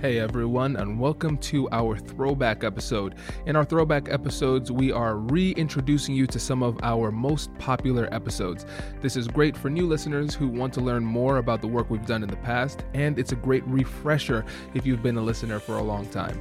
Hey 0.00 0.18
everyone, 0.18 0.76
and 0.76 0.98
welcome 0.98 1.36
to 1.36 1.68
our 1.72 1.98
throwback 1.98 2.64
episode. 2.64 3.16
In 3.44 3.54
our 3.54 3.66
throwback 3.66 4.08
episodes, 4.08 4.72
we 4.72 4.90
are 4.90 5.18
reintroducing 5.18 6.14
you 6.14 6.26
to 6.28 6.38
some 6.38 6.62
of 6.62 6.78
our 6.82 7.12
most 7.12 7.52
popular 7.58 8.08
episodes. 8.10 8.64
This 9.02 9.14
is 9.14 9.28
great 9.28 9.54
for 9.54 9.68
new 9.68 9.86
listeners 9.86 10.34
who 10.34 10.48
want 10.48 10.72
to 10.72 10.80
learn 10.80 11.04
more 11.04 11.36
about 11.36 11.60
the 11.60 11.66
work 11.66 11.90
we've 11.90 12.06
done 12.06 12.22
in 12.22 12.30
the 12.30 12.36
past, 12.36 12.82
and 12.94 13.18
it's 13.18 13.32
a 13.32 13.36
great 13.36 13.62
refresher 13.66 14.42
if 14.72 14.86
you've 14.86 15.02
been 15.02 15.18
a 15.18 15.22
listener 15.22 15.58
for 15.58 15.76
a 15.76 15.82
long 15.82 16.06
time. 16.06 16.40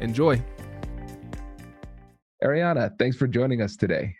Enjoy. 0.00 0.42
Ariana, 2.42 2.98
thanks 2.98 3.18
for 3.18 3.26
joining 3.26 3.60
us 3.60 3.76
today. 3.76 4.16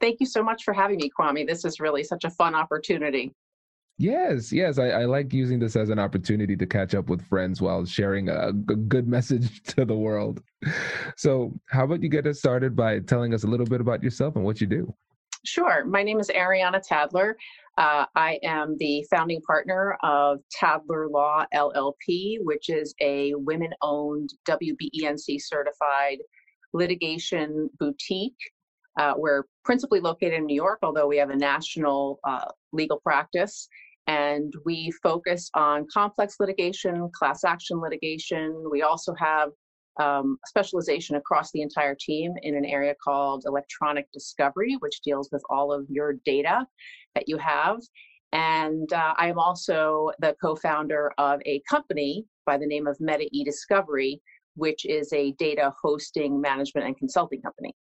Thank 0.00 0.20
you 0.20 0.26
so 0.26 0.40
much 0.40 0.62
for 0.62 0.72
having 0.72 0.98
me, 0.98 1.10
Kwame. 1.18 1.48
This 1.48 1.64
is 1.64 1.80
really 1.80 2.04
such 2.04 2.22
a 2.22 2.30
fun 2.30 2.54
opportunity. 2.54 3.34
Yes, 3.96 4.52
yes. 4.52 4.78
I, 4.78 4.88
I, 4.88 5.04
like 5.04 5.32
using 5.32 5.60
this 5.60 5.76
as 5.76 5.88
an 5.88 6.00
opportunity 6.00 6.56
to 6.56 6.66
catch 6.66 6.96
up 6.96 7.08
with 7.08 7.24
friends 7.28 7.62
while 7.62 7.84
sharing 7.84 8.28
a, 8.28 8.52
good 8.52 9.06
message 9.16 9.62
to 9.64 9.84
the 9.84 9.94
world. 9.94 10.42
So, 11.16 11.52
how 11.66 11.84
about 11.84 12.02
you 12.02 12.08
get 12.08 12.26
us 12.26 12.38
started 12.38 12.74
by 12.74 12.98
telling 13.00 13.32
us 13.34 13.44
a 13.44 13.46
little 13.46 13.66
bit 13.66 13.80
about 13.80 14.02
yourself 14.02 14.34
and 14.34 14.44
what 14.44 14.60
you 14.60 14.66
do? 14.66 14.92
Sure. 15.44 15.84
My 15.84 16.02
name 16.02 16.18
is 16.18 16.28
Ariana 16.28 16.82
Tadler. 16.84 17.34
Uh, 17.76 18.06
I 18.16 18.38
am 18.42 18.76
the 18.78 19.04
founding 19.10 19.40
partner 19.42 19.96
of 20.02 20.38
Tadler 20.60 21.10
Law 21.10 21.44
LLP, 21.54 22.38
which 22.40 22.70
is 22.70 22.94
a 23.00 23.34
women 23.34 23.70
owned 23.82 24.30
WBENC 24.48 25.36
certified 25.38 26.18
litigation 26.72 27.68
boutique. 27.78 28.38
Uh, 28.98 29.14
we're 29.16 29.44
principally 29.64 30.00
located 30.00 30.34
in 30.34 30.46
New 30.46 30.54
York, 30.54 30.78
although 30.82 31.06
we 31.06 31.16
have 31.16 31.30
a 31.30 31.36
national 31.36 32.20
uh, 32.24 32.46
legal 32.72 33.00
practice. 33.00 33.68
And 34.06 34.52
we 34.64 34.90
focus 35.02 35.50
on 35.54 35.86
complex 35.92 36.36
litigation, 36.38 37.10
class 37.14 37.44
action 37.44 37.80
litigation. 37.80 38.64
We 38.70 38.82
also 38.82 39.14
have 39.14 39.50
um, 40.00 40.38
specialization 40.46 41.16
across 41.16 41.50
the 41.52 41.62
entire 41.62 41.96
team 41.98 42.34
in 42.42 42.56
an 42.56 42.64
area 42.64 42.94
called 43.02 43.44
electronic 43.46 44.10
discovery, 44.12 44.76
which 44.80 45.00
deals 45.02 45.30
with 45.32 45.42
all 45.48 45.72
of 45.72 45.86
your 45.88 46.14
data 46.24 46.66
that 47.14 47.28
you 47.28 47.38
have. 47.38 47.78
And 48.32 48.92
uh, 48.92 49.14
I 49.16 49.28
am 49.28 49.38
also 49.38 50.10
the 50.18 50.34
co 50.42 50.56
founder 50.56 51.12
of 51.18 51.40
a 51.46 51.62
company 51.70 52.26
by 52.44 52.58
the 52.58 52.66
name 52.66 52.86
of 52.86 52.96
Meta 53.00 53.28
E 53.30 53.44
Discovery, 53.44 54.20
which 54.56 54.84
is 54.84 55.12
a 55.12 55.32
data 55.32 55.72
hosting 55.80 56.40
management 56.40 56.86
and 56.86 56.98
consulting 56.98 57.40
company. 57.40 57.74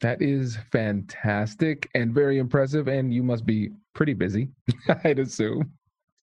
That 0.00 0.20
is 0.20 0.58
fantastic 0.70 1.88
and 1.94 2.12
very 2.12 2.38
impressive. 2.38 2.88
And 2.88 3.12
you 3.12 3.22
must 3.22 3.46
be 3.46 3.70
pretty 3.94 4.14
busy, 4.14 4.50
I'd 5.04 5.18
assume. 5.18 5.72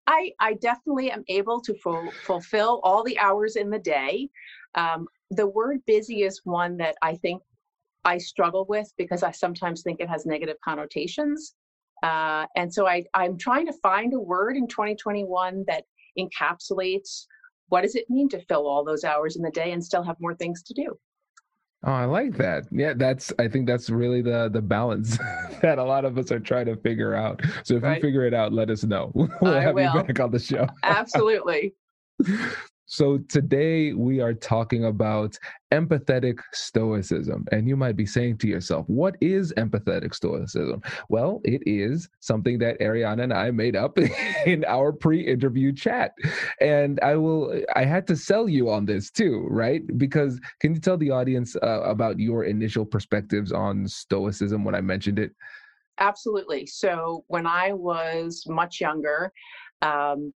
I, 0.07 0.33
I 0.41 0.55
definitely 0.55 1.13
am 1.13 1.23
able 1.29 1.61
to 1.61 1.75
ful- 1.75 2.13
fulfill 2.25 2.81
all 2.83 3.05
the 3.05 3.19
hours 3.19 3.55
in 3.55 3.71
the 3.71 3.79
day. 3.79 4.29
Um, 4.75 5.07
the 5.31 5.47
word 5.47 5.81
busy 5.87 6.23
is 6.23 6.41
one 6.43 6.77
that 6.79 6.97
I 7.01 7.15
think 7.15 7.43
I 8.05 8.19
struggle 8.19 8.67
with 8.69 8.91
because 8.99 9.23
I 9.23 9.31
sometimes 9.31 9.83
think 9.83 10.01
it 10.01 10.09
has 10.09 10.27
negative 10.27 10.57
connotations. 10.65 11.55
Uh, 12.03 12.47
and 12.57 12.73
so 12.73 12.89
I, 12.89 13.05
I'm 13.15 13.37
trying 13.39 13.67
to 13.67 13.73
find 13.83 14.15
a 14.15 14.19
word 14.19 14.57
in 14.57 14.67
2021 14.67 15.65
that 15.69 15.85
encapsulates 16.19 17.27
what 17.69 17.83
does 17.83 17.95
it 17.95 18.11
mean 18.11 18.29
to 18.31 18.41
fill 18.47 18.67
all 18.67 18.85
those 18.85 19.05
hours 19.05 19.37
in 19.37 19.43
the 19.43 19.51
day 19.51 19.71
and 19.71 19.85
still 19.85 20.03
have 20.03 20.17
more 20.19 20.35
things 20.35 20.63
to 20.65 20.75
do. 20.75 20.99
Oh, 21.83 21.93
I 21.93 22.05
like 22.05 22.37
that. 22.37 22.65
Yeah, 22.71 22.93
that's 22.95 23.33
I 23.39 23.49
think 23.49 23.67
that's 23.67 23.89
really 23.89 24.21
the 24.21 24.51
the 24.53 24.61
balance 24.61 25.17
that 25.63 25.79
a 25.79 25.85
lot 25.85 26.05
of 26.05 26.19
us 26.19 26.31
are 26.31 26.41
trying 26.41 26.67
to 26.67 26.77
figure 26.77 27.15
out. 27.15 27.41
So 27.65 27.77
if 27.77 27.83
right. 27.83 27.97
you 27.97 28.03
figure 28.03 28.27
it 28.27 28.35
out, 28.35 28.53
let 28.53 28.71
us 28.71 28.85
know. 28.85 29.13
We'll 29.41 29.55
I 29.55 29.61
have 29.61 29.75
will. 29.75 29.85
you 29.95 30.03
back 30.03 30.21
on 30.21 30.31
the 30.31 30.39
show. 30.39 30.67
Absolutely. 30.83 31.75
So 32.93 33.19
today 33.29 33.93
we 33.93 34.21
are 34.21 34.35
talking 34.35 34.87
about 34.87 35.39
empathetic 35.73 36.41
stoicism. 36.53 37.47
And 37.53 37.69
you 37.69 37.77
might 37.77 37.95
be 37.95 38.05
saying 38.05 38.39
to 38.39 38.49
yourself, 38.49 38.85
what 38.89 39.15
is 39.21 39.53
empathetic 39.57 40.13
stoicism? 40.13 40.83
Well, 41.09 41.41
it 41.45 41.63
is 41.67 42.09
something 42.19 42.59
that 42.59 42.81
Ariana 42.81 43.23
and 43.23 43.33
I 43.33 43.53
made 43.53 43.77
up 43.77 43.97
in 44.45 44.65
our 44.65 44.91
pre-interview 44.91 45.73
chat. 45.73 46.11
And 46.61 46.99
I 47.01 47.15
will 47.15 47.63
I 47.77 47.85
had 47.85 48.09
to 48.09 48.17
sell 48.17 48.49
you 48.49 48.69
on 48.69 48.87
this 48.87 49.13
too, 49.13 49.47
right? 49.49 49.83
Because 49.97 50.41
can 50.59 50.75
you 50.75 50.81
tell 50.81 50.97
the 50.97 51.13
audience 51.13 51.55
uh, 51.63 51.83
about 51.83 52.19
your 52.19 52.43
initial 52.43 52.85
perspectives 52.85 53.53
on 53.53 53.87
stoicism 53.87 54.65
when 54.65 54.75
I 54.75 54.81
mentioned 54.81 55.21
it? 55.21 55.31
Absolutely. 56.01 56.67
So 56.67 57.25
when 57.29 57.47
I 57.47 57.73
was 57.73 58.43
much 58.49 58.81
younger, 58.81 59.33
um, 59.81 60.33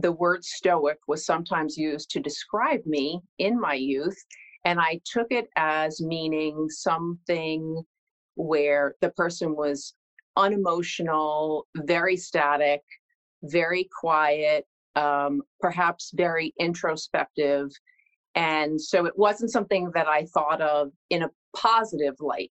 the 0.00 0.12
word 0.12 0.44
stoic 0.44 0.98
was 1.06 1.26
sometimes 1.26 1.76
used 1.76 2.10
to 2.10 2.20
describe 2.20 2.84
me 2.86 3.20
in 3.38 3.58
my 3.58 3.74
youth. 3.74 4.16
And 4.64 4.80
I 4.80 5.00
took 5.04 5.28
it 5.30 5.48
as 5.56 6.00
meaning 6.00 6.68
something 6.68 7.82
where 8.34 8.94
the 9.00 9.10
person 9.10 9.56
was 9.56 9.94
unemotional, 10.36 11.66
very 11.76 12.16
static, 12.16 12.82
very 13.42 13.88
quiet, 14.00 14.66
um, 14.94 15.42
perhaps 15.60 16.12
very 16.14 16.52
introspective. 16.58 17.70
And 18.34 18.80
so 18.80 19.06
it 19.06 19.16
wasn't 19.16 19.50
something 19.50 19.90
that 19.94 20.06
I 20.06 20.26
thought 20.26 20.60
of 20.60 20.90
in 21.10 21.22
a 21.22 21.30
positive 21.56 22.14
light. 22.20 22.52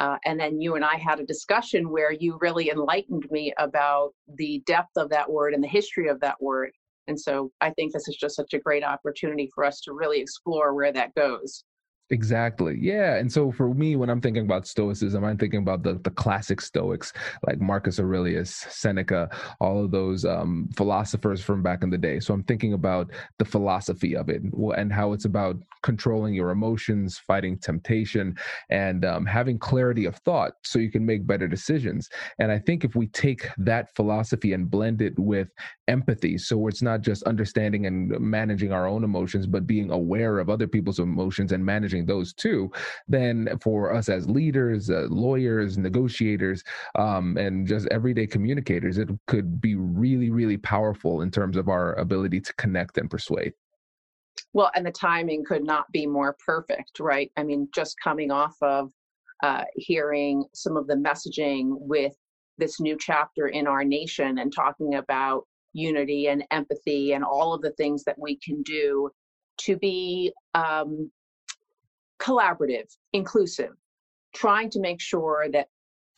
Uh, 0.00 0.16
and 0.24 0.38
then 0.38 0.60
you 0.60 0.76
and 0.76 0.84
I 0.84 0.96
had 0.96 1.20
a 1.20 1.26
discussion 1.26 1.90
where 1.90 2.12
you 2.12 2.38
really 2.40 2.70
enlightened 2.70 3.26
me 3.30 3.52
about 3.58 4.12
the 4.36 4.62
depth 4.66 4.96
of 4.96 5.10
that 5.10 5.28
word 5.28 5.54
and 5.54 5.62
the 5.62 5.68
history 5.68 6.08
of 6.08 6.20
that 6.20 6.40
word. 6.40 6.70
And 7.08 7.18
so 7.18 7.50
I 7.60 7.70
think 7.70 7.92
this 7.92 8.06
is 8.06 8.16
just 8.16 8.36
such 8.36 8.54
a 8.54 8.58
great 8.58 8.84
opportunity 8.84 9.50
for 9.54 9.64
us 9.64 9.80
to 9.82 9.92
really 9.92 10.20
explore 10.20 10.74
where 10.74 10.92
that 10.92 11.14
goes. 11.14 11.64
Exactly. 12.10 12.78
Yeah. 12.80 13.16
And 13.16 13.30
so 13.30 13.52
for 13.52 13.74
me, 13.74 13.94
when 13.94 14.08
I'm 14.08 14.22
thinking 14.22 14.44
about 14.46 14.66
Stoicism, 14.66 15.24
I'm 15.24 15.36
thinking 15.36 15.60
about 15.60 15.82
the, 15.82 16.00
the 16.04 16.10
classic 16.10 16.62
Stoics 16.62 17.12
like 17.46 17.60
Marcus 17.60 18.00
Aurelius, 18.00 18.50
Seneca, 18.70 19.28
all 19.60 19.84
of 19.84 19.90
those 19.90 20.24
um, 20.24 20.70
philosophers 20.74 21.42
from 21.42 21.62
back 21.62 21.82
in 21.82 21.90
the 21.90 21.98
day. 21.98 22.18
So 22.18 22.32
I'm 22.32 22.44
thinking 22.44 22.72
about 22.72 23.10
the 23.38 23.44
philosophy 23.44 24.16
of 24.16 24.30
it 24.30 24.40
and 24.42 24.90
how 24.90 25.12
it's 25.12 25.26
about 25.26 25.56
controlling 25.82 26.32
your 26.32 26.50
emotions, 26.50 27.18
fighting 27.18 27.58
temptation, 27.58 28.34
and 28.70 29.04
um, 29.04 29.26
having 29.26 29.58
clarity 29.58 30.06
of 30.06 30.16
thought 30.16 30.52
so 30.64 30.78
you 30.78 30.90
can 30.90 31.04
make 31.04 31.26
better 31.26 31.46
decisions. 31.46 32.08
And 32.38 32.50
I 32.50 32.58
think 32.58 32.84
if 32.84 32.96
we 32.96 33.08
take 33.08 33.48
that 33.58 33.94
philosophy 33.94 34.54
and 34.54 34.70
blend 34.70 35.02
it 35.02 35.18
with 35.18 35.48
empathy, 35.88 36.38
so 36.38 36.66
it's 36.68 36.82
not 36.82 37.02
just 37.02 37.22
understanding 37.24 37.84
and 37.86 38.08
managing 38.18 38.72
our 38.72 38.86
own 38.86 39.04
emotions, 39.04 39.46
but 39.46 39.66
being 39.66 39.90
aware 39.90 40.38
of 40.38 40.48
other 40.48 40.66
people's 40.66 40.98
emotions 41.00 41.52
and 41.52 41.64
managing 41.64 41.97
those 42.06 42.32
two, 42.32 42.70
then 43.06 43.48
for 43.60 43.92
us 43.94 44.08
as 44.08 44.28
leaders, 44.28 44.90
uh, 44.90 45.06
lawyers, 45.10 45.78
negotiators, 45.78 46.62
um, 46.94 47.36
and 47.36 47.66
just 47.66 47.86
everyday 47.90 48.26
communicators, 48.26 48.98
it 48.98 49.08
could 49.26 49.60
be 49.60 49.74
really, 49.74 50.30
really 50.30 50.56
powerful 50.56 51.22
in 51.22 51.30
terms 51.30 51.56
of 51.56 51.68
our 51.68 51.94
ability 51.94 52.40
to 52.40 52.52
connect 52.54 52.98
and 52.98 53.10
persuade. 53.10 53.52
Well, 54.52 54.70
and 54.74 54.86
the 54.86 54.92
timing 54.92 55.44
could 55.44 55.64
not 55.64 55.90
be 55.92 56.06
more 56.06 56.36
perfect, 56.44 57.00
right? 57.00 57.30
I 57.36 57.42
mean, 57.42 57.68
just 57.74 57.96
coming 58.02 58.30
off 58.30 58.56
of 58.62 58.90
uh, 59.42 59.64
hearing 59.76 60.44
some 60.54 60.76
of 60.76 60.86
the 60.86 60.94
messaging 60.94 61.72
with 61.78 62.14
this 62.56 62.80
new 62.80 62.96
chapter 62.98 63.48
in 63.48 63.66
our 63.66 63.84
nation 63.84 64.38
and 64.38 64.52
talking 64.52 64.96
about 64.96 65.44
unity 65.72 66.28
and 66.28 66.44
empathy 66.50 67.12
and 67.12 67.24
all 67.24 67.52
of 67.52 67.62
the 67.62 67.70
things 67.72 68.04
that 68.04 68.18
we 68.18 68.36
can 68.36 68.62
do 68.62 69.10
to 69.58 69.76
be 69.76 70.32
um, 70.54 71.10
collaborative, 72.20 72.96
inclusive, 73.12 73.72
trying 74.34 74.70
to 74.70 74.80
make 74.80 75.00
sure 75.00 75.46
that 75.52 75.68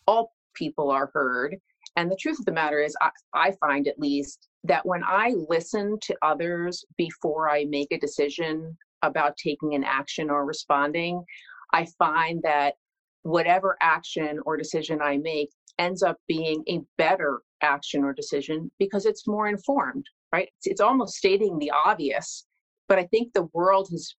all 0.06 0.32
people 0.54 0.90
are 0.90 1.10
heard. 1.12 1.56
And 1.96 2.10
the 2.10 2.16
truth 2.16 2.38
of 2.38 2.44
the 2.44 2.52
matter 2.52 2.80
is, 2.80 2.96
I, 3.00 3.10
I, 3.34 3.52
find 3.60 3.88
at 3.88 3.98
least 3.98 4.48
that 4.64 4.86
when 4.86 5.02
I 5.04 5.34
listen 5.48 5.98
to 6.02 6.16
others 6.22 6.84
before 6.96 7.50
I 7.50 7.64
make 7.64 7.88
a 7.90 7.98
decision 7.98 8.76
about 9.02 9.36
taking 9.36 9.74
an 9.74 9.84
action 9.84 10.30
or 10.30 10.44
responding, 10.44 11.24
I 11.72 11.86
find 11.98 12.42
that 12.42 12.74
whatever 13.22 13.76
action 13.80 14.38
or 14.46 14.56
decision 14.56 15.00
I 15.02 15.18
make 15.18 15.50
ends 15.78 16.02
up 16.02 16.16
being 16.28 16.62
a 16.68 16.80
better 16.98 17.40
action 17.62 18.04
or 18.04 18.12
decision 18.12 18.70
because 18.78 19.06
it's 19.06 19.26
more 19.26 19.48
informed, 19.48 20.04
right? 20.32 20.48
It's, 20.58 20.66
it's 20.66 20.80
almost 20.80 21.14
stating 21.14 21.58
the 21.58 21.72
obvious, 21.84 22.46
but 22.88 22.98
I 22.98 23.04
think 23.04 23.32
the 23.32 23.48
world 23.52 23.88
has 23.90 24.14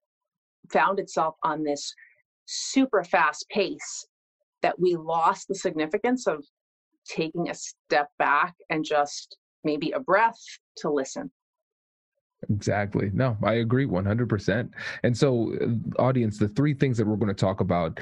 found 0.72 1.00
itself 1.00 1.36
on 1.44 1.64
this 1.64 1.94
super 2.46 3.04
fast 3.04 3.46
pace 3.50 4.06
that 4.62 4.80
we 4.80 4.96
lost 4.96 5.48
the 5.48 5.56
significance 5.56 6.28
of 6.28 6.44
taking 7.08 7.50
a 7.50 7.54
step 7.54 8.10
back 8.20 8.54
and 8.70 8.86
just 8.86 9.38
maybe 9.64 9.92
a 9.92 10.00
breath 10.00 10.40
to 10.78 10.90
listen. 10.90 11.32
Exactly. 12.50 13.12
No, 13.14 13.38
I 13.44 13.56
agree 13.56 13.86
100%. 13.86 14.70
And 15.04 15.16
so, 15.16 15.54
uh, 15.62 16.02
audience, 16.02 16.40
the 16.40 16.48
three 16.48 16.74
things 16.74 16.98
that 16.98 17.06
we're 17.06 17.16
going 17.16 17.28
to 17.28 17.34
talk 17.34 17.62
about 17.62 18.00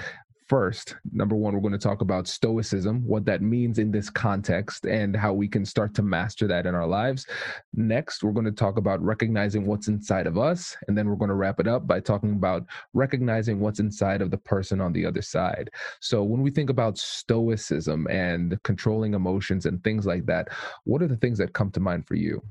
first, 0.50 0.96
number 1.14 1.36
one, 1.36 1.54
we're 1.54 1.62
going 1.62 1.72
to 1.72 1.78
talk 1.78 2.02
about 2.02 2.28
Stoicism, 2.28 3.06
what 3.06 3.24
that 3.26 3.42
means 3.42 3.78
in 3.78 3.92
this 3.92 4.10
context, 4.10 4.86
and 4.86 5.16
how 5.16 5.32
we 5.32 5.48
can 5.48 5.64
start 5.64 5.94
to 5.94 6.02
master 6.02 6.48
that 6.48 6.66
in 6.66 6.74
our 6.74 6.88
lives. 6.88 7.28
Next, 7.74 8.24
we're 8.24 8.34
going 8.34 8.46
to 8.46 8.52
talk 8.52 8.78
about 8.78 9.02
recognizing 9.02 9.66
what's 9.66 9.88
inside 9.88 10.26
of 10.26 10.38
us. 10.38 10.76
And 10.88 10.98
then 10.98 11.08
we're 11.08 11.16
going 11.16 11.30
to 11.30 11.36
wrap 11.36 11.60
it 11.60 11.68
up 11.68 11.86
by 11.86 12.00
talking 12.00 12.32
about 12.32 12.66
recognizing 12.94 13.60
what's 13.60 13.80
inside 13.80 14.22
of 14.22 14.32
the 14.32 14.38
person 14.38 14.82
on 14.82 14.92
the 14.92 15.06
other 15.06 15.22
side. 15.22 15.70
So, 16.02 16.24
when 16.24 16.42
we 16.42 16.50
think 16.50 16.72
about 16.72 16.98
Stoicism 16.98 18.08
and 18.10 18.62
controlling 18.64 19.14
emotions 19.14 19.68
and 19.68 19.84
things 19.84 20.06
like 20.08 20.26
that, 20.26 20.50
what 20.84 21.04
are 21.04 21.08
the 21.08 21.18
things 21.18 21.38
that 21.38 21.54
come 21.54 21.70
to 21.72 21.80
mind 21.80 22.08
for 22.08 22.16
you? 22.16 22.42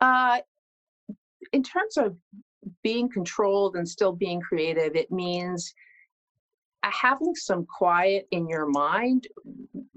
Uh, 0.00 0.38
in 1.52 1.62
terms 1.62 1.98
of 1.98 2.16
being 2.82 3.08
controlled 3.08 3.76
and 3.76 3.88
still 3.88 4.12
being 4.12 4.40
creative, 4.40 4.96
it 4.96 5.10
means 5.10 5.74
having 6.90 7.34
some 7.34 7.66
quiet 7.66 8.26
in 8.30 8.48
your 8.48 8.66
mind, 8.66 9.26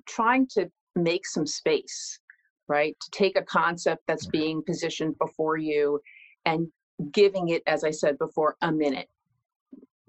trying 0.08 0.48
to 0.48 0.70
make 0.96 1.26
some 1.26 1.48
space, 1.48 2.20
right? 2.68 2.96
To 3.00 3.12
take 3.12 3.38
a 3.38 3.44
concept 3.44 4.04
that's 4.08 4.26
mm-hmm. 4.28 4.40
being 4.40 4.64
positioned 4.64 5.18
before 5.20 5.58
you 5.58 6.00
and 6.46 6.68
giving 7.12 7.50
it, 7.50 7.64
as 7.68 7.84
I 7.84 7.92
said 7.92 8.18
before, 8.18 8.56
a 8.62 8.72
minute. 8.72 9.10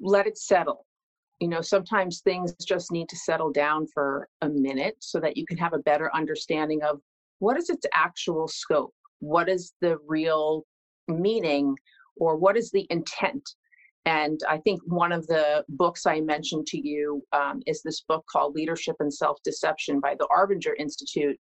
Let 0.01 0.27
it 0.27 0.39
settle. 0.39 0.87
You 1.41 1.49
know, 1.49 1.61
sometimes 1.61 2.21
things 2.21 2.55
just 2.65 2.93
need 2.93 3.09
to 3.09 3.17
settle 3.17 3.51
down 3.51 3.87
for 3.93 4.29
a 4.43 4.49
minute 4.49 4.97
so 5.01 5.19
that 5.21 5.37
you 5.37 5.45
can 5.47 5.57
have 5.59 5.73
a 5.73 5.79
better 5.79 6.15
understanding 6.15 6.83
of 6.83 7.01
what 7.41 7.57
is 7.57 7.71
its 7.71 7.87
actual 7.95 8.47
scope? 8.47 8.95
What 9.19 9.49
is 9.49 9.73
the 9.81 9.99
real 10.07 10.65
meaning 11.09 11.77
or 12.17 12.37
what 12.37 12.57
is 12.57 12.71
the 12.71 12.87
intent 12.91 13.57
and 14.05 14.41
I 14.49 14.59
think 14.59 14.81
one 14.85 15.13
of 15.13 15.27
the 15.29 15.65
books 15.69 16.07
I 16.07 16.21
mentioned 16.21 16.67
to 16.69 16.79
you 16.79 17.23
um, 17.33 17.63
is 17.67 17.83
this 17.83 18.01
book 18.01 18.25
called 18.31 18.55
Leadership 18.55 18.97
and 18.99 19.13
Self 19.13 19.39
Deception 19.45 20.01
by 20.01 20.17
the 20.19 20.27
Arbinger 20.27 20.75
Institute. 20.79 21.39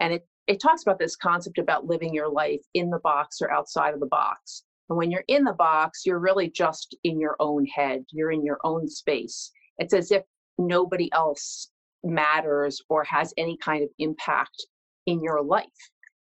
And 0.00 0.12
it, 0.12 0.28
it 0.46 0.60
talks 0.60 0.82
about 0.82 0.98
this 0.98 1.16
concept 1.16 1.58
about 1.58 1.86
living 1.86 2.12
your 2.12 2.28
life 2.28 2.60
in 2.74 2.90
the 2.90 2.98
box 2.98 3.40
or 3.40 3.50
outside 3.50 3.94
of 3.94 4.00
the 4.00 4.06
box. 4.06 4.64
And 4.90 4.98
when 4.98 5.10
you're 5.10 5.24
in 5.28 5.42
the 5.42 5.54
box, 5.54 6.02
you're 6.04 6.18
really 6.18 6.50
just 6.50 6.94
in 7.02 7.18
your 7.18 7.36
own 7.40 7.64
head, 7.64 8.04
you're 8.10 8.30
in 8.30 8.44
your 8.44 8.58
own 8.62 8.88
space. 8.88 9.50
It's 9.78 9.94
as 9.94 10.12
if 10.12 10.22
nobody 10.58 11.10
else 11.12 11.70
matters 12.04 12.80
or 12.90 13.04
has 13.04 13.32
any 13.38 13.56
kind 13.56 13.82
of 13.82 13.88
impact 13.98 14.66
in 15.06 15.22
your 15.22 15.42
life. 15.42 15.64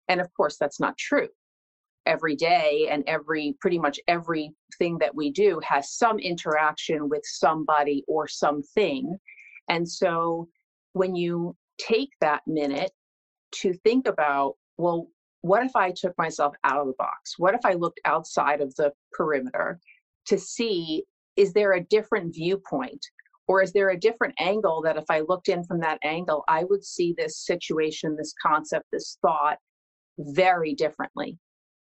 And 0.09 0.21
of 0.21 0.29
course, 0.37 0.59
that's 0.59 0.79
not 0.79 0.97
true 0.97 1.29
every 2.07 2.37
day 2.37 2.89
and 2.91 3.05
every 3.07 3.57
pretty 3.61 3.79
much 3.79 4.01
everything 4.09 4.99
that 4.99 5.15
we 5.15 5.31
do 5.31 5.61
has 5.63 5.93
some 5.93 6.19
interaction 6.19 7.09
with 7.09 7.23
somebody 7.25 8.05
or 8.09 8.27
something. 8.29 9.19
And 9.69 9.89
so 9.89 10.49
when 10.93 11.15
you 11.15 11.55
take 11.79 12.11
that 12.21 12.43
minute 12.47 12.93
to 13.53 13.75
think 13.85 14.07
about 14.07 14.55
well 14.79 15.09
what 15.43 15.63
if 15.63 15.77
i 15.77 15.93
took 15.95 16.17
myself 16.19 16.55
out 16.65 16.81
of 16.81 16.87
the 16.87 16.95
box? 16.99 17.35
What 17.39 17.55
if 17.55 17.61
i 17.65 17.75
looked 17.75 18.01
outside 18.05 18.61
of 18.61 18.75
the 18.77 18.93
perimeter 19.13 19.79
to 20.27 20.39
see 20.39 21.05
is 21.37 21.53
there 21.53 21.75
a 21.75 21.85
different 21.85 22.35
viewpoint? 22.35 23.05
Or 23.49 23.63
is 23.63 23.73
there 23.73 23.91
a 23.91 24.01
different 24.01 24.35
angle 24.41 24.81
that 24.83 24.97
if 24.97 25.05
i 25.11 25.21
looked 25.21 25.49
in 25.49 25.65
from 25.65 25.81
that 25.81 25.99
angle 26.03 26.45
i 26.49 26.65
would 26.65 26.85
see 26.85 27.15
this 27.17 27.45
situation 27.45 28.17
this 28.17 28.35
concept 28.43 28.87
this 28.91 29.19
thought 29.23 29.59
very 30.19 30.75
differently 30.75 31.39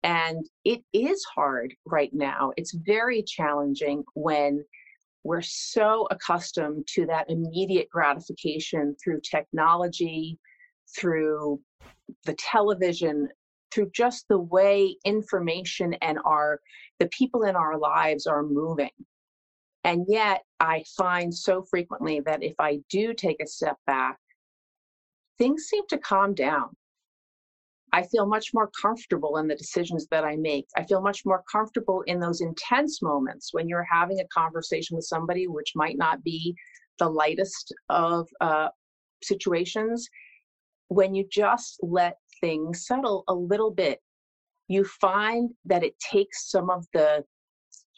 and 0.02 0.46
it 0.64 0.82
is 0.92 1.24
hard 1.34 1.74
right 1.86 2.10
now. 2.12 2.52
It's 2.56 2.74
very 2.74 3.22
challenging 3.22 4.04
when 4.14 4.64
we're 5.24 5.42
so 5.42 6.06
accustomed 6.10 6.86
to 6.94 7.06
that 7.06 7.28
immediate 7.28 7.88
gratification 7.90 8.94
through 9.02 9.20
technology, 9.20 10.38
through 10.96 11.60
the 12.24 12.34
television, 12.34 13.28
through 13.72 13.90
just 13.94 14.26
the 14.28 14.38
way 14.38 14.96
information 15.04 15.94
and 16.00 16.18
our 16.24 16.60
the 16.98 17.08
people 17.08 17.42
in 17.42 17.56
our 17.56 17.78
lives 17.78 18.26
are 18.26 18.42
moving. 18.42 18.90
And 19.84 20.04
yet 20.08 20.42
I 20.60 20.84
find 20.96 21.32
so 21.32 21.62
frequently 21.62 22.20
that 22.20 22.42
if 22.42 22.54
I 22.58 22.80
do 22.90 23.14
take 23.14 23.42
a 23.42 23.46
step 23.46 23.76
back, 23.86 24.18
things 25.38 25.64
seem 25.64 25.86
to 25.88 25.98
calm 25.98 26.34
down. 26.34 26.70
I 27.92 28.02
feel 28.02 28.26
much 28.26 28.52
more 28.52 28.70
comfortable 28.80 29.38
in 29.38 29.48
the 29.48 29.56
decisions 29.56 30.06
that 30.10 30.24
I 30.24 30.36
make. 30.36 30.66
I 30.76 30.84
feel 30.84 31.00
much 31.00 31.24
more 31.24 31.42
comfortable 31.50 32.02
in 32.06 32.20
those 32.20 32.40
intense 32.40 33.00
moments 33.02 33.52
when 33.52 33.68
you're 33.68 33.86
having 33.90 34.20
a 34.20 34.26
conversation 34.26 34.96
with 34.96 35.04
somebody, 35.04 35.46
which 35.46 35.72
might 35.74 35.96
not 35.96 36.22
be 36.22 36.54
the 36.98 37.08
lightest 37.08 37.72
of 37.88 38.28
uh, 38.40 38.68
situations. 39.22 40.08
When 40.88 41.14
you 41.14 41.26
just 41.30 41.78
let 41.82 42.16
things 42.40 42.86
settle 42.86 43.24
a 43.28 43.34
little 43.34 43.70
bit, 43.70 44.00
you 44.68 44.84
find 44.84 45.50
that 45.64 45.82
it 45.82 45.94
takes 45.98 46.50
some 46.50 46.70
of 46.70 46.86
the 46.92 47.24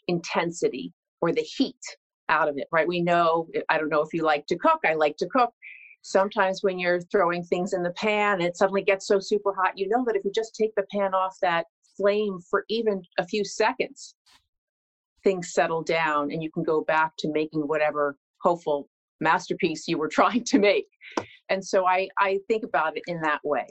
intensity 0.07 0.93
or 1.21 1.33
the 1.33 1.43
heat 1.43 1.77
out 2.29 2.49
of 2.49 2.57
it, 2.59 2.69
right? 2.71 2.87
We 2.87 3.03
know, 3.03 3.49
I 3.69 3.79
don't 3.79 3.89
know 3.89 4.03
if 4.03 4.15
you 4.15 4.23
like 4.23 4.47
to 4.47 4.57
cook, 4.57 4.81
I 4.85 4.95
like 4.95 5.17
to 5.19 5.29
cook 5.29 5.51
sometimes 6.03 6.63
when 6.63 6.79
you're 6.79 7.01
throwing 7.03 7.43
things 7.43 7.73
in 7.73 7.83
the 7.83 7.91
pan 7.93 8.41
it 8.41 8.57
suddenly 8.57 8.83
gets 8.83 9.07
so 9.07 9.19
super 9.19 9.53
hot 9.53 9.77
you 9.77 9.89
know 9.89 10.05
that 10.07 10.17
if 10.17 10.25
you 10.25 10.33
just 10.35 10.55
take 10.55 10.75
the 10.75 10.87
pan 10.93 11.15
off 11.15 11.37
that 11.43 11.67
flame 11.97 12.39
for 12.49 12.65
even 12.69 13.03
a 13.19 13.27
few 13.27 13.45
seconds 13.45 14.15
things 15.23 15.53
settle 15.53 15.83
down 15.83 16.31
and 16.31 16.43
you 16.43 16.51
can 16.51 16.63
go 16.63 16.83
back 16.83 17.13
to 17.19 17.31
making 17.31 17.61
whatever 17.63 18.17
hopeful 18.43 18.89
masterpiece 19.21 19.87
you 19.87 19.99
were 19.99 20.09
trying 20.13 20.45
to 20.45 20.59
make. 20.59 20.87
And 21.51 21.65
so 21.65 21.87
i 21.87 22.09
i 22.19 22.39
think 22.49 22.65
about 22.65 22.97
it 22.97 23.03
in 23.07 23.21
that 23.23 23.41
way 23.45 23.67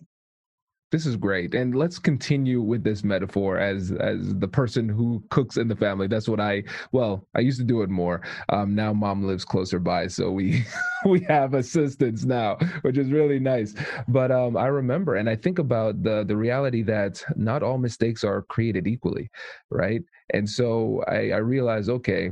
this 0.92 1.06
is 1.06 1.16
great 1.16 1.54
and 1.54 1.76
let's 1.76 2.00
continue 2.00 2.62
with 2.62 2.84
this 2.84 3.04
metaphor 3.04 3.60
as 3.60 3.92
as 3.92 4.36
the 4.36 4.48
person 4.48 4.90
who 4.90 5.24
cooks 5.30 5.58
in 5.58 5.68
the 5.68 5.76
family. 5.76 6.08
That's 6.08 6.28
what 6.28 6.40
i 6.40 6.64
well 6.92 7.28
i 7.36 7.40
used 7.40 7.60
to 7.60 7.66
do 7.66 7.82
it 7.82 7.90
more. 7.90 8.22
Um, 8.50 8.76
now 8.76 8.94
mom 8.94 9.24
lives 9.24 9.46
closer 9.46 9.80
by 9.80 10.08
so 10.08 10.32
we 10.32 10.66
we 11.06 11.22
have 11.22 11.54
assistance 11.54 12.26
now 12.26 12.58
which 12.82 12.98
is 12.98 13.12
really 13.12 13.40
nice. 13.40 13.76
But 14.08 14.32
um, 14.32 14.58
i 14.58 14.68
remember 14.68 15.16
and 15.16 15.30
i 15.30 15.36
think 15.36 15.60
about 15.60 16.02
the 16.04 16.24
the 16.24 16.36
reality 16.38 16.84
that 16.84 17.24
not 17.36 17.64
all 17.64 17.78
mistakes 17.78 18.24
are 18.24 18.44
created 18.44 18.88
equally 18.88 19.30
right? 19.70 20.02
And 20.34 20.50
so 20.50 21.04
i 21.08 21.32
i 21.32 21.38
realized 21.38 21.90
okay 21.90 22.32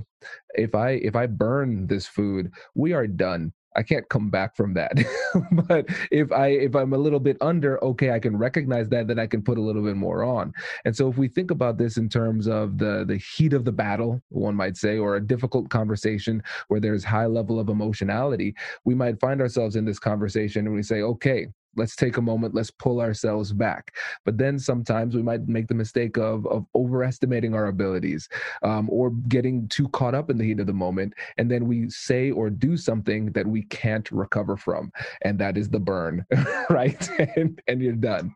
if 0.56 0.76
i 0.76 0.92
if 0.92 1.16
i 1.16 1.26
burn 1.28 1.88
this 1.88 2.08
food 2.08 2.52
we 2.76 2.94
are 2.94 3.08
done 3.08 3.54
I 3.78 3.84
can't 3.84 4.10
come 4.10 4.30
back 4.30 4.56
from 4.56 4.74
that. 4.74 4.94
but 5.68 5.86
if 6.12 6.32
I 6.32 6.48
if 6.48 6.76
I'm 6.76 6.94
a 6.94 6.98
little 6.98 7.20
bit 7.20 7.38
under, 7.42 7.82
okay, 7.84 8.12
I 8.12 8.20
can 8.20 8.36
recognize 8.36 8.90
that, 8.90 9.08
then 9.08 9.20
I 9.20 9.28
can 9.28 9.44
put 9.44 9.58
a 9.58 9.62
little 9.62 9.84
bit 9.84 9.96
more 9.96 10.24
on. 10.24 10.52
And 10.84 10.96
so 10.96 11.10
if 11.10 11.18
we 11.18 11.28
think 11.28 11.52
about 11.52 11.78
this 11.78 11.98
in 11.98 12.10
terms 12.10 12.48
of 12.48 12.78
the 12.80 13.06
the 13.08 13.18
heat 13.18 13.54
of 13.54 13.66
the 13.66 13.72
battle, 13.72 14.22
one 14.30 14.56
might 14.56 14.78
say, 14.78 14.98
or 14.98 15.16
a 15.16 15.26
difficult 15.26 15.70
conversation 15.70 16.42
where 16.70 16.80
there's 16.80 17.04
high 17.04 17.28
level 17.28 17.60
of 17.60 17.70
emotionality, 17.70 18.56
we 18.84 18.96
might 18.96 19.20
find 19.20 19.42
ourselves 19.42 19.76
in 19.76 19.86
this 19.86 20.00
conversation 20.00 20.66
and 20.66 20.76
we 20.76 20.84
say, 20.84 21.02
okay, 21.02 21.48
let's 21.76 21.96
take 21.96 22.18
a 22.18 22.22
moment 22.22 22.56
let's 22.56 22.72
pull 22.72 23.02
ourselves 23.02 23.54
back. 23.54 23.96
But 24.26 24.38
then 24.38 24.60
sometimes 24.60 25.16
we 25.16 25.22
might 25.22 25.48
make 25.48 25.68
the 25.68 25.74
mistake 25.74 26.18
of 26.18 26.46
of 26.48 26.66
overestimating 26.76 27.54
our 27.54 27.68
abilities 27.68 28.28
um, 28.64 28.90
or 28.90 29.12
getting 29.12 29.68
too 29.68 29.88
caught 29.90 30.16
up 30.16 30.30
in 30.30 30.38
the 30.38 30.46
heat 30.46 30.60
of 30.60 30.68
the 30.68 30.74
moment 30.74 31.14
and 31.38 31.50
then 31.50 31.68
we 31.68 31.90
say 31.90 32.32
or 32.32 32.50
do 32.50 32.78
something 32.78 33.32
that 33.32 33.48
we 33.48 33.64
can't 33.64 34.10
recover 34.12 34.58
from 34.58 34.92
and 35.22 35.40
that 35.40 35.58
is 35.58 35.70
the 35.70 35.80
burn 35.80 36.26
right? 36.70 37.10
And, 37.36 37.62
and 37.68 37.82
you're 37.82 37.94
done. 37.94 38.34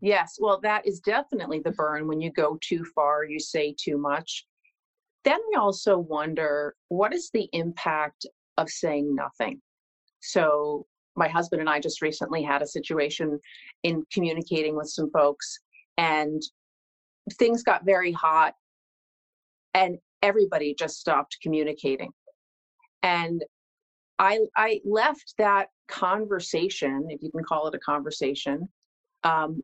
Yes 0.00 0.36
well 0.40 0.60
that 0.62 0.86
is 0.86 1.00
definitely 1.00 1.60
the 1.60 1.72
burn 1.72 2.06
when 2.06 2.20
you 2.20 2.30
go 2.30 2.58
too 2.60 2.84
far 2.94 3.24
you 3.24 3.40
say 3.40 3.74
too 3.78 3.98
much. 3.98 4.46
Then 5.24 5.38
we 5.50 5.56
also 5.56 5.98
wonder 5.98 6.74
what 6.88 7.12
is 7.12 7.30
the 7.32 7.48
impact 7.52 8.26
of 8.56 8.68
saying 8.68 9.14
nothing? 9.14 9.60
So 10.20 10.86
my 11.18 11.28
husband 11.28 11.60
and 11.60 11.68
I 11.68 11.80
just 11.80 12.00
recently 12.00 12.42
had 12.42 12.62
a 12.62 12.66
situation 12.66 13.38
in 13.82 14.04
communicating 14.12 14.76
with 14.76 14.88
some 14.88 15.10
folks, 15.10 15.58
and 15.98 16.40
things 17.34 17.62
got 17.62 17.84
very 17.84 18.12
hot, 18.12 18.54
and 19.74 19.98
everybody 20.22 20.74
just 20.78 20.98
stopped 20.98 21.38
communicating. 21.42 22.10
And 23.02 23.44
I 24.18 24.40
I 24.56 24.80
left 24.84 25.34
that 25.38 25.68
conversation, 25.88 27.06
if 27.10 27.22
you 27.22 27.30
can 27.30 27.44
call 27.44 27.68
it 27.68 27.74
a 27.74 27.78
conversation, 27.78 28.68
um, 29.24 29.62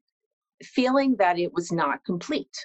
feeling 0.62 1.16
that 1.18 1.38
it 1.38 1.52
was 1.52 1.72
not 1.72 2.04
complete. 2.04 2.56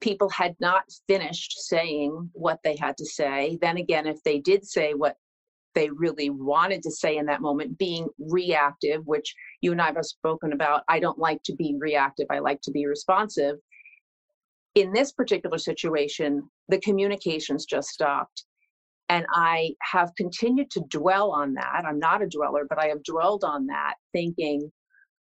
People 0.00 0.28
had 0.28 0.54
not 0.60 0.84
finished 1.08 1.58
saying 1.60 2.30
what 2.32 2.60
they 2.62 2.76
had 2.76 2.96
to 2.98 3.06
say. 3.06 3.58
Then 3.60 3.78
again, 3.78 4.06
if 4.06 4.22
they 4.22 4.38
did 4.38 4.64
say 4.64 4.94
what 4.94 5.16
they 5.78 5.88
really 5.90 6.28
wanted 6.28 6.82
to 6.82 6.90
say 6.90 7.18
in 7.18 7.26
that 7.26 7.40
moment, 7.40 7.78
being 7.78 8.08
reactive, 8.18 9.06
which 9.06 9.32
you 9.60 9.70
and 9.70 9.80
I 9.80 9.92
have 9.92 10.04
spoken 10.04 10.52
about. 10.52 10.82
I 10.88 10.98
don't 10.98 11.18
like 11.18 11.40
to 11.44 11.54
be 11.54 11.76
reactive, 11.78 12.26
I 12.30 12.40
like 12.40 12.60
to 12.62 12.72
be 12.72 12.86
responsive. 12.86 13.56
In 14.74 14.92
this 14.92 15.12
particular 15.12 15.58
situation, 15.58 16.42
the 16.68 16.80
communications 16.80 17.64
just 17.64 17.90
stopped. 17.90 18.44
And 19.08 19.24
I 19.32 19.70
have 19.80 20.12
continued 20.16 20.70
to 20.72 20.80
dwell 20.88 21.30
on 21.30 21.54
that. 21.54 21.84
I'm 21.86 21.98
not 21.98 22.22
a 22.22 22.26
dweller, 22.26 22.66
but 22.68 22.78
I 22.78 22.88
have 22.88 23.02
dwelled 23.04 23.44
on 23.44 23.66
that, 23.66 23.94
thinking. 24.12 24.70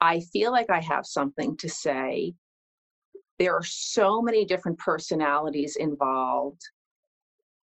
I 0.00 0.20
feel 0.32 0.50
like 0.52 0.70
I 0.70 0.80
have 0.80 1.06
something 1.06 1.56
to 1.58 1.68
say 1.68 2.34
there 3.38 3.54
are 3.54 3.64
so 3.64 4.20
many 4.20 4.44
different 4.44 4.78
personalities 4.78 5.76
involved. 5.76 6.60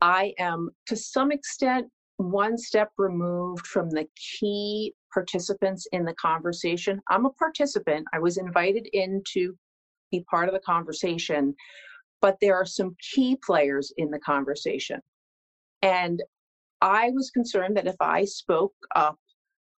I 0.01 0.35
am, 0.39 0.71
to 0.87 0.97
some 0.97 1.33
extent, 1.33 1.89
one 2.17 2.57
step 2.57 2.91
removed 2.97 3.67
from 3.67 3.91
the 3.91 4.07
key 4.17 4.95
participants 5.13 5.87
in 5.93 6.05
the 6.05 6.15
conversation. 6.15 7.01
I'm 7.11 7.27
a 7.27 7.31
participant. 7.31 8.07
I 8.13 8.21
was 8.21 8.37
invited 8.37 8.89
in 8.93 9.23
to 9.33 9.57
be 10.11 10.25
part 10.31 10.49
of 10.49 10.55
the 10.55 10.61
conversation, 10.61 11.55
but 12.21 12.37
there 12.41 12.55
are 12.55 12.67
some 12.67 12.97
key 13.13 13.37
players 13.45 13.93
in 13.97 14.11
the 14.11 14.21
conversation. 14.21 15.01
And 15.83 16.23
I 16.81 17.11
was 17.11 17.31
concerned 17.31 17.77
that 17.77 17.87
if 17.87 17.97
I 18.01 18.25
spoke 18.25 18.75
up, 18.95 19.19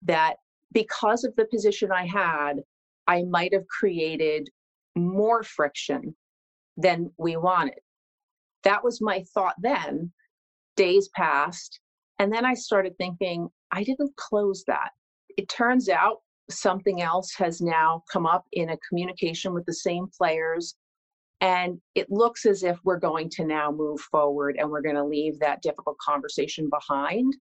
that 0.02 0.36
because 0.72 1.24
of 1.24 1.34
the 1.36 1.46
position 1.46 1.90
I 1.92 2.06
had, 2.06 2.62
I 3.06 3.22
might 3.24 3.52
have 3.52 3.66
created 3.68 4.48
more 4.94 5.42
friction 5.42 6.14
than 6.76 7.10
we 7.18 7.36
wanted. 7.36 7.78
That 8.64 8.82
was 8.82 9.00
my 9.00 9.24
thought 9.34 9.54
then. 9.58 10.12
Days 10.76 11.08
passed. 11.14 11.80
And 12.18 12.32
then 12.32 12.44
I 12.44 12.54
started 12.54 12.96
thinking, 12.98 13.48
I 13.72 13.84
didn't 13.84 14.16
close 14.16 14.64
that. 14.66 14.90
It 15.36 15.48
turns 15.48 15.88
out 15.88 16.22
something 16.50 17.02
else 17.02 17.32
has 17.34 17.60
now 17.60 18.02
come 18.10 18.26
up 18.26 18.44
in 18.52 18.70
a 18.70 18.78
communication 18.88 19.52
with 19.52 19.66
the 19.66 19.74
same 19.74 20.06
players. 20.16 20.74
And 21.40 21.80
it 21.94 22.10
looks 22.10 22.46
as 22.46 22.62
if 22.62 22.78
we're 22.84 22.98
going 22.98 23.28
to 23.30 23.44
now 23.44 23.70
move 23.70 24.00
forward 24.00 24.56
and 24.58 24.70
we're 24.70 24.82
going 24.82 24.96
to 24.96 25.04
leave 25.04 25.38
that 25.40 25.62
difficult 25.62 25.98
conversation 25.98 26.70
behind. 26.70 27.34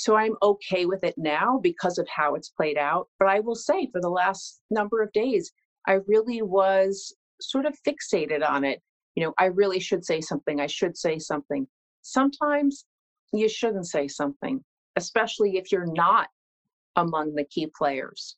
So 0.00 0.16
I'm 0.16 0.36
okay 0.42 0.86
with 0.86 1.04
it 1.04 1.12
now 1.18 1.60
because 1.62 1.98
of 1.98 2.08
how 2.08 2.34
it's 2.34 2.48
played 2.48 2.78
out. 2.78 3.08
But 3.18 3.28
I 3.28 3.40
will 3.40 3.54
say, 3.54 3.86
for 3.92 4.00
the 4.00 4.08
last 4.08 4.62
number 4.70 5.02
of 5.02 5.12
days, 5.12 5.52
I 5.86 5.98
really 6.06 6.40
was 6.40 7.14
sort 7.38 7.66
of 7.66 7.76
fixated 7.86 8.42
on 8.42 8.64
it. 8.64 8.80
You 9.14 9.24
know, 9.24 9.34
I 9.38 9.46
really 9.46 9.78
should 9.78 10.06
say 10.06 10.22
something. 10.22 10.58
I 10.58 10.68
should 10.68 10.96
say 10.96 11.18
something. 11.18 11.66
Sometimes 12.00 12.86
you 13.34 13.46
shouldn't 13.46 13.88
say 13.88 14.08
something, 14.08 14.64
especially 14.96 15.58
if 15.58 15.70
you're 15.70 15.92
not 15.92 16.28
among 16.96 17.34
the 17.34 17.44
key 17.44 17.70
players. 17.76 18.36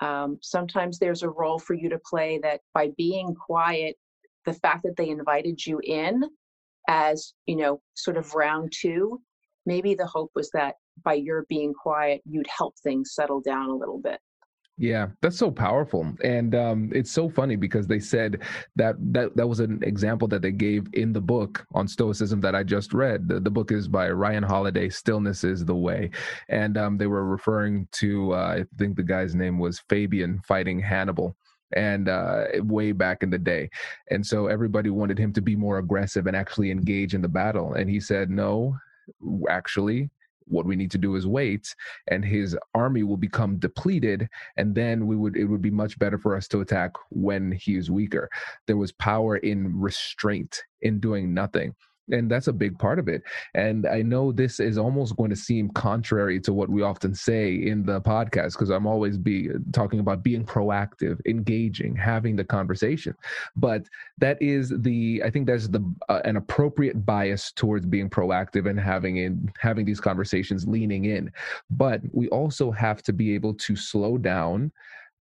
Um, 0.00 0.38
sometimes 0.42 0.98
there's 0.98 1.22
a 1.22 1.30
role 1.30 1.60
for 1.60 1.74
you 1.74 1.88
to 1.90 2.00
play 2.10 2.40
that 2.42 2.60
by 2.74 2.90
being 2.96 3.36
quiet, 3.36 3.94
the 4.46 4.54
fact 4.54 4.82
that 4.82 4.96
they 4.96 5.10
invited 5.10 5.64
you 5.64 5.78
in 5.84 6.24
as, 6.88 7.34
you 7.46 7.54
know, 7.54 7.80
sort 7.94 8.16
of 8.16 8.34
round 8.34 8.72
two, 8.76 9.22
maybe 9.64 9.94
the 9.94 10.06
hope 10.06 10.32
was 10.34 10.50
that 10.54 10.74
by 11.02 11.14
your 11.14 11.44
being 11.48 11.72
quiet, 11.74 12.22
you'd 12.24 12.46
help 12.46 12.74
things 12.78 13.14
settle 13.14 13.40
down 13.40 13.70
a 13.70 13.74
little 13.74 13.98
bit. 13.98 14.20
Yeah, 14.76 15.08
that's 15.22 15.38
so 15.38 15.52
powerful, 15.52 16.12
and 16.24 16.52
um, 16.56 16.90
it's 16.92 17.12
so 17.12 17.28
funny 17.28 17.54
because 17.54 17.86
they 17.86 18.00
said 18.00 18.42
that 18.74 18.96
that 19.12 19.36
that 19.36 19.46
was 19.46 19.60
an 19.60 19.78
example 19.84 20.26
that 20.26 20.42
they 20.42 20.50
gave 20.50 20.88
in 20.94 21.12
the 21.12 21.20
book 21.20 21.64
on 21.74 21.86
Stoicism 21.86 22.40
that 22.40 22.56
I 22.56 22.64
just 22.64 22.92
read. 22.92 23.28
The, 23.28 23.38
the 23.38 23.52
book 23.52 23.70
is 23.70 23.86
by 23.86 24.10
Ryan 24.10 24.42
Holiday. 24.42 24.88
Stillness 24.88 25.44
is 25.44 25.64
the 25.64 25.76
way, 25.76 26.10
and 26.48 26.76
um, 26.76 26.98
they 26.98 27.06
were 27.06 27.24
referring 27.24 27.86
to 27.92 28.32
uh, 28.34 28.56
I 28.58 28.64
think 28.76 28.96
the 28.96 29.04
guy's 29.04 29.36
name 29.36 29.60
was 29.60 29.78
Fabian 29.88 30.40
fighting 30.40 30.80
Hannibal 30.80 31.36
and 31.76 32.08
uh, 32.08 32.44
way 32.60 32.92
back 32.92 33.22
in 33.22 33.30
the 33.30 33.38
day. 33.38 33.70
And 34.10 34.26
so 34.26 34.46
everybody 34.46 34.90
wanted 34.90 35.18
him 35.18 35.32
to 35.34 35.42
be 35.42 35.56
more 35.56 35.78
aggressive 35.78 36.26
and 36.26 36.36
actually 36.36 36.70
engage 36.70 37.14
in 37.14 37.22
the 37.22 37.28
battle. 37.28 37.74
And 37.74 37.90
he 37.90 38.00
said, 38.00 38.30
no, 38.30 38.76
actually, 39.48 40.10
what 40.46 40.66
we 40.66 40.76
need 40.76 40.90
to 40.90 40.98
do 40.98 41.16
is 41.16 41.26
wait 41.26 41.74
and 42.08 42.24
his 42.24 42.56
army 42.74 43.02
will 43.02 43.16
become 43.16 43.56
depleted 43.56 44.28
and 44.56 44.74
then 44.74 45.06
we 45.06 45.16
would 45.16 45.36
it 45.36 45.46
would 45.46 45.62
be 45.62 45.70
much 45.70 45.98
better 45.98 46.18
for 46.18 46.36
us 46.36 46.48
to 46.48 46.60
attack 46.60 46.92
when 47.10 47.52
he 47.52 47.76
is 47.76 47.90
weaker. 47.90 48.28
There 48.66 48.76
was 48.76 48.92
power 48.92 49.36
in 49.36 49.78
restraint 49.78 50.62
in 50.82 51.00
doing 51.00 51.32
nothing 51.32 51.74
and 52.10 52.30
that's 52.30 52.48
a 52.48 52.52
big 52.52 52.78
part 52.78 52.98
of 52.98 53.08
it. 53.08 53.22
And 53.54 53.86
i 53.86 54.02
know 54.02 54.32
this 54.32 54.60
is 54.60 54.78
almost 54.78 55.16
going 55.16 55.30
to 55.30 55.36
seem 55.36 55.70
contrary 55.70 56.40
to 56.40 56.52
what 56.52 56.68
we 56.68 56.82
often 56.82 57.14
say 57.14 57.54
in 57.54 57.84
the 57.84 58.00
podcast 58.00 58.52
because 58.52 58.70
i'm 58.70 58.86
always 58.86 59.16
be 59.16 59.48
talking 59.72 60.00
about 60.00 60.22
being 60.22 60.44
proactive 60.44 61.20
engaging 61.26 61.96
having 61.96 62.36
the 62.36 62.44
conversation. 62.44 63.14
But 63.56 63.86
that 64.18 64.40
is 64.40 64.72
the 64.80 65.22
i 65.24 65.30
think 65.30 65.46
that's 65.46 65.68
the 65.68 65.82
uh, 66.08 66.20
an 66.24 66.36
appropriate 66.36 67.04
bias 67.04 67.52
towards 67.52 67.86
being 67.86 68.10
proactive 68.10 68.68
and 68.68 68.78
having 68.78 69.16
in 69.18 69.52
having 69.58 69.84
these 69.84 70.00
conversations 70.00 70.66
leaning 70.66 71.06
in. 71.06 71.32
But 71.70 72.00
we 72.12 72.28
also 72.28 72.70
have 72.70 73.02
to 73.04 73.12
be 73.12 73.34
able 73.34 73.54
to 73.54 73.76
slow 73.76 74.18
down 74.18 74.72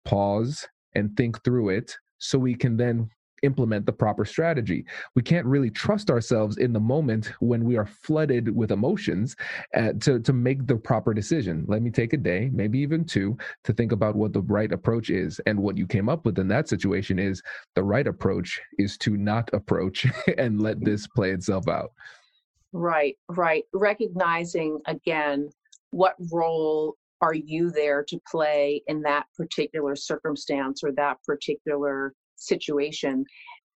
pause 0.05 0.67
and 0.95 1.15
think 1.15 1.43
through 1.43 1.69
it 1.69 1.95
so 2.17 2.37
we 2.37 2.55
can 2.55 2.77
then 2.77 3.09
implement 3.41 3.85
the 3.85 3.91
proper 3.91 4.25
strategy. 4.25 4.85
We 5.15 5.21
can't 5.21 5.45
really 5.45 5.69
trust 5.69 6.09
ourselves 6.09 6.57
in 6.57 6.73
the 6.73 6.79
moment 6.79 7.31
when 7.39 7.63
we 7.63 7.77
are 7.77 7.85
flooded 7.85 8.55
with 8.55 8.71
emotions 8.71 9.35
uh, 9.75 9.93
to, 10.01 10.19
to 10.19 10.33
make 10.33 10.67
the 10.67 10.75
proper 10.75 11.13
decision. 11.13 11.65
Let 11.67 11.81
me 11.81 11.91
take 11.91 12.13
a 12.13 12.17
day, 12.17 12.49
maybe 12.53 12.79
even 12.79 13.05
two, 13.05 13.37
to 13.63 13.73
think 13.73 13.91
about 13.91 14.15
what 14.15 14.33
the 14.33 14.41
right 14.41 14.71
approach 14.71 15.09
is. 15.09 15.39
And 15.45 15.59
what 15.59 15.77
you 15.77 15.87
came 15.87 16.09
up 16.09 16.25
with 16.25 16.39
in 16.39 16.47
that 16.49 16.69
situation 16.69 17.19
is 17.19 17.41
the 17.75 17.83
right 17.83 18.07
approach 18.07 18.59
is 18.77 18.97
to 18.99 19.17
not 19.17 19.49
approach 19.53 20.07
and 20.37 20.61
let 20.61 20.83
this 20.83 21.07
play 21.07 21.31
itself 21.31 21.67
out. 21.67 21.91
Right, 22.73 23.17
right. 23.27 23.63
Recognizing 23.73 24.79
again 24.85 25.49
what 25.91 26.15
role 26.31 26.95
are 27.21 27.33
you 27.33 27.69
there 27.69 28.03
to 28.03 28.19
play 28.29 28.81
in 28.87 29.01
that 29.03 29.25
particular 29.37 29.95
circumstance 29.95 30.83
or 30.83 30.91
that 30.93 31.17
particular 31.23 32.13
situation 32.41 33.25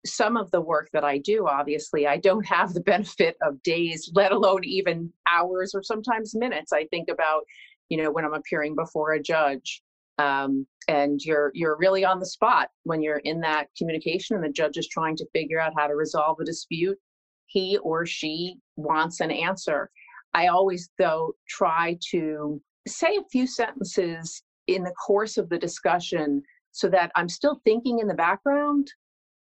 some 0.06 0.36
of 0.36 0.50
the 0.50 0.60
work 0.60 0.90
that 0.92 1.04
I 1.04 1.18
do, 1.18 1.46
obviously, 1.48 2.06
I 2.06 2.18
don't 2.18 2.46
have 2.46 2.74
the 2.74 2.80
benefit 2.92 3.36
of 3.42 3.62
days, 3.62 4.10
let 4.14 4.32
alone 4.32 4.64
even 4.64 5.12
hours 5.30 5.74
or 5.74 5.82
sometimes 5.82 6.34
minutes. 6.34 6.72
I 6.72 6.86
think 6.86 7.08
about, 7.10 7.44
you 7.88 8.02
know, 8.02 8.10
when 8.10 8.24
I'm 8.24 8.34
appearing 8.34 8.74
before 8.74 9.14
a 9.14 9.22
judge, 9.22 9.82
um, 10.18 10.66
and 10.86 11.20
you're 11.24 11.50
you're 11.54 11.76
really 11.76 12.04
on 12.04 12.20
the 12.20 12.26
spot 12.26 12.68
when 12.84 13.02
you're 13.02 13.18
in 13.18 13.40
that 13.40 13.68
communication, 13.76 14.36
and 14.36 14.44
the 14.44 14.52
judge 14.52 14.76
is 14.76 14.86
trying 14.88 15.16
to 15.16 15.26
figure 15.32 15.58
out 15.58 15.72
how 15.76 15.86
to 15.86 15.96
resolve 15.96 16.38
a 16.40 16.44
dispute. 16.44 16.98
He 17.46 17.78
or 17.78 18.06
she 18.06 18.58
wants 18.76 19.20
an 19.20 19.30
answer. 19.30 19.90
I 20.34 20.48
always, 20.48 20.90
though, 20.98 21.34
try 21.48 21.98
to 22.10 22.60
say 22.86 23.16
a 23.16 23.28
few 23.30 23.46
sentences 23.46 24.42
in 24.66 24.82
the 24.82 24.92
course 24.92 25.36
of 25.36 25.48
the 25.48 25.58
discussion 25.58 26.42
so 26.74 26.88
that 26.88 27.12
I'm 27.14 27.28
still 27.28 27.60
thinking 27.64 28.00
in 28.00 28.08
the 28.08 28.14
background 28.14 28.92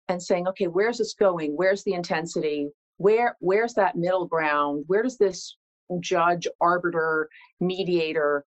and 0.08 0.22
saying, 0.22 0.48
okay, 0.48 0.66
where's 0.66 0.98
this 0.98 1.14
going? 1.14 1.56
Where's 1.56 1.84
the 1.84 1.94
intensity? 1.94 2.70
Where 2.98 3.38
where's 3.40 3.76
that 3.76 3.96
middle 3.96 4.26
ground? 4.26 4.84
Where 4.88 5.04
does 5.04 5.18
this 5.18 5.56
judge, 6.02 6.48
arbiter, 6.60 7.30
mediator 7.60 8.46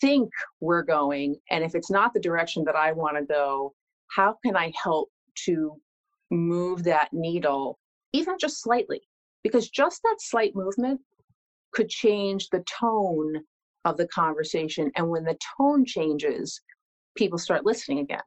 think 0.00 0.30
we're 0.60 0.82
going 0.82 1.36
and 1.50 1.62
if 1.62 1.76
it's 1.76 1.92
not 1.92 2.12
the 2.12 2.18
direction 2.18 2.64
that 2.64 2.74
i 2.74 2.90
want 2.90 3.16
to 3.16 3.24
go 3.24 3.72
how 4.08 4.36
can 4.44 4.56
i 4.56 4.72
help 4.74 5.08
to 5.36 5.80
move 6.32 6.82
that 6.82 7.08
needle 7.12 7.78
even 8.12 8.36
just 8.36 8.60
slightly 8.60 9.00
because 9.44 9.70
just 9.70 10.02
that 10.02 10.16
slight 10.18 10.56
movement 10.56 11.00
could 11.72 11.88
change 11.88 12.48
the 12.48 12.64
tone 12.80 13.36
of 13.84 13.96
the 13.96 14.08
conversation 14.08 14.90
and 14.96 15.08
when 15.08 15.22
the 15.22 15.38
tone 15.56 15.84
changes 15.84 16.60
people 17.20 17.38
start 17.38 17.66
listening 17.66 18.00
again 18.00 18.26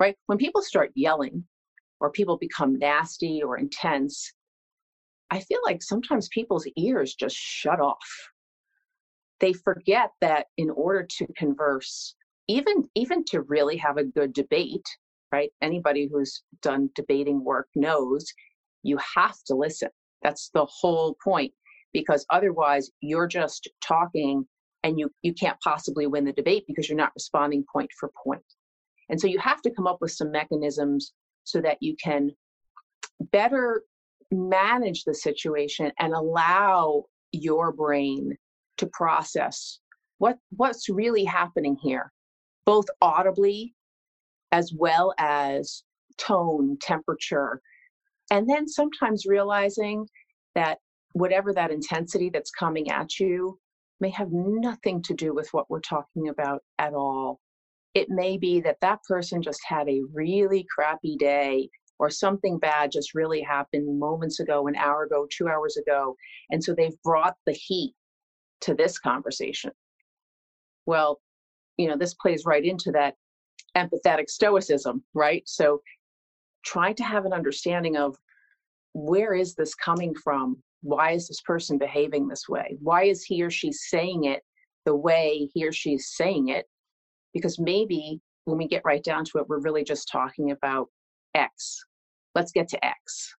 right? 0.00 0.16
When 0.26 0.38
people 0.38 0.62
start 0.62 0.90
yelling 0.94 1.44
or 2.00 2.10
people 2.10 2.36
become 2.36 2.78
nasty 2.78 3.42
or 3.42 3.56
intense 3.58 4.32
i 5.30 5.40
feel 5.40 5.60
like 5.64 5.82
sometimes 5.82 6.28
people's 6.28 6.68
ears 6.76 7.14
just 7.14 7.36
shut 7.36 7.80
off. 7.80 8.10
They 9.40 9.52
forget 9.52 10.10
that 10.20 10.46
in 10.56 10.70
order 10.70 11.06
to 11.18 11.26
converse 11.36 12.14
even 12.48 12.76
even 12.94 13.24
to 13.30 13.42
really 13.54 13.76
have 13.78 13.96
a 13.96 14.04
good 14.18 14.32
debate 14.32 14.88
right? 15.34 15.50
Anybody 15.60 16.08
who's 16.10 16.42
done 16.62 16.90
debating 16.94 17.42
work 17.42 17.66
knows 17.74 18.24
you 18.84 18.96
have 19.16 19.36
to 19.46 19.56
listen. 19.56 19.88
That's 20.22 20.48
the 20.54 20.64
whole 20.66 21.16
point 21.24 21.52
because 21.92 22.24
otherwise 22.30 22.90
you're 23.00 23.26
just 23.26 23.68
talking 23.80 24.46
and 24.84 24.98
you 24.98 25.10
you 25.22 25.32
can't 25.32 25.58
possibly 25.64 26.06
win 26.06 26.24
the 26.24 26.32
debate 26.32 26.64
because 26.68 26.88
you're 26.88 26.96
not 26.96 27.12
responding 27.16 27.64
point 27.72 27.90
for 27.98 28.12
point. 28.22 28.44
And 29.08 29.20
so 29.20 29.26
you 29.26 29.38
have 29.40 29.60
to 29.62 29.70
come 29.70 29.86
up 29.86 29.98
with 30.00 30.12
some 30.12 30.30
mechanisms 30.30 31.12
so 31.42 31.60
that 31.62 31.78
you 31.80 31.96
can 32.02 32.30
better 33.32 33.82
manage 34.30 35.04
the 35.04 35.14
situation 35.14 35.90
and 35.98 36.12
allow 36.12 37.04
your 37.32 37.72
brain 37.72 38.36
to 38.78 38.86
process 38.92 39.80
what 40.18 40.38
what's 40.50 40.88
really 40.88 41.24
happening 41.24 41.76
here 41.82 42.12
both 42.64 42.86
audibly 43.00 43.74
as 44.52 44.72
well 44.72 45.14
as 45.18 45.84
tone 46.16 46.76
temperature 46.80 47.60
and 48.30 48.48
then 48.48 48.66
sometimes 48.66 49.26
realizing 49.26 50.06
that 50.54 50.78
whatever 51.12 51.52
that 51.52 51.70
intensity 51.70 52.30
that's 52.30 52.50
coming 52.50 52.90
at 52.90 53.18
you 53.20 53.58
may 54.00 54.10
have 54.10 54.32
nothing 54.32 55.02
to 55.02 55.14
do 55.14 55.34
with 55.34 55.48
what 55.52 55.70
we're 55.70 55.80
talking 55.80 56.28
about 56.28 56.62
at 56.78 56.94
all 56.94 57.40
it 57.94 58.08
may 58.10 58.36
be 58.36 58.60
that 58.60 58.80
that 58.80 59.02
person 59.04 59.40
just 59.40 59.60
had 59.66 59.88
a 59.88 60.02
really 60.12 60.66
crappy 60.74 61.16
day 61.16 61.68
or 62.00 62.10
something 62.10 62.58
bad 62.58 62.90
just 62.90 63.14
really 63.14 63.40
happened 63.40 63.98
moments 64.00 64.40
ago 64.40 64.66
an 64.66 64.74
hour 64.74 65.04
ago 65.04 65.26
two 65.30 65.48
hours 65.48 65.76
ago 65.76 66.16
and 66.50 66.62
so 66.62 66.74
they've 66.74 67.00
brought 67.04 67.36
the 67.46 67.52
heat 67.52 67.94
to 68.64 68.74
this 68.74 68.98
conversation. 68.98 69.70
Well, 70.86 71.20
you 71.76 71.88
know, 71.88 71.96
this 71.96 72.14
plays 72.14 72.44
right 72.46 72.64
into 72.64 72.90
that 72.92 73.14
empathetic 73.76 74.28
stoicism, 74.28 75.02
right? 75.12 75.42
So 75.46 75.80
trying 76.64 76.94
to 76.96 77.04
have 77.04 77.26
an 77.26 77.32
understanding 77.32 77.96
of 77.96 78.16
where 78.94 79.34
is 79.34 79.54
this 79.54 79.74
coming 79.74 80.14
from? 80.14 80.62
Why 80.84 81.12
is 81.12 81.28
this 81.28 81.40
person 81.40 81.78
behaving 81.78 82.28
this 82.28 82.46
way? 82.46 82.76
Why 82.80 83.04
is 83.04 83.24
he 83.24 83.42
or 83.42 83.50
she 83.50 83.72
saying 83.72 84.24
it 84.24 84.42
the 84.84 84.94
way 84.94 85.48
he 85.54 85.66
or 85.66 85.72
she's 85.72 86.12
saying 86.14 86.48
it? 86.48 86.66
Because 87.32 87.58
maybe 87.58 88.20
when 88.44 88.58
we 88.58 88.68
get 88.68 88.82
right 88.84 89.02
down 89.02 89.24
to 89.24 89.38
it, 89.38 89.48
we're 89.48 89.60
really 89.60 89.82
just 89.82 90.10
talking 90.12 90.50
about 90.50 90.88
X. 91.34 91.80
Let's 92.34 92.52
get 92.52 92.68
to 92.68 92.84
X. 92.84 93.34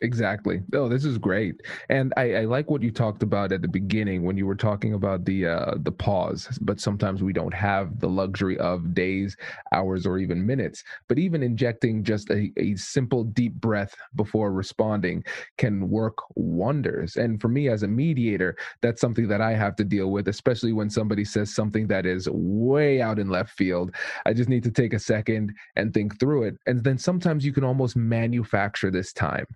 Exactly. 0.00 0.62
Oh, 0.74 0.88
this 0.88 1.04
is 1.04 1.18
great, 1.18 1.60
and 1.88 2.14
I, 2.16 2.34
I, 2.34 2.44
like 2.44 2.70
what 2.70 2.82
you 2.82 2.92
talked 2.92 3.24
about 3.24 3.50
at 3.50 3.62
the 3.62 3.68
beginning 3.68 4.22
when 4.22 4.36
you 4.36 4.46
were 4.46 4.54
talking 4.54 4.94
about 4.94 5.24
the 5.24 5.46
uh, 5.46 5.74
the 5.78 5.90
pause. 5.90 6.56
But 6.62 6.78
sometimes 6.80 7.20
we 7.20 7.32
don't 7.32 7.52
have 7.52 7.98
the 7.98 8.06
luxury 8.08 8.56
of 8.58 8.94
days, 8.94 9.36
hours, 9.72 10.06
or 10.06 10.18
even 10.18 10.46
minutes. 10.46 10.84
But 11.08 11.18
even 11.18 11.42
injecting 11.42 12.04
just 12.04 12.30
a, 12.30 12.52
a 12.58 12.76
simple 12.76 13.24
deep 13.24 13.54
breath 13.54 13.96
before 14.14 14.52
responding 14.52 15.24
can 15.56 15.90
work 15.90 16.18
wonders. 16.36 17.16
And 17.16 17.40
for 17.40 17.48
me 17.48 17.68
as 17.68 17.82
a 17.82 17.88
mediator, 17.88 18.56
that's 18.82 19.00
something 19.00 19.26
that 19.26 19.40
I 19.40 19.54
have 19.54 19.74
to 19.76 19.84
deal 19.84 20.12
with, 20.12 20.28
especially 20.28 20.72
when 20.72 20.90
somebody 20.90 21.24
says 21.24 21.52
something 21.52 21.88
that 21.88 22.06
is 22.06 22.28
way 22.30 23.00
out 23.02 23.18
in 23.18 23.30
left 23.30 23.50
field. 23.58 23.92
I 24.26 24.32
just 24.32 24.48
need 24.48 24.62
to 24.62 24.70
take 24.70 24.92
a 24.92 24.98
second 25.00 25.54
and 25.74 25.92
think 25.92 26.20
through 26.20 26.44
it, 26.44 26.56
and 26.68 26.84
then 26.84 26.98
sometimes 26.98 27.44
you 27.44 27.52
can 27.52 27.64
almost 27.64 27.96
manufacture 27.96 28.92
this 28.92 29.12
time 29.12 29.46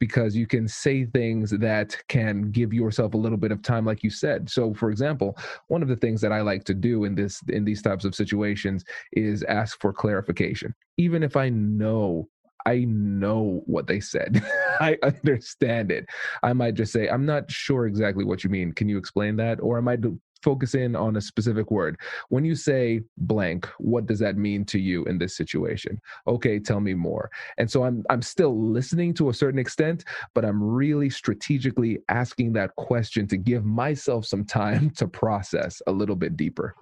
because 0.00 0.34
you 0.34 0.46
can 0.46 0.66
say 0.66 1.04
things 1.04 1.50
that 1.50 1.96
can 2.08 2.50
give 2.50 2.72
yourself 2.72 3.14
a 3.14 3.16
little 3.16 3.38
bit 3.38 3.52
of 3.52 3.62
time 3.62 3.84
like 3.84 4.02
you 4.02 4.10
said 4.10 4.50
so 4.50 4.74
for 4.74 4.90
example 4.90 5.36
one 5.68 5.82
of 5.82 5.88
the 5.88 5.96
things 5.96 6.20
that 6.20 6.32
i 6.32 6.40
like 6.40 6.64
to 6.64 6.74
do 6.74 7.04
in 7.04 7.14
this 7.14 7.40
in 7.48 7.64
these 7.64 7.82
types 7.82 8.04
of 8.04 8.14
situations 8.14 8.84
is 9.12 9.44
ask 9.44 9.80
for 9.80 9.92
clarification 9.92 10.74
even 10.96 11.22
if 11.22 11.36
i 11.36 11.48
know 11.48 12.26
I 12.66 12.84
know 12.86 13.62
what 13.64 13.86
they 13.86 14.00
said. 14.00 14.44
I 14.80 14.98
understand 15.02 15.90
it. 15.90 16.06
I 16.42 16.52
might 16.52 16.74
just 16.74 16.92
say, 16.92 17.08
I'm 17.08 17.24
not 17.24 17.50
sure 17.50 17.86
exactly 17.86 18.22
what 18.22 18.44
you 18.44 18.50
mean. 18.50 18.72
Can 18.72 18.86
you 18.86 18.98
explain 18.98 19.36
that? 19.36 19.60
Or 19.60 19.78
I 19.78 19.80
might 19.80 20.02
focus 20.42 20.74
in 20.74 20.96
on 20.96 21.16
a 21.16 21.20
specific 21.20 21.70
word. 21.70 21.98
When 22.28 22.44
you 22.44 22.54
say 22.54 23.02
blank, 23.18 23.66
what 23.78 24.06
does 24.06 24.18
that 24.20 24.36
mean 24.36 24.64
to 24.66 24.78
you 24.78 25.04
in 25.04 25.18
this 25.18 25.36
situation? 25.36 26.00
Okay, 26.26 26.58
tell 26.58 26.80
me 26.80 26.94
more. 26.94 27.30
And 27.58 27.70
so 27.70 27.84
I'm 27.84 28.04
I'm 28.10 28.22
still 28.22 28.58
listening 28.58 29.14
to 29.14 29.30
a 29.30 29.34
certain 29.34 29.58
extent, 29.58 30.04
but 30.34 30.44
I'm 30.44 30.62
really 30.62 31.10
strategically 31.10 31.98
asking 32.08 32.52
that 32.54 32.74
question 32.76 33.26
to 33.28 33.36
give 33.36 33.64
myself 33.64 34.26
some 34.26 34.44
time 34.44 34.90
to 34.96 35.06
process 35.06 35.82
a 35.86 35.92
little 35.92 36.16
bit 36.16 36.36
deeper. 36.36 36.74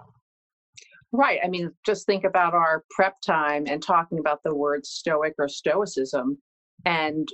Right. 1.11 1.39
I 1.43 1.47
mean, 1.47 1.71
just 1.85 2.05
think 2.05 2.23
about 2.23 2.53
our 2.53 2.83
prep 2.91 3.19
time 3.21 3.65
and 3.67 3.81
talking 3.81 4.19
about 4.19 4.43
the 4.43 4.55
word 4.55 4.85
stoic 4.85 5.33
or 5.39 5.47
stoicism. 5.47 6.37
And 6.85 7.27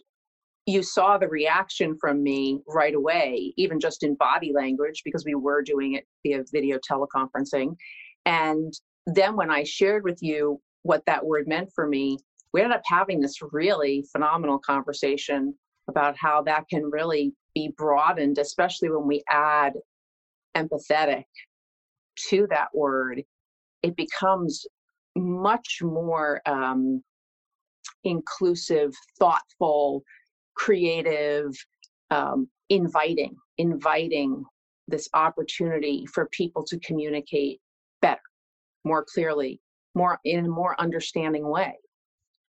you 0.65 0.82
saw 0.82 1.17
the 1.17 1.28
reaction 1.28 1.95
from 1.99 2.23
me 2.23 2.60
right 2.67 2.95
away, 2.95 3.54
even 3.56 3.80
just 3.80 4.04
in 4.04 4.15
body 4.15 4.51
language, 4.54 5.04
because 5.06 5.23
we 5.23 5.36
were 5.36 5.62
doing 5.62 5.93
it 5.93 6.06
via 6.23 6.43
video 6.51 6.80
teleconferencing. 6.89 7.75
And 8.25 8.73
then 9.06 9.36
when 9.36 9.51
I 9.51 9.63
shared 9.63 10.04
with 10.04 10.17
you 10.21 10.60
what 10.82 11.06
that 11.06 11.23
word 11.25 11.47
meant 11.47 11.69
for 11.73 11.88
me, 11.88 12.17
we 12.51 12.62
ended 12.62 12.78
up 12.78 12.84
having 12.86 13.19
this 13.19 13.39
really 13.51 14.06
phenomenal 14.12 14.58
conversation 14.58 15.54
about 15.88 16.15
how 16.17 16.41
that 16.43 16.67
can 16.67 16.84
really 16.84 17.34
be 17.54 17.71
broadened, 17.78 18.39
especially 18.39 18.89
when 18.89 19.06
we 19.06 19.23
add 19.30 19.73
empathetic 20.58 21.25
to 22.30 22.47
that 22.49 22.69
word. 22.73 23.21
It 23.84 23.95
becomes 23.95 24.65
much 25.15 25.80
more 25.84 26.41
um, 26.47 27.04
inclusive, 28.04 28.93
thoughtful, 29.19 30.04
creative, 30.55 31.51
um, 32.11 32.49
inviting, 32.69 33.35
inviting 33.57 34.43
this 34.87 35.09
opportunity 35.13 36.05
for 36.05 36.27
people 36.27 36.63
to 36.63 36.79
communicate 36.79 37.59
better, 38.01 38.21
more 38.83 39.03
clearly, 39.03 39.59
more 39.95 40.19
in 40.23 40.45
a 40.45 40.49
more 40.49 40.79
understanding 40.79 41.47
way. 41.47 41.75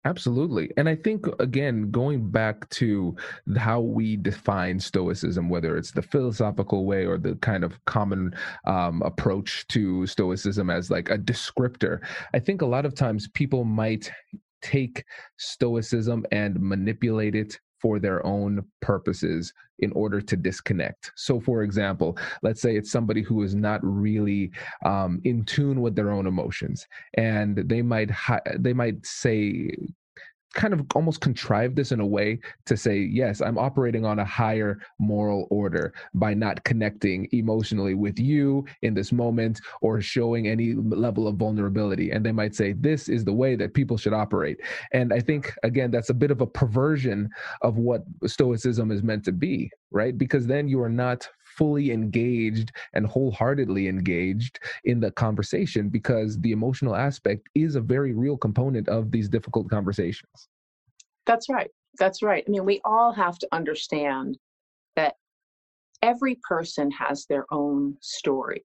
Absolutely. 0.06 0.70
And 0.76 0.88
I 0.88 0.94
think, 0.94 1.26
again, 1.40 1.90
going 1.90 2.30
back 2.30 2.68
to 2.70 3.16
how 3.56 3.80
we 3.80 4.16
define 4.16 4.78
Stoicism, 4.78 5.48
whether 5.48 5.76
it's 5.76 5.90
the 5.90 6.02
philosophical 6.02 6.84
way 6.86 7.06
or 7.06 7.18
the 7.18 7.34
kind 7.36 7.64
of 7.64 7.84
common 7.86 8.32
um, 8.66 9.02
approach 9.02 9.66
to 9.68 10.06
Stoicism 10.06 10.70
as 10.70 10.92
like 10.92 11.10
a 11.10 11.18
descriptor, 11.18 11.98
I 12.32 12.38
think 12.38 12.62
a 12.62 12.66
lot 12.66 12.86
of 12.86 12.94
times 12.94 13.26
people 13.34 13.64
might 13.64 14.12
take 14.62 15.04
Stoicism 15.38 16.24
and 16.30 16.60
manipulate 16.60 17.34
it 17.34 17.58
for 17.80 17.98
their 17.98 18.24
own 18.26 18.64
purposes 18.80 19.52
in 19.80 19.92
order 19.92 20.20
to 20.20 20.36
disconnect. 20.36 21.12
So, 21.16 21.40
for 21.40 21.62
example, 21.62 22.16
let's 22.42 22.62
say 22.62 22.76
it's 22.76 22.90
somebody 22.90 23.22
who 23.22 23.42
is 23.42 23.54
not 23.54 23.80
really 23.82 24.50
um, 24.84 25.20
in 25.24 25.44
tune 25.44 25.80
with 25.80 25.94
their 25.94 26.10
own 26.10 26.26
emotions, 26.26 26.86
and 27.14 27.56
they 27.56 27.82
might 27.82 28.10
they 28.58 28.72
might 28.72 29.04
say 29.04 29.70
kind 30.54 30.72
of 30.72 30.86
almost 30.94 31.20
contrive 31.20 31.74
this 31.74 31.92
in 31.92 32.00
a 32.00 32.06
way 32.06 32.38
to 32.64 32.76
say, 32.76 32.98
yes, 32.98 33.40
I'm 33.40 33.58
operating 33.58 34.04
on 34.04 34.18
a 34.18 34.24
higher 34.24 34.78
moral 34.98 35.46
order 35.50 35.92
by 36.14 36.34
not 36.34 36.64
connecting 36.64 37.28
emotionally 37.32 37.94
with 37.94 38.18
you 38.18 38.64
in 38.82 38.94
this 38.94 39.12
moment 39.12 39.60
or 39.82 40.00
showing 40.00 40.48
any 40.48 40.74
level 40.74 41.28
of 41.28 41.36
vulnerability. 41.36 42.10
And 42.10 42.24
they 42.24 42.32
might 42.32 42.54
say, 42.54 42.72
this 42.72 43.08
is 43.08 43.24
the 43.24 43.32
way 43.32 43.56
that 43.56 43.74
people 43.74 43.96
should 43.96 44.14
operate. 44.14 44.58
And 44.92 45.12
I 45.12 45.20
think, 45.20 45.54
again, 45.62 45.90
that's 45.90 46.10
a 46.10 46.14
bit 46.14 46.30
of 46.30 46.40
a 46.40 46.46
perversion 46.46 47.28
of 47.62 47.76
what 47.76 48.02
Stoicism 48.24 48.90
is 48.90 49.02
meant 49.02 49.24
to 49.24 49.32
be, 49.32 49.70
right? 49.90 50.16
Because 50.16 50.46
then 50.46 50.68
you 50.68 50.80
are 50.80 50.88
not 50.88 51.28
fully 51.56 51.90
engaged 51.90 52.72
and 52.94 53.06
wholeheartedly 53.06 53.88
engaged 53.88 54.60
in 54.84 55.00
the 55.00 55.10
conversation 55.10 55.88
because 55.88 56.38
the 56.40 56.52
emotional 56.52 56.94
aspect 56.94 57.48
is 57.54 57.74
a 57.76 57.80
very 57.80 58.12
real 58.12 58.36
component 58.36 58.88
of 58.88 59.10
these 59.10 59.28
difficult 59.28 59.68
conversations. 59.70 60.48
That's 61.26 61.48
right. 61.48 61.70
That's 61.98 62.22
right. 62.22 62.44
I 62.46 62.50
mean, 62.50 62.64
we 62.64 62.80
all 62.84 63.12
have 63.12 63.38
to 63.38 63.48
understand 63.52 64.38
that 64.96 65.14
every 66.02 66.38
person 66.48 66.90
has 66.90 67.26
their 67.26 67.46
own 67.50 67.96
story. 68.00 68.64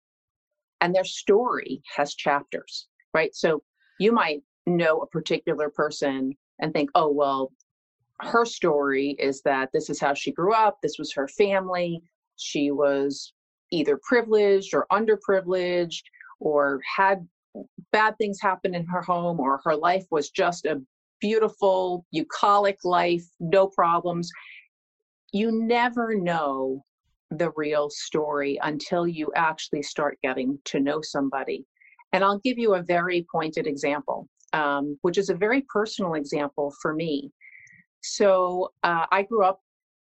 and 0.81 0.95
their 0.95 1.05
story 1.05 1.83
has 1.97 2.15
chapters, 2.15 2.89
right? 3.15 3.35
So 3.35 3.63
you 3.99 4.13
might 4.13 4.43
know 4.67 5.01
a 5.01 5.07
particular 5.09 5.71
person 5.71 6.33
and 6.61 6.73
think, 6.73 6.91
oh, 6.95 7.11
well, 7.11 7.53
her 8.21 8.45
story 8.45 9.17
is 9.19 9.43
that 9.43 9.71
this 9.73 9.91
is 9.91 10.01
how 10.01 10.15
she 10.15 10.33
grew 10.33 10.55
up, 10.55 10.79
this 10.83 10.99
was 10.99 11.13
her 11.13 11.29
family, 11.29 12.03
she 12.39 12.71
was 12.71 13.33
either 13.71 13.99
privileged 14.03 14.75
or 14.75 14.87
underprivileged 14.91 16.03
or 16.41 16.81
had 16.97 17.27
bad 17.93 18.17
things 18.19 18.41
happen 18.41 18.75
in 18.75 18.87
her 18.87 19.03
home 19.03 19.41
or 19.41 19.61
her 19.65 19.77
life 19.77 20.05
was 20.11 20.31
just 20.31 20.65
a 20.65 20.81
beautiful 21.21 22.05
bucolic 22.13 22.79
life 22.85 23.25
no 23.41 23.67
problems. 23.67 24.31
You 25.33 25.51
never 25.53 26.15
know 26.15 26.85
the 27.31 27.51
real 27.57 27.91
story 27.91 28.59
until 28.63 29.07
you 29.07 29.31
actually 29.35 29.83
start 29.83 30.19
getting 30.23 30.59
to 30.67 30.81
know 30.81 31.03
somebody. 31.03 31.67
And 32.13 32.25
i'll 32.25 32.39
give 32.39 32.59
you 32.59 32.75
a 32.75 32.83
very 32.83 33.27
pointed 33.31 33.67
example 33.67 34.29
um, 34.53 34.99
which 35.03 35.19
is 35.19 35.31
a 35.31 35.35
very 35.35 35.63
personal 35.73 36.15
example 36.15 36.75
for 36.81 36.95
me. 36.95 37.31
So 38.03 38.73
uh, 38.83 39.07
i 39.11 39.23
grew 39.23 39.45
up 39.45 39.61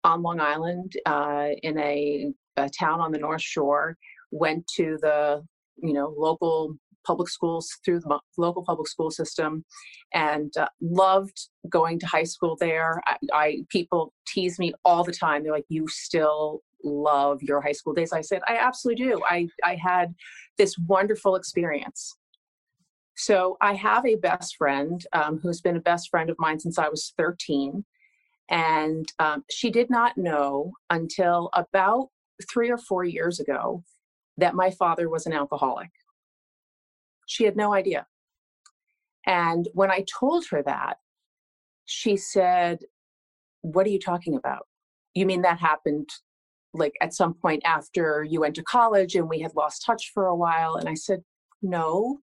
on 0.09 0.23
long 0.23 0.41
island 0.41 0.93
uh, 1.07 1.49
in 1.63 1.79
a 1.79 2.33
a 2.57 2.69
town 2.69 3.01
on 3.01 3.13
the 3.13 3.19
North 3.19 3.43
Shore, 3.43 3.97
went 4.31 4.67
to 4.77 4.99
the 5.01 5.45
you 5.77 5.93
know 5.93 6.13
local 6.17 6.75
public 7.07 7.29
schools 7.29 7.71
through 7.85 8.01
the 8.01 8.19
local 8.37 8.65
public 8.65 8.89
school 8.89 9.11
system 9.11 9.65
and 10.13 10.55
uh, 10.59 10.67
loved 10.81 11.49
going 11.71 11.99
to 11.99 12.07
high 12.07 12.25
school 12.25 12.57
there. 12.61 13.01
I, 13.07 13.17
I, 13.33 13.57
people 13.71 14.13
tease 14.27 14.59
me 14.59 14.75
all 14.85 15.05
the 15.05 15.13
time. 15.13 15.43
They're 15.43 15.53
like 15.53 15.65
you 15.69 15.87
still 15.89 16.61
love 16.85 17.43
your 17.43 17.61
high 17.61 17.73
school 17.73 17.95
days. 17.95 18.13
I 18.13 18.21
said 18.21 18.41
i 18.49 18.57
absolutely 18.57 19.05
do. 19.05 19.23
I 19.25 19.49
i 19.65 19.77
had 19.77 20.15
this 20.59 20.77
wonderful 20.87 21.37
experience. 21.37 22.17
So 23.17 23.57
i 23.61 23.75
have 23.75 24.05
a 24.07 24.17
best 24.17 24.57
friend 24.57 25.05
um, 25.13 25.39
who's 25.43 25.61
been 25.61 25.77
a 25.77 25.81
best 25.93 26.09
friend 26.11 26.31
of 26.31 26.37
mine 26.39 26.61
since 26.61 26.79
i 26.79 26.89
was 26.89 27.13
13 27.19 27.85
and 28.51 29.07
um, 29.19 29.45
she 29.51 29.71
did 29.71 29.91
not 29.91 30.17
know 30.17 30.73
until 30.91 31.51
about 31.53 32.09
three 32.51 32.71
or 32.71 32.79
four 32.79 33.05
years 33.05 33.41
ago 33.41 33.83
that 34.37 34.55
my 34.55 34.71
father 34.71 35.09
was 35.09 35.27
an 35.27 35.33
alcoholic. 35.33 35.91
She 37.27 37.45
had 37.45 37.57
no 37.57 37.75
idea. 37.75 38.07
And 39.27 39.69
when 39.75 39.91
I 39.91 40.05
told 40.19 40.47
her 40.51 40.63
that, 40.63 40.99
she 41.85 42.17
said, 42.17 42.79
What 43.61 43.87
are 43.87 43.91
you 43.91 43.99
talking 43.99 44.37
about? 44.37 44.67
You 45.15 45.27
mean 45.27 45.43
that 45.43 45.59
happened 45.59 46.09
like 46.75 46.93
at 47.01 47.15
some 47.15 47.35
point 47.35 47.63
after 47.65 48.25
you 48.29 48.41
went 48.41 48.55
to 48.55 48.63
college 48.63 49.15
and 49.15 49.29
we 49.29 49.41
had 49.41 49.55
lost 49.55 49.85
touch 49.85 50.11
for 50.15 50.27
a 50.27 50.37
while? 50.37 50.77
And 50.77 50.89
I 50.89 50.95
said, 50.95 51.21
No, 51.61 52.21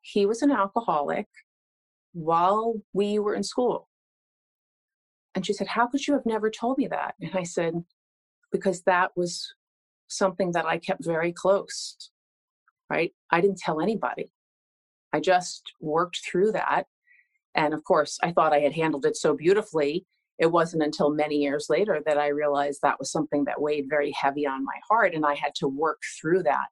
he 0.00 0.26
was 0.26 0.42
an 0.42 0.50
alcoholic 0.50 1.26
while 2.12 2.74
we 2.92 3.18
were 3.18 3.34
in 3.34 3.42
school. 3.42 3.87
And 5.38 5.46
she 5.46 5.52
said, 5.52 5.68
How 5.68 5.86
could 5.86 6.04
you 6.04 6.14
have 6.14 6.26
never 6.26 6.50
told 6.50 6.78
me 6.78 6.88
that? 6.88 7.14
And 7.20 7.30
I 7.30 7.36
mm-hmm. 7.36 7.44
said, 7.44 7.84
because 8.50 8.82
that 8.82 9.12
was 9.14 9.54
something 10.08 10.50
that 10.50 10.66
I 10.66 10.78
kept 10.78 11.04
very 11.04 11.32
close, 11.32 12.10
right? 12.90 13.12
I 13.30 13.40
didn't 13.40 13.58
tell 13.58 13.80
anybody. 13.80 14.32
I 15.12 15.20
just 15.20 15.62
worked 15.80 16.22
through 16.28 16.50
that. 16.52 16.86
And 17.54 17.72
of 17.72 17.84
course, 17.84 18.18
I 18.20 18.32
thought 18.32 18.52
I 18.52 18.58
had 18.58 18.72
handled 18.72 19.06
it 19.06 19.16
so 19.16 19.36
beautifully. 19.36 20.04
It 20.40 20.50
wasn't 20.50 20.82
until 20.82 21.10
many 21.10 21.36
years 21.36 21.66
later 21.68 22.02
that 22.04 22.18
I 22.18 22.30
realized 22.30 22.80
that 22.82 22.98
was 22.98 23.12
something 23.12 23.44
that 23.44 23.62
weighed 23.62 23.86
very 23.88 24.10
heavy 24.20 24.44
on 24.44 24.64
my 24.64 24.80
heart, 24.90 25.14
and 25.14 25.24
I 25.24 25.34
had 25.34 25.54
to 25.58 25.68
work 25.68 26.00
through 26.20 26.42
that. 26.42 26.66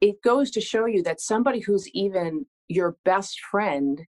It 0.00 0.22
goes 0.22 0.50
to 0.52 0.62
show 0.62 0.86
you 0.86 1.02
that 1.02 1.20
somebody 1.20 1.60
who's 1.60 1.86
even 1.90 2.46
your 2.68 2.96
best 3.04 3.38
friend 3.50 4.06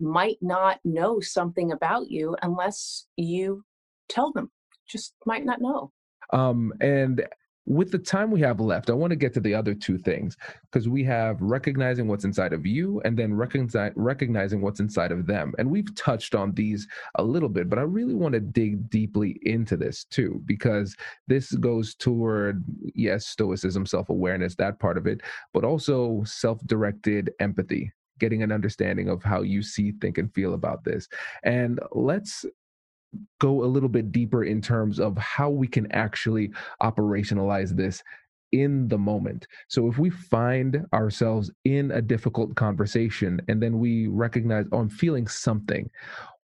might 0.00 0.38
not 0.40 0.80
know 0.84 1.20
something 1.20 1.72
about 1.72 2.10
you 2.10 2.36
unless 2.42 3.06
you 3.16 3.64
tell 4.08 4.32
them 4.32 4.50
just 4.88 5.14
might 5.26 5.44
not 5.44 5.60
know. 5.60 5.92
Um, 6.32 6.72
and 6.80 7.26
with 7.66 7.90
the 7.92 7.98
time 7.98 8.30
we 8.30 8.40
have 8.40 8.60
left, 8.60 8.88
I 8.88 8.94
want 8.94 9.10
to 9.10 9.16
get 9.16 9.34
to 9.34 9.40
the 9.40 9.54
other 9.54 9.74
two 9.74 9.98
things 9.98 10.38
because 10.62 10.88
we 10.88 11.04
have 11.04 11.40
recognizing 11.42 12.08
what's 12.08 12.24
inside 12.24 12.54
of 12.54 12.64
you 12.64 13.02
and 13.04 13.14
then 13.14 13.34
recognize, 13.34 13.92
recognizing 13.94 14.62
what's 14.62 14.80
inside 14.80 15.12
of 15.12 15.26
them. 15.26 15.52
And 15.58 15.70
we've 15.70 15.94
touched 15.94 16.34
on 16.34 16.52
these 16.52 16.88
a 17.16 17.22
little 17.22 17.50
bit, 17.50 17.68
but 17.68 17.78
I 17.78 17.82
really 17.82 18.14
want 18.14 18.32
to 18.32 18.40
dig 18.40 18.88
deeply 18.88 19.38
into 19.42 19.76
this 19.76 20.04
too 20.04 20.40
because 20.46 20.96
this 21.26 21.52
goes 21.52 21.94
toward, 21.94 22.64
yes, 22.94 23.26
stoicism, 23.26 23.84
self 23.84 24.08
awareness, 24.08 24.54
that 24.54 24.78
part 24.78 24.96
of 24.96 25.06
it, 25.06 25.20
but 25.52 25.64
also 25.64 26.22
self 26.24 26.58
directed 26.66 27.30
empathy 27.38 27.92
getting 28.18 28.42
an 28.42 28.52
understanding 28.52 29.08
of 29.08 29.22
how 29.22 29.42
you 29.42 29.62
see, 29.62 29.92
think, 29.92 30.18
and 30.18 30.32
feel 30.34 30.54
about 30.54 30.84
this. 30.84 31.08
And 31.44 31.80
let's 31.92 32.44
go 33.40 33.64
a 33.64 33.66
little 33.66 33.88
bit 33.88 34.12
deeper 34.12 34.44
in 34.44 34.60
terms 34.60 35.00
of 35.00 35.16
how 35.16 35.48
we 35.48 35.66
can 35.66 35.90
actually 35.92 36.50
operationalize 36.82 37.74
this 37.74 38.02
in 38.52 38.88
the 38.88 38.98
moment. 38.98 39.46
So 39.68 39.88
if 39.88 39.98
we 39.98 40.10
find 40.10 40.86
ourselves 40.92 41.50
in 41.64 41.90
a 41.90 42.00
difficult 42.00 42.54
conversation 42.54 43.40
and 43.48 43.62
then 43.62 43.78
we 43.78 44.06
recognize, 44.08 44.66
oh, 44.72 44.78
I'm 44.78 44.88
feeling 44.88 45.26
something, 45.26 45.90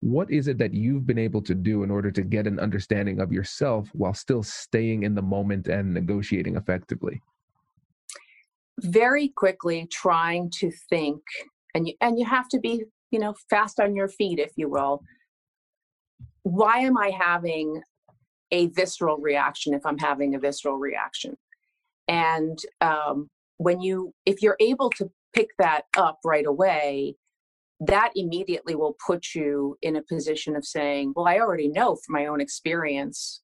what 0.01 0.31
is 0.31 0.49
it 0.49 0.59
that 0.59 0.75
you've 0.75 1.07
been 1.07 1.19
able 1.19 1.41
to 1.43 1.55
do 1.55 1.83
in 1.83 1.91
order 1.91 2.11
to 2.11 2.23
get 2.23 2.47
an 2.47 2.61
understanding 2.61 3.21
of 3.21 3.33
yourself 3.33 3.89
while 3.95 4.13
still 4.13 4.43
staying 4.43 5.05
in 5.05 5.15
the 5.15 5.23
moment 5.23 5.69
and 5.69 5.95
negotiating 5.95 6.57
effectively? 6.57 7.23
Very 8.81 9.29
quickly 9.29 9.87
trying 9.91 10.51
to 10.59 10.71
think 10.91 11.23
and 11.75 11.89
you 11.89 11.95
and 12.01 12.19
you 12.19 12.25
have 12.25 12.49
to 12.49 12.59
be, 12.59 12.85
you 13.11 13.19
know, 13.19 13.35
fast 13.51 13.81
on 13.81 13.95
your 13.95 14.09
feet 14.09 14.39
if 14.39 14.53
you 14.57 14.69
will 14.69 15.03
why 16.45 16.79
am 16.79 16.97
I 16.97 17.11
having 17.11 17.83
a 18.53 18.69
visceral 18.69 19.17
reaction 19.17 19.75
if 19.75 19.85
I'm 19.85 19.99
having 19.99 20.35
a 20.35 20.39
visceral 20.39 20.77
reaction? 20.77 21.37
And 22.07 22.59
um, 22.81 23.29
when 23.57 23.81
you, 23.81 24.13
if 24.27 24.43
you're 24.43 24.59
able 24.61 24.91
to 24.91 25.11
pick 25.35 25.49
that 25.59 25.83
up 25.97 26.21
right 26.25 26.47
away, 26.47 27.17
that 27.81 28.13
immediately 28.15 28.75
will 28.75 28.97
put 29.05 29.35
you 29.35 29.77
in 29.83 29.97
a 29.97 30.03
position 30.03 30.55
of 30.55 30.65
saying, 30.65 31.15
well, 31.17 31.27
I 31.27 31.39
already 31.39 31.69
know 31.69 31.97
from 31.97 32.13
my 32.13 32.27
own 32.27 32.41
experience 32.41 33.43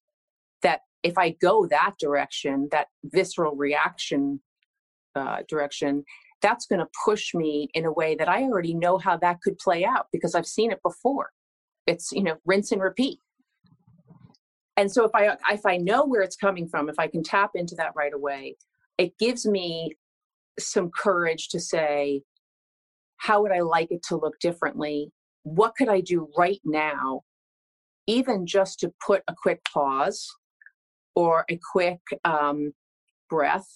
that 0.61 0.81
if 1.03 1.17
I 1.17 1.31
go 1.41 1.65
that 1.67 1.95
direction, 1.99 2.69
that 2.71 2.87
visceral 3.03 3.55
reaction 3.55 4.39
uh, 5.15 5.39
direction, 5.49 6.05
that's 6.41 6.65
going 6.65 6.79
to 6.79 6.87
push 7.05 7.33
me 7.33 7.69
in 7.73 7.85
a 7.85 7.91
way 7.91 8.15
that 8.15 8.29
I 8.29 8.43
already 8.43 8.73
know 8.73 8.97
how 8.97 9.17
that 9.17 9.41
could 9.41 9.57
play 9.57 9.85
out 9.85 10.07
because 10.11 10.35
I've 10.35 10.47
seen 10.47 10.71
it 10.71 10.79
before. 10.83 11.29
It's 11.87 12.11
you 12.11 12.23
know 12.23 12.35
rinse 12.45 12.71
and 12.71 12.81
repeat. 12.81 13.19
And 14.77 14.91
so 14.91 15.03
if 15.03 15.11
i 15.13 15.35
if 15.51 15.65
i 15.65 15.77
know 15.77 16.05
where 16.05 16.21
it's 16.21 16.35
coming 16.35 16.67
from 16.67 16.89
if 16.89 16.97
i 16.97 17.07
can 17.07 17.23
tap 17.23 17.51
into 17.55 17.75
that 17.75 17.91
right 17.95 18.13
away 18.13 18.55
it 18.97 19.17
gives 19.19 19.45
me 19.45 19.95
some 20.59 20.89
courage 20.89 21.49
to 21.49 21.59
say 21.59 22.21
how 23.17 23.41
would 23.41 23.51
i 23.51 23.59
like 23.59 23.91
it 23.91 24.01
to 24.03 24.15
look 24.15 24.39
differently? 24.39 25.11
What 25.43 25.75
could 25.75 25.89
i 25.89 26.01
do 26.01 26.29
right 26.37 26.61
now? 26.65 27.21
Even 28.07 28.47
just 28.47 28.79
to 28.79 28.91
put 29.05 29.21
a 29.27 29.35
quick 29.35 29.61
pause 29.71 30.27
or 31.15 31.45
a 31.49 31.59
quick 31.71 31.99
um, 32.25 32.73
breath 33.29 33.67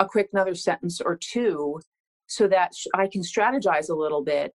a 0.00 0.06
quick 0.06 0.28
another 0.32 0.54
sentence 0.54 1.00
or 1.00 1.16
two 1.16 1.80
so 2.26 2.46
that 2.46 2.72
i 2.94 3.06
can 3.06 3.22
strategize 3.22 3.88
a 3.90 3.94
little 3.94 4.22
bit 4.22 4.54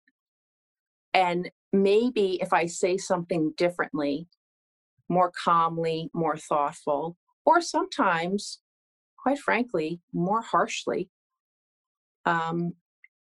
and 1.13 1.49
maybe 1.73 2.39
if 2.41 2.53
I 2.53 2.65
say 2.65 2.97
something 2.97 3.53
differently, 3.57 4.27
more 5.07 5.31
calmly, 5.43 6.09
more 6.13 6.37
thoughtful, 6.37 7.17
or 7.45 7.61
sometimes, 7.61 8.59
quite 9.17 9.39
frankly, 9.39 9.99
more 10.13 10.41
harshly, 10.41 11.09
um, 12.25 12.73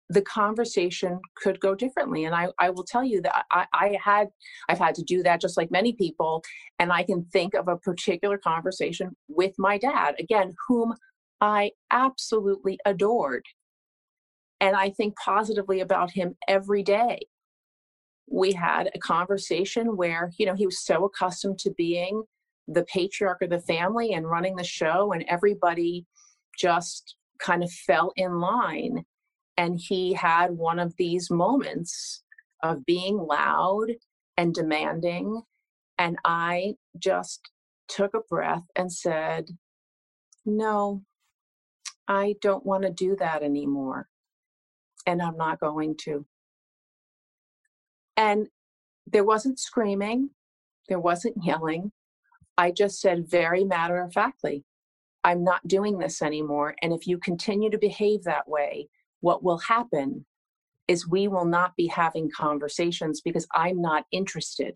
the 0.09 0.23
conversation 0.23 1.19
could 1.37 1.59
go 1.59 1.75
differently. 1.75 2.25
And 2.25 2.35
I, 2.35 2.49
I 2.61 2.71
will 2.71 2.85
tell 2.85 3.03
you 3.03 3.21
that 3.23 3.45
I, 3.51 3.67
I 3.73 3.99
had 4.03 4.29
I've 4.69 4.79
had 4.79 4.95
to 4.97 5.03
do 5.03 5.23
that 5.25 5.41
just 5.41 5.57
like 5.57 5.71
many 5.73 5.95
people. 5.95 6.45
And 6.79 6.93
I 6.93 7.03
can 7.03 7.25
think 7.33 7.55
of 7.55 7.67
a 7.67 7.77
particular 7.77 8.39
conversation 8.39 9.17
with 9.29 9.53
my 9.59 9.79
dad, 9.79 10.15
again, 10.21 10.55
whom 10.69 10.95
I 11.41 11.73
absolutely 11.91 12.79
adored. 12.85 13.45
And 14.61 14.75
I 14.75 14.91
think 14.91 15.17
positively 15.17 15.81
about 15.81 16.11
him 16.11 16.37
every 16.49 16.83
day 16.83 17.21
we 18.29 18.53
had 18.53 18.91
a 18.95 18.99
conversation 18.99 19.97
where, 19.97 20.33
you 20.39 20.47
know, 20.47 20.55
he 20.55 20.67
was 20.67 20.85
so 20.85 21.05
accustomed 21.05 21.59
to 21.61 21.71
being 21.73 22.23
the 22.69 22.85
patriarch 22.85 23.43
of 23.43 23.51
the 23.51 23.61
family 23.61 24.13
and 24.13 24.29
running 24.29 24.57
the 24.57 24.65
show, 24.65 25.13
and 25.13 25.25
everybody 25.29 26.05
just 26.59 27.17
kind 27.39 27.63
of 27.63 27.71
fell 27.71 28.13
in 28.17 28.41
line. 28.41 29.05
And 29.57 29.79
he 29.81 30.13
had 30.13 30.53
one 30.53 30.79
of 30.79 30.95
these 30.97 31.31
moments 31.31 32.25
of 32.63 32.85
being 32.85 33.17
loud 33.17 33.93
and 34.37 34.53
demanding. 34.53 35.43
And 35.99 36.19
I 36.25 36.75
just 36.99 37.41
took 37.89 38.15
a 38.15 38.21
breath 38.29 38.65
and 38.75 38.93
said, 38.93 39.47
No, 40.45 41.03
I 42.09 42.37
don't 42.41 42.65
want 42.65 42.85
to 42.85 42.91
do 42.91 43.17
that 43.17 43.43
anymore. 43.43 44.09
And 45.07 45.23
I'm 45.23 45.37
not 45.37 45.61
going 45.61 45.97
to. 46.03 46.25
And 48.17 48.49
there 49.07 49.25
wasn't 49.25 49.59
screaming, 49.59 50.31
there 50.89 51.01
wasn't 51.01 51.45
yelling. 51.45 51.93
I 52.59 52.71
just 52.71 53.01
said 53.01 53.29
very 53.29 53.65
matter 53.65 54.01
of 54.01 54.13
factly, 54.13 54.65
I'm 55.23 55.45
not 55.45 55.67
doing 55.69 55.99
this 55.99 56.23
anymore. 56.23 56.75
And 56.83 56.93
if 56.93 57.07
you 57.07 57.19
continue 57.19 57.71
to 57.71 57.79
behave 57.79 58.25
that 58.25 58.49
way, 58.49 58.89
what 59.21 59.43
will 59.43 59.59
happen 59.59 60.25
is 60.89 61.09
we 61.09 61.29
will 61.29 61.45
not 61.45 61.77
be 61.77 61.89
having 61.89 62.31
conversations 62.31 63.21
because 63.21 63.47
I'm 63.53 63.81
not 63.81 64.05
interested 64.13 64.75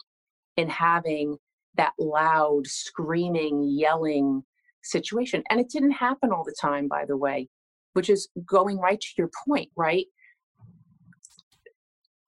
in 0.57 0.69
having 0.69 1.39
that 1.77 1.93
loud, 1.99 2.67
screaming, 2.67 3.63
yelling 3.63 4.43
situation. 4.83 5.43
And 5.51 5.61
it 5.61 5.69
didn't 5.69 5.93
happen 5.93 6.33
all 6.33 6.45
the 6.45 6.55
time, 6.61 6.89
by 6.89 7.05
the 7.07 7.17
way, 7.17 7.49
which 7.93 8.11
is 8.11 8.29
going 8.47 8.79
right 8.79 9.01
to 9.01 9.09
your 9.17 9.31
point, 9.47 9.71
right? 9.77 10.07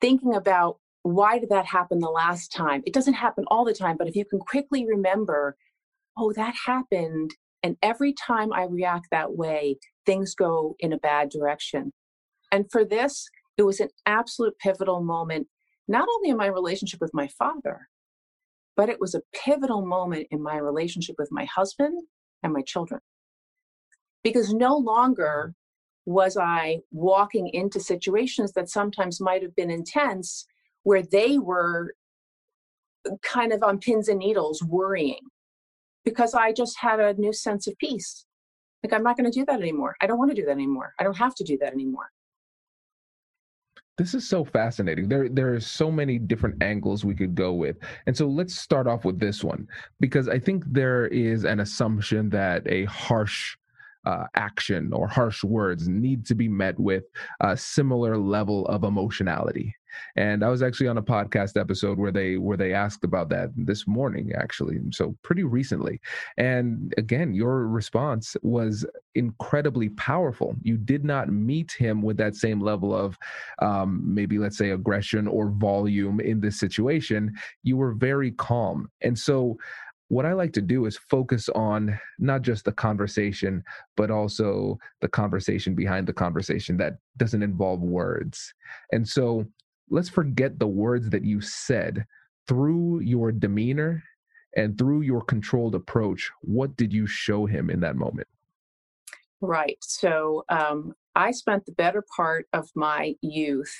Thinking 0.01 0.35
about 0.35 0.79
why 1.03 1.39
did 1.39 1.49
that 1.51 1.67
happen 1.67 1.99
the 1.99 2.11
last 2.11 2.53
time? 2.53 2.83
It 2.87 2.95
doesn't 2.95 3.15
happen 3.15 3.45
all 3.49 3.65
the 3.65 3.75
time, 3.75 3.97
but 3.97 4.09
if 4.09 4.17
you 4.17 4.25
can 4.25 4.39
quickly 4.39 4.87
remember, 4.87 5.57
oh, 6.17 6.33
that 6.33 6.55
happened. 6.67 7.33
And 7.63 7.77
every 7.83 8.13
time 8.13 8.53
I 8.53 8.65
react 8.65 9.09
that 9.11 9.37
way, 9.37 9.79
things 10.07 10.35
go 10.35 10.77
in 10.81 10.93
a 10.93 10.99
bad 10.99 11.31
direction. 11.31 11.93
And 12.51 12.67
for 12.71 12.85
this, 12.85 13.29
it 13.57 13.63
was 13.63 13.81
an 13.81 13.89
absolute 14.07 14.59
pivotal 14.59 15.03
moment, 15.03 15.49
not 15.89 16.09
only 16.17 16.31
in 16.31 16.37
my 16.37 16.47
relationship 16.47 17.01
with 17.01 17.13
my 17.15 17.29
father, 17.39 17.89
but 18.77 18.89
it 18.89 19.01
was 19.01 19.15
a 19.15 19.23
pivotal 19.35 19.85
moment 19.85 20.27
in 20.31 20.43
my 20.43 20.57
relationship 20.57 21.17
with 21.19 21.29
my 21.31 21.45
husband 21.45 22.03
and 22.43 22.53
my 22.53 22.63
children. 22.63 23.01
Because 24.23 24.53
no 24.53 24.77
longer 24.77 25.55
was 26.07 26.37
I 26.37 26.81
walking 26.91 27.49
into 27.49 27.81
situations 27.81 28.53
that 28.53 28.69
sometimes 28.69 29.21
might 29.21 29.43
have 29.43 29.55
been 29.55 29.71
intense 29.71 30.47
where 30.83 31.03
they 31.03 31.39
were 31.39 31.95
kind 33.23 33.53
of 33.53 33.63
on 33.63 33.79
pins 33.79 34.09
and 34.09 34.19
needles 34.19 34.63
worrying 34.63 35.21
because 36.05 36.35
I 36.35 36.53
just 36.53 36.79
had 36.79 37.01
a 37.01 37.15
new 37.15 37.33
sense 37.33 37.67
of 37.67 37.77
peace. 37.79 38.25
Like, 38.83 38.93
I'm 38.93 39.05
not 39.05 39.17
going 39.17 39.31
to 39.31 39.39
do 39.39 39.45
that 39.47 39.61
anymore. 39.61 39.95
I 40.01 40.07
don't 40.07 40.19
want 40.19 40.31
to 40.31 40.37
do 40.37 40.45
that 40.45 40.53
anymore. 40.53 40.93
I 40.99 41.05
don't 41.05 41.17
have 41.17 41.35
to 41.37 41.45
do 41.45 41.57
that 41.59 41.73
anymore. 41.73 42.11
This 43.99 44.15
is 44.15 44.27
so 44.27 44.45
fascinating. 44.45 45.09
There, 45.09 45.29
there 45.29 45.53
are 45.53 45.61
so 45.61 45.91
many 45.91 46.19
different 46.19 46.63
angles 46.63 47.05
we 47.05 47.15
could 47.15 47.35
go 47.35 47.53
with. 47.53 47.77
And 48.07 48.17
so 48.17 48.27
let's 48.27 48.57
start 48.57 48.87
off 48.87 49.05
with 49.05 49.21
this 49.21 49.45
one 49.45 49.69
because 50.01 50.29
I 50.29 50.39
think 50.39 50.65
there 50.67 51.07
is 51.09 51.45
an 51.45 51.61
assumption 51.61 52.31
that 52.31 52.63
a 52.67 52.87
harsh 52.87 53.57
uh, 54.07 54.25
action 54.35 54.93
or 54.93 55.07
harsh 55.07 55.45
words 55.45 55.89
need 55.89 56.25
to 56.27 56.35
be 56.35 56.49
met 56.49 56.79
with 56.81 57.05
a 57.41 57.57
similar 57.57 58.17
level 58.17 58.67
of 58.67 58.85
emotionality. 58.85 59.77
And 60.17 60.45
I 60.45 60.49
was 60.49 60.63
actually 60.63 60.89
on 60.89 60.99
a 60.99 61.03
podcast 61.03 61.61
episode 61.61 61.99
where 61.99 62.13
they 62.13 62.37
where 62.37 62.57
they 62.57 62.73
asked 62.73 63.05
about 63.05 63.29
that 63.31 63.51
this 63.57 63.87
morning, 63.87 64.33
actually, 64.37 64.79
so 64.91 65.17
pretty 65.23 65.45
recently. 65.45 66.01
And 66.37 66.93
again, 66.97 67.35
your 67.35 67.67
response 67.67 68.37
was 68.43 68.87
incredibly 69.15 69.91
powerful. 69.91 70.57
You 70.63 70.77
did 70.77 71.05
not 71.05 71.29
meet 71.29 71.73
him 71.73 72.03
with 72.03 72.17
that 72.19 72.37
same 72.37 72.61
level 72.61 72.95
of 72.95 73.19
um, 73.61 74.03
maybe 74.05 74.39
let's 74.39 74.59
say 74.59 74.71
aggression 74.71 75.27
or 75.27 75.51
volume 75.51 76.21
in 76.21 76.41
this 76.41 76.59
situation. 76.59 77.35
You 77.63 77.77
were 77.77 77.93
very 77.93 78.33
calm, 78.33 78.91
and 79.01 79.19
so 79.19 79.59
what 80.13 80.27
I 80.27 80.35
like 80.35 80.53
to 80.53 80.61
do 80.61 80.85
is 80.85 80.99
focus 80.99 81.49
on 81.55 81.99
not 82.19 82.43
just 82.43 82.67
the 82.67 82.73
conversation, 82.73 83.65
but 83.97 84.11
also 84.11 84.79
the 85.01 85.09
conversation 85.09 85.75
behind 85.75 86.07
the 86.07 86.13
conversation 86.13 86.77
that 86.77 86.99
doesn't 87.17 87.43
involve 87.43 87.81
words. 87.81 88.53
And 88.93 89.09
so 89.09 89.47
let's 89.93 90.09
forget 90.09 90.59
the 90.59 90.67
words 90.67 91.11
that 91.11 91.25
you 91.25 91.41
said 91.41 92.07
through 92.49 93.01
your 93.01 93.31
demeanor 93.31 94.03
and 94.57 94.77
through 94.77 95.03
your 95.03 95.21
controlled 95.21 95.75
approach. 95.75 96.31
What 96.41 96.77
did 96.77 96.93
you 96.93 97.07
show 97.07 97.47
him 97.47 97.71
in 97.71 97.81
that 97.81 97.97
moment? 97.97 98.27
Right. 99.41 99.79
So 99.83 100.45
um, 100.49 100.95
I 101.15 101.31
spent 101.31 101.67
the 101.67 101.73
better 101.73 102.03
part 102.17 102.47
of 102.53 102.69
my 102.75 103.15
youth 103.21 103.75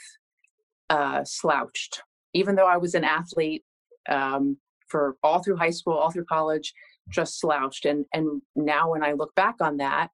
uh, 0.91 1.25
slouched. 1.25 2.03
Even 2.35 2.57
though 2.57 2.67
I 2.67 2.77
was 2.77 2.95
an 2.95 3.05
athlete, 3.05 3.65
um, 4.09 4.59
for 4.89 5.17
all 5.23 5.43
through 5.43 5.57
high 5.57 5.71
school, 5.71 5.95
all 5.95 6.11
through 6.11 6.27
college, 6.27 6.75
just 7.09 7.41
slouched. 7.41 7.87
And 7.87 8.05
and 8.13 8.43
now 8.55 8.91
when 8.91 9.03
I 9.03 9.13
look 9.13 9.35
back 9.35 9.57
on 9.61 9.79
that, 9.79 10.09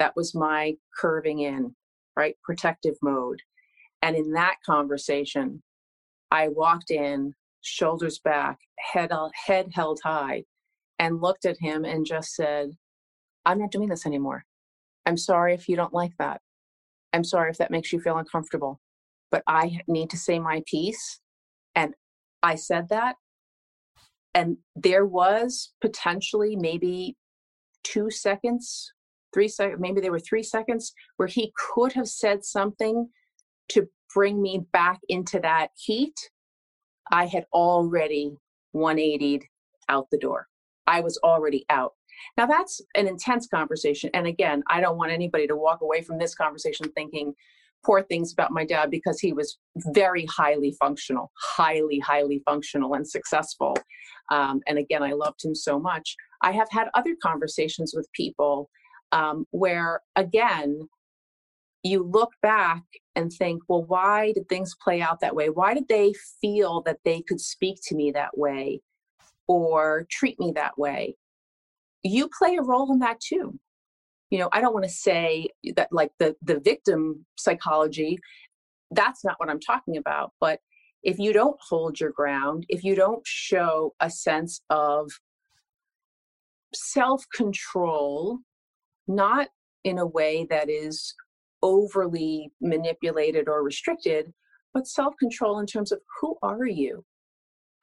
that 0.00 0.16
was 0.16 0.34
my 0.34 0.74
curving 0.98 1.40
in, 1.40 1.74
right? 2.16 2.36
Protective 2.42 2.96
mode. 3.02 3.40
And 4.04 4.14
in 4.16 4.32
that 4.32 4.56
conversation, 4.66 5.62
I 6.30 6.48
walked 6.48 6.90
in, 6.90 7.32
shoulders 7.62 8.18
back, 8.18 8.58
head 8.78 9.10
head 9.46 9.70
held 9.72 9.98
high, 10.04 10.44
and 10.98 11.22
looked 11.22 11.46
at 11.46 11.56
him 11.58 11.86
and 11.86 12.04
just 12.04 12.34
said, 12.34 12.72
"I'm 13.46 13.58
not 13.58 13.70
doing 13.70 13.88
this 13.88 14.04
anymore. 14.04 14.44
I'm 15.06 15.16
sorry 15.16 15.54
if 15.54 15.70
you 15.70 15.76
don't 15.76 15.94
like 15.94 16.12
that. 16.18 16.42
I'm 17.14 17.24
sorry 17.24 17.50
if 17.50 17.56
that 17.56 17.70
makes 17.70 17.94
you 17.94 18.00
feel 18.00 18.18
uncomfortable, 18.18 18.78
but 19.30 19.42
I 19.46 19.80
need 19.88 20.10
to 20.10 20.18
say 20.18 20.38
my 20.38 20.62
piece." 20.66 21.20
And 21.74 21.94
I 22.42 22.56
said 22.56 22.90
that 22.90 23.16
and 24.34 24.58
there 24.76 25.06
was 25.06 25.72
potentially 25.80 26.56
maybe 26.56 27.16
two 27.84 28.10
seconds 28.10 28.92
three 29.32 29.48
seconds 29.48 29.80
maybe 29.80 30.00
there 30.00 30.12
were 30.12 30.20
three 30.20 30.42
seconds 30.42 30.92
where 31.16 31.28
he 31.28 31.52
could 31.56 31.92
have 31.92 32.08
said 32.08 32.44
something 32.44 33.08
to 33.68 33.88
bring 34.14 34.40
me 34.40 34.66
back 34.72 35.00
into 35.08 35.40
that 35.40 35.68
heat 35.76 36.18
i 37.10 37.26
had 37.26 37.44
already 37.52 38.36
180'd 38.74 39.44
out 39.88 40.06
the 40.10 40.18
door 40.18 40.46
i 40.86 41.00
was 41.00 41.18
already 41.24 41.64
out 41.70 41.92
now 42.36 42.46
that's 42.46 42.80
an 42.94 43.06
intense 43.06 43.46
conversation 43.46 44.10
and 44.14 44.26
again 44.26 44.62
i 44.68 44.80
don't 44.80 44.96
want 44.96 45.12
anybody 45.12 45.46
to 45.46 45.56
walk 45.56 45.80
away 45.80 46.02
from 46.02 46.18
this 46.18 46.34
conversation 46.34 46.90
thinking 46.94 47.34
poor 47.84 48.02
things 48.02 48.32
about 48.32 48.50
my 48.50 48.64
dad 48.64 48.90
because 48.90 49.20
he 49.20 49.32
was 49.32 49.58
very 49.76 50.26
highly 50.26 50.74
functional, 50.80 51.30
highly, 51.38 51.98
highly 51.98 52.42
functional 52.44 52.94
and 52.94 53.06
successful. 53.06 53.76
Um, 54.30 54.60
and 54.66 54.78
again, 54.78 55.02
I 55.02 55.12
loved 55.12 55.44
him 55.44 55.54
so 55.54 55.78
much. 55.78 56.16
I 56.42 56.52
have 56.52 56.68
had 56.70 56.88
other 56.94 57.14
conversations 57.22 57.92
with 57.94 58.08
people 58.12 58.70
um, 59.12 59.46
where, 59.50 60.00
again, 60.16 60.88
you 61.82 62.02
look 62.02 62.30
back 62.42 62.82
and 63.16 63.32
think, 63.32 63.62
well, 63.68 63.84
why 63.84 64.32
did 64.32 64.48
things 64.48 64.74
play 64.82 65.00
out 65.00 65.20
that 65.20 65.36
way? 65.36 65.48
Why 65.48 65.74
did 65.74 65.88
they 65.88 66.14
feel 66.40 66.82
that 66.82 66.98
they 67.04 67.22
could 67.22 67.40
speak 67.40 67.78
to 67.86 67.94
me 67.94 68.10
that 68.12 68.36
way 68.36 68.80
or 69.46 70.06
treat 70.10 70.38
me 70.40 70.52
that 70.56 70.78
way? 70.78 71.16
You 72.02 72.28
play 72.38 72.56
a 72.56 72.62
role 72.62 72.92
in 72.92 72.98
that 73.00 73.20
too 73.20 73.58
you 74.34 74.40
know 74.40 74.48
i 74.52 74.60
don't 74.60 74.72
want 74.72 74.84
to 74.84 74.90
say 74.90 75.46
that 75.76 75.88
like 75.92 76.10
the 76.18 76.34
the 76.42 76.58
victim 76.58 77.24
psychology 77.36 78.18
that's 78.90 79.24
not 79.24 79.36
what 79.38 79.48
i'm 79.48 79.60
talking 79.60 79.96
about 79.96 80.32
but 80.40 80.58
if 81.04 81.18
you 81.20 81.32
don't 81.32 81.56
hold 81.68 82.00
your 82.00 82.10
ground 82.10 82.64
if 82.68 82.82
you 82.82 82.96
don't 82.96 83.24
show 83.24 83.94
a 84.00 84.10
sense 84.10 84.60
of 84.70 85.08
self 86.74 87.24
control 87.32 88.38
not 89.06 89.48
in 89.84 89.98
a 89.98 90.06
way 90.06 90.46
that 90.50 90.68
is 90.68 91.14
overly 91.64 92.52
manipulated 92.60 93.48
or 93.48 93.64
restricted 93.64 94.32
but 94.74 94.88
self 94.88 95.14
control 95.18 95.60
in 95.60 95.66
terms 95.66 95.92
of 95.92 96.00
who 96.20 96.36
are 96.42 96.66
you? 96.66 97.04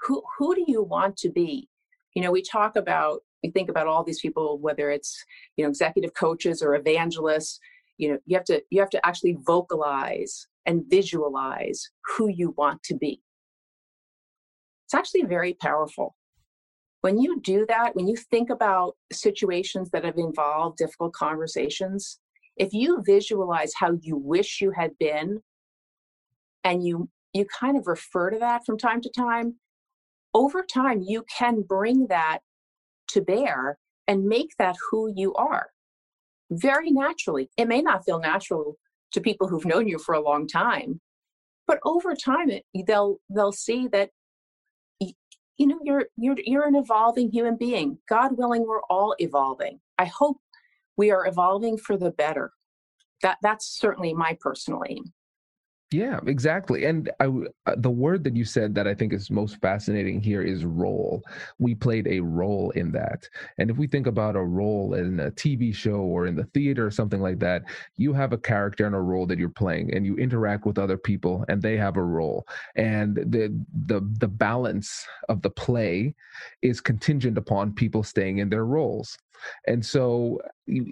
Who 0.02 0.22
who 0.38 0.54
do 0.54 0.66
you 0.68 0.84
want 0.84 1.18
to 1.18 1.30
be? 1.30 1.70
You 2.14 2.22
know 2.22 2.32
we 2.32 2.44
talk 2.44 2.76
about 2.76 3.22
we 3.42 3.50
think 3.50 3.70
about 3.70 3.88
all 3.88 4.04
these 4.04 4.20
people 4.20 4.60
whether 4.60 4.92
it's 4.92 5.24
you 5.56 5.64
know 5.64 5.70
executive 5.70 6.14
coaches 6.14 6.62
or 6.62 6.76
evangelists 6.76 7.60
you 7.98 8.10
know 8.10 8.20
you 8.26 8.36
have 8.36 8.44
to 8.46 8.62
you 8.70 8.82
have 8.82 8.90
to 8.90 9.06
actually 9.06 9.38
vocalize 9.46 10.48
and 10.66 10.84
visualize 10.90 11.90
who 12.06 12.28
you 12.28 12.54
want 12.58 12.84
to 12.84 12.96
be. 12.96 13.22
It's 14.86 14.94
actually 14.94 15.24
very 15.24 15.54
powerful. 15.54 16.16
When 17.00 17.18
you 17.18 17.40
do 17.40 17.66
that 17.68 17.96
when 17.96 18.08
you 18.08 18.18
think 18.18 18.50
about 18.50 18.98
situations 19.14 19.90
that 19.92 20.04
have 20.04 20.18
involved 20.18 20.78
difficult 20.78 21.14
conversations 21.14 22.20
if 22.62 22.74
you 22.74 23.02
visualize 23.04 23.74
how 23.76 23.98
you 24.02 24.16
wish 24.16 24.62
you 24.62 24.72
had 24.72 24.92
been 25.00 25.42
and 26.64 26.86
you 26.86 27.10
you 27.34 27.46
kind 27.60 27.78
of 27.78 27.88
refer 27.88 28.30
to 28.30 28.38
that 28.38 28.62
from 28.66 28.78
time 28.78 29.02
to 29.02 29.10
time 29.10 29.56
over 30.34 30.64
time 30.64 31.02
you 31.02 31.26
can 31.38 31.62
bring 31.62 32.08
that 32.08 32.40
to 33.08 33.22
bear 33.22 33.80
and 34.08 34.26
make 34.26 34.52
that 34.60 34.76
who 34.90 35.12
you 35.16 35.34
are 35.34 35.70
very 36.52 36.92
naturally. 36.92 37.50
It 37.58 37.68
may 37.68 37.82
not 37.82 38.06
feel 38.06 38.20
natural 38.20 38.78
to 39.14 39.22
people 39.22 39.48
who've 39.48 39.66
known 39.66 39.88
you 39.88 39.98
for 39.98 40.14
a 40.14 40.22
long 40.22 40.48
time, 40.48 41.00
but 41.66 41.80
over 41.84 42.14
time 42.16 42.50
it, 42.50 42.64
they'll 42.86 43.18
they'll 43.34 43.52
see 43.52 43.88
that 43.88 44.10
you 45.00 45.68
know 45.68 45.80
you're 45.84 46.06
you're 46.18 46.38
you're 46.46 46.68
an 46.68 46.76
evolving 46.76 47.32
human 47.32 47.58
being. 47.58 47.98
God 48.08 48.38
willing, 48.38 48.66
we're 48.68 48.84
all 48.90 49.16
evolving. 49.20 49.80
I 49.98 50.06
hope 50.06 50.38
we 50.98 51.12
are 51.12 51.28
evolving 51.28 51.78
for 51.78 51.98
the 51.98 52.12
better. 52.12 52.52
That 53.22 53.38
that's 53.42 53.68
certainly 53.68 54.14
my 54.14 54.38
personal 54.42 54.84
aim. 54.88 55.14
Yeah, 55.92 56.22
exactly. 56.26 56.86
And 56.86 57.12
I, 57.20 57.26
uh, 57.66 57.76
the 57.76 57.90
word 57.90 58.24
that 58.24 58.34
you 58.34 58.46
said 58.46 58.74
that 58.76 58.88
I 58.88 58.94
think 58.94 59.12
is 59.12 59.30
most 59.30 59.60
fascinating 59.60 60.22
here 60.22 60.42
is 60.42 60.64
role. 60.64 61.22
We 61.60 61.76
played 61.76 62.08
a 62.08 62.22
role 62.22 62.70
in 62.72 62.94
that. 62.94 63.28
And 63.58 63.70
if 63.70 63.76
we 63.76 63.88
think 63.88 64.08
about 64.08 64.38
a 64.38 64.42
role 64.42 64.94
in 64.94 65.20
a 65.20 65.32
TV 65.32 65.76
show 65.76 65.98
or 65.98 66.28
in 66.28 66.36
the 66.38 66.46
theater 66.46 66.88
or 66.88 66.92
something 66.92 67.20
like 67.20 67.40
that, 67.40 67.64
you 67.98 68.14
have 68.14 68.32
a 68.32 68.38
character 68.38 68.86
and 68.86 68.96
a 68.96 69.02
role 69.02 69.26
that 69.26 69.38
you're 69.38 69.50
playing 69.50 69.94
and 69.94 70.06
you 70.06 70.16
interact 70.16 70.66
with 70.66 70.78
other 70.78 70.98
people 70.98 71.44
and 71.50 71.62
they 71.62 71.76
have 71.76 71.98
a 71.98 72.04
role. 72.04 72.48
And 72.78 73.18
the 73.18 73.54
the 73.88 74.00
the 74.20 74.30
balance 74.30 75.06
of 75.28 75.42
the 75.42 75.50
play 75.50 76.16
is 76.62 76.80
contingent 76.80 77.38
upon 77.38 77.74
people 77.74 78.02
staying 78.02 78.38
in 78.38 78.50
their 78.50 78.66
roles. 78.66 79.18
And 79.68 79.86
so, 79.86 80.40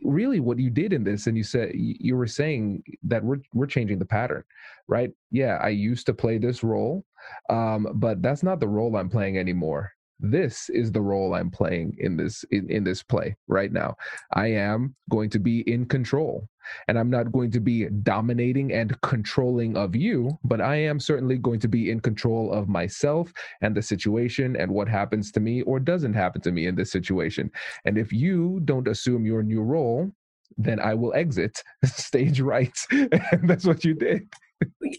really, 0.03 0.39
what 0.39 0.59
you 0.59 0.69
did 0.69 0.93
in 0.93 1.03
this, 1.03 1.27
and 1.27 1.37
you 1.37 1.43
said 1.43 1.71
you 1.73 2.15
were 2.15 2.27
saying 2.27 2.83
that 3.03 3.23
we're 3.23 3.41
we're 3.53 3.67
changing 3.67 3.99
the 3.99 4.05
pattern, 4.05 4.43
right? 4.87 5.11
Yeah, 5.31 5.59
I 5.61 5.69
used 5.69 6.05
to 6.07 6.13
play 6.13 6.37
this 6.37 6.63
role, 6.63 7.05
um, 7.49 7.87
but 7.95 8.21
that's 8.21 8.43
not 8.43 8.59
the 8.59 8.67
role 8.67 8.95
I'm 8.95 9.09
playing 9.09 9.37
anymore. 9.37 9.91
This 10.19 10.69
is 10.69 10.91
the 10.91 11.01
role 11.01 11.33
i'm 11.33 11.49
playing 11.49 11.95
in 11.99 12.17
this 12.17 12.43
in, 12.51 12.69
in 12.69 12.83
this 12.83 13.01
play 13.01 13.37
right 13.47 13.71
now. 13.71 13.95
I 14.33 14.47
am 14.47 14.95
going 15.09 15.29
to 15.29 15.39
be 15.39 15.61
in 15.61 15.85
control 15.85 16.49
and 16.87 16.97
i'm 16.97 17.09
not 17.09 17.31
going 17.31 17.51
to 17.51 17.59
be 17.59 17.87
dominating 18.03 18.73
and 18.73 18.99
controlling 19.01 19.75
of 19.77 19.95
you 19.95 20.29
but 20.43 20.61
i 20.61 20.75
am 20.75 20.99
certainly 20.99 21.37
going 21.37 21.59
to 21.59 21.67
be 21.67 21.89
in 21.91 21.99
control 21.99 22.51
of 22.51 22.67
myself 22.67 23.31
and 23.61 23.75
the 23.75 23.81
situation 23.81 24.55
and 24.55 24.71
what 24.71 24.87
happens 24.87 25.31
to 25.31 25.39
me 25.39 25.61
or 25.63 25.79
doesn't 25.79 26.13
happen 26.13 26.41
to 26.41 26.51
me 26.51 26.67
in 26.67 26.75
this 26.75 26.91
situation. 26.91 27.51
And 27.85 27.97
if 27.97 28.11
you 28.11 28.61
don't 28.65 28.87
assume 28.87 29.25
your 29.25 29.43
new 29.43 29.61
role 29.61 30.11
then 30.57 30.79
i 30.79 30.95
will 30.95 31.13
exit 31.13 31.63
stage 31.85 32.41
right. 32.41 32.77
And 32.91 33.43
that's 33.43 33.65
what 33.65 33.85
you 33.85 33.93
did. 33.93 34.27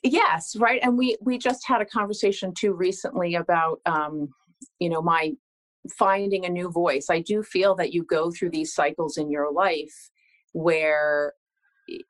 Yes 0.05 0.55
right 0.57 0.81
and 0.83 0.97
we 0.97 1.17
we 1.21 1.39
just 1.39 1.67
had 1.67 1.83
a 1.83 1.85
conversation 1.85 2.55
too 2.55 2.73
recently 2.73 3.35
about 3.35 3.81
um 3.85 4.29
you 4.79 4.89
know 4.89 5.03
my 5.03 5.33
finding 5.99 6.45
a 6.45 6.49
new 6.49 6.71
voice. 6.71 7.07
I 7.11 7.21
do 7.21 7.43
feel 7.43 7.75
that 7.77 7.93
you 7.93 8.05
go 8.05 8.31
through 8.31 8.51
these 8.51 8.75
cycles 8.75 9.17
in 9.17 9.31
your 9.31 9.53
life 9.53 10.11
where 10.53 11.35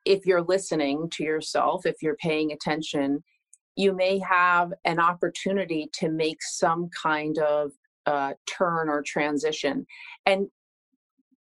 if 0.05 0.25
you're 0.25 0.43
listening 0.43 1.09
to 1.11 1.23
yourself 1.23 1.85
if 1.85 1.95
you're 2.01 2.17
paying 2.17 2.51
attention 2.51 3.23
you 3.75 3.93
may 3.93 4.19
have 4.19 4.73
an 4.85 4.99
opportunity 4.99 5.89
to 5.93 6.09
make 6.09 6.41
some 6.41 6.89
kind 7.01 7.37
of 7.39 7.71
uh, 8.05 8.33
turn 8.45 8.89
or 8.89 9.01
transition. 9.01 9.85
And 10.25 10.47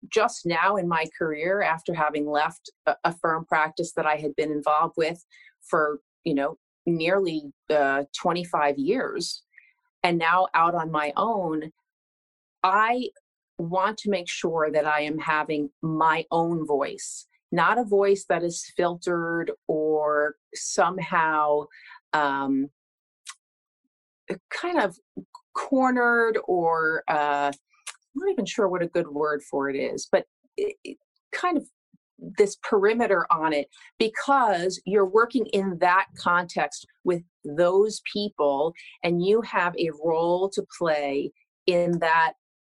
just 0.08 0.46
now 0.46 0.76
in 0.76 0.88
my 0.88 1.04
career 1.18 1.62
after 1.62 1.92
having 1.92 2.26
left 2.26 2.70
a, 2.86 2.96
a 3.04 3.12
firm 3.12 3.44
practice 3.46 3.92
that 3.96 4.04
i 4.04 4.16
had 4.16 4.36
been 4.36 4.52
involved 4.52 4.92
with 4.98 5.24
for 5.62 5.98
you 6.24 6.34
know 6.34 6.58
nearly 6.86 7.44
uh, 7.70 8.04
25 8.14 8.76
years 8.76 9.42
and 10.02 10.18
now 10.18 10.48
out 10.54 10.74
on 10.74 10.90
my 10.90 11.12
own, 11.16 11.72
I 12.62 13.08
want 13.58 13.96
to 13.98 14.10
make 14.10 14.28
sure 14.28 14.70
that 14.70 14.86
I 14.86 15.00
am 15.00 15.18
having 15.18 15.70
my 15.82 16.26
own 16.30 16.66
voice, 16.66 17.26
not 17.54 17.78
a 17.78 17.84
voice 17.84 18.24
that 18.28 18.42
is 18.42 18.70
filtered 18.76 19.52
or 19.68 20.34
somehow 20.54 21.64
um, 22.12 22.68
kind 24.50 24.80
of 24.80 24.96
cornered 25.54 26.38
or 26.46 27.04
uh, 27.08 27.52
I'm 27.52 28.20
not 28.20 28.32
even 28.32 28.46
sure 28.46 28.68
what 28.68 28.82
a 28.82 28.88
good 28.88 29.08
word 29.08 29.42
for 29.42 29.70
it 29.70 29.76
is, 29.76 30.08
but 30.10 30.26
it, 30.56 30.76
it 30.84 30.98
kind 31.32 31.56
of 31.56 31.64
this 32.38 32.56
perimeter 32.62 33.26
on 33.30 33.52
it 33.52 33.68
because 33.98 34.80
you're 34.86 35.04
working 35.04 35.46
in 35.46 35.78
that 35.80 36.06
context 36.16 36.86
with 37.02 37.22
those 37.44 38.00
people 38.10 38.72
and 39.02 39.24
you 39.24 39.42
have 39.42 39.74
a 39.78 39.90
role 40.02 40.48
to 40.48 40.64
play 40.78 41.30
in 41.66 41.98
that 41.98 42.34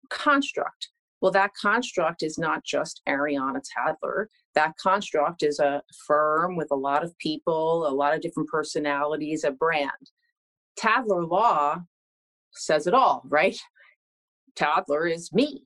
construct. 0.10 0.90
Well, 1.22 1.32
that 1.32 1.52
construct 1.60 2.24
is 2.24 2.38
not 2.38 2.64
just 2.64 3.02
Ariana 3.08 3.62
Tadler. 3.62 4.28
That 4.60 4.76
construct 4.76 5.42
is 5.42 5.60
a 5.60 5.82
firm 6.06 6.58
with 6.58 6.68
a 6.70 6.76
lot 6.76 7.02
of 7.02 7.18
people, 7.18 7.88
a 7.88 7.96
lot 7.96 8.14
of 8.14 8.20
different 8.20 8.50
personalities, 8.50 9.46
a 9.46 9.52
brand. 9.52 10.12
Tadler 10.78 11.26
Law 11.26 11.78
says 12.52 12.86
it 12.86 12.94
all, 12.94 13.22
right? 13.30 13.58
Tadler 14.56 15.10
is 15.10 15.32
me. 15.32 15.64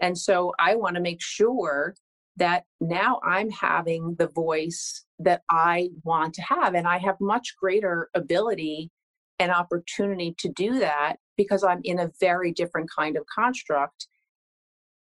And 0.00 0.18
so 0.18 0.54
I 0.58 0.74
want 0.74 0.96
to 0.96 1.00
make 1.00 1.22
sure 1.22 1.94
that 2.34 2.64
now 2.80 3.20
I'm 3.24 3.48
having 3.48 4.16
the 4.18 4.26
voice 4.26 5.04
that 5.20 5.42
I 5.48 5.90
want 6.02 6.34
to 6.34 6.42
have. 6.42 6.74
And 6.74 6.88
I 6.88 6.98
have 6.98 7.20
much 7.20 7.54
greater 7.56 8.10
ability 8.12 8.90
and 9.38 9.52
opportunity 9.52 10.34
to 10.38 10.48
do 10.48 10.80
that 10.80 11.14
because 11.36 11.62
I'm 11.62 11.80
in 11.84 12.00
a 12.00 12.10
very 12.18 12.50
different 12.50 12.90
kind 12.90 13.16
of 13.16 13.22
construct. 13.32 14.08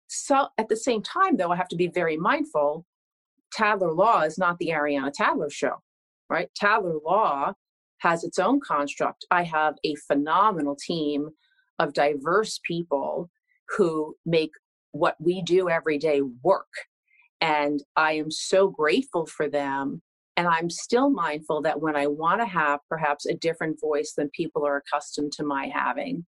So 0.10 0.50
at 0.60 0.70
the 0.70 0.78
same 0.78 1.02
time, 1.02 1.38
though, 1.38 1.52
I 1.52 1.56
have 1.56 1.70
to 1.70 1.76
be 1.76 1.88
very 1.88 2.18
mindful. 2.18 2.86
Tadler 3.58 3.96
Law 3.96 4.22
is 4.22 4.38
not 4.38 4.58
the 4.60 4.70
Ariana 4.70 5.12
Tadler 5.12 5.52
show, 5.52 5.76
right? 6.30 6.50
Tadler 6.62 7.00
Law 7.04 7.54
has 8.00 8.24
its 8.24 8.40
own 8.40 8.60
construct. 8.60 9.26
I 9.32 9.44
have 9.44 9.76
a 9.84 9.96
phenomenal 10.08 10.76
team 10.76 11.30
of 11.80 11.94
diverse 11.94 12.60
people 12.66 13.30
who 13.78 14.16
make 14.26 14.52
what 14.92 15.16
we 15.20 15.42
do 15.42 15.70
every 15.70 15.98
day 15.98 16.22
work 16.44 16.68
and 17.42 17.84
I 17.96 18.14
am 18.14 18.30
so 18.30 18.70
grateful 18.70 19.26
for 19.26 19.50
them. 19.50 20.02
And 20.38 20.48
I'm 20.48 20.70
still 20.70 21.10
mindful 21.10 21.62
that 21.64 21.82
when 21.82 21.96
I 21.96 22.08
want 22.08 22.40
to 22.40 22.46
have 22.46 22.80
perhaps 22.88 23.26
a 23.26 23.34
different 23.34 23.82
voice 23.82 24.14
than 24.16 24.30
people 24.30 24.66
are 24.66 24.78
accustomed 24.78 25.34
to 25.34 25.44
my 25.44 25.66
having, 25.74 26.26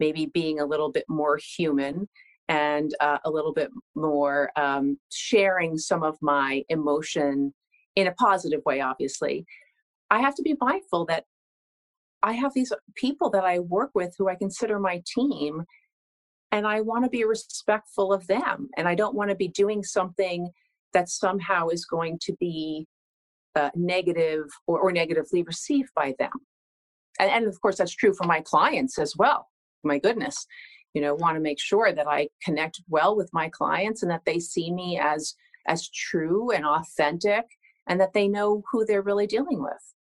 maybe 0.00 0.26
being 0.26 0.58
a 0.58 0.66
little 0.66 0.90
bit 0.90 1.04
more 1.08 1.38
human 1.56 2.08
and 2.48 2.94
uh, 3.00 3.18
a 3.24 3.30
little 3.30 3.52
bit 3.52 3.70
more 3.94 4.50
um, 4.56 4.98
sharing 5.10 5.78
some 5.78 6.02
of 6.02 6.16
my 6.20 6.62
emotion 6.68 7.54
in 7.96 8.06
a 8.06 8.12
positive 8.12 8.60
way, 8.66 8.80
obviously, 8.80 9.46
I 10.10 10.20
have 10.20 10.34
to 10.34 10.42
be 10.42 10.56
mindful 10.60 11.06
that 11.06 11.24
I 12.22 12.32
have 12.32 12.54
these 12.54 12.72
people 12.94 13.30
that 13.30 13.44
I 13.44 13.58
work 13.58 13.90
with 13.94 14.14
who 14.18 14.28
I 14.28 14.34
consider 14.34 14.78
my 14.78 15.02
team 15.06 15.64
and 16.52 16.66
I 16.66 16.80
want 16.80 17.04
to 17.04 17.10
be 17.10 17.24
respectful 17.24 18.12
of 18.12 18.26
them. 18.26 18.68
And 18.76 18.88
I 18.88 18.94
don't 18.94 19.14
want 19.14 19.30
to 19.30 19.36
be 19.36 19.48
doing 19.48 19.82
something 19.82 20.50
that 20.92 21.08
somehow 21.08 21.68
is 21.68 21.84
going 21.84 22.18
to 22.22 22.32
be 22.40 22.86
uh, 23.56 23.70
negative 23.74 24.44
or, 24.66 24.80
or, 24.80 24.92
negatively 24.92 25.42
received 25.42 25.90
by 25.94 26.14
them. 26.18 26.30
And, 27.20 27.30
and 27.30 27.46
of 27.46 27.60
course, 27.60 27.76
that's 27.76 27.94
true 27.94 28.14
for 28.14 28.26
my 28.26 28.40
clients 28.40 28.98
as 28.98 29.14
well. 29.16 29.48
My 29.84 29.98
goodness, 29.98 30.46
you 30.94 31.02
know, 31.02 31.14
want 31.14 31.36
to 31.36 31.40
make 31.40 31.60
sure 31.60 31.92
that 31.92 32.06
I 32.06 32.28
connect 32.42 32.80
well 32.88 33.16
with 33.16 33.30
my 33.32 33.48
clients 33.48 34.02
and 34.02 34.10
that 34.10 34.24
they 34.24 34.38
see 34.38 34.72
me 34.72 34.98
as 34.98 35.34
as 35.66 35.88
true 35.90 36.50
and 36.50 36.64
authentic, 36.64 37.44
and 37.86 38.00
that 38.00 38.12
they 38.12 38.28
know 38.28 38.62
who 38.70 38.84
they're 38.84 39.02
really 39.02 39.26
dealing 39.26 39.62
with. 39.62 39.94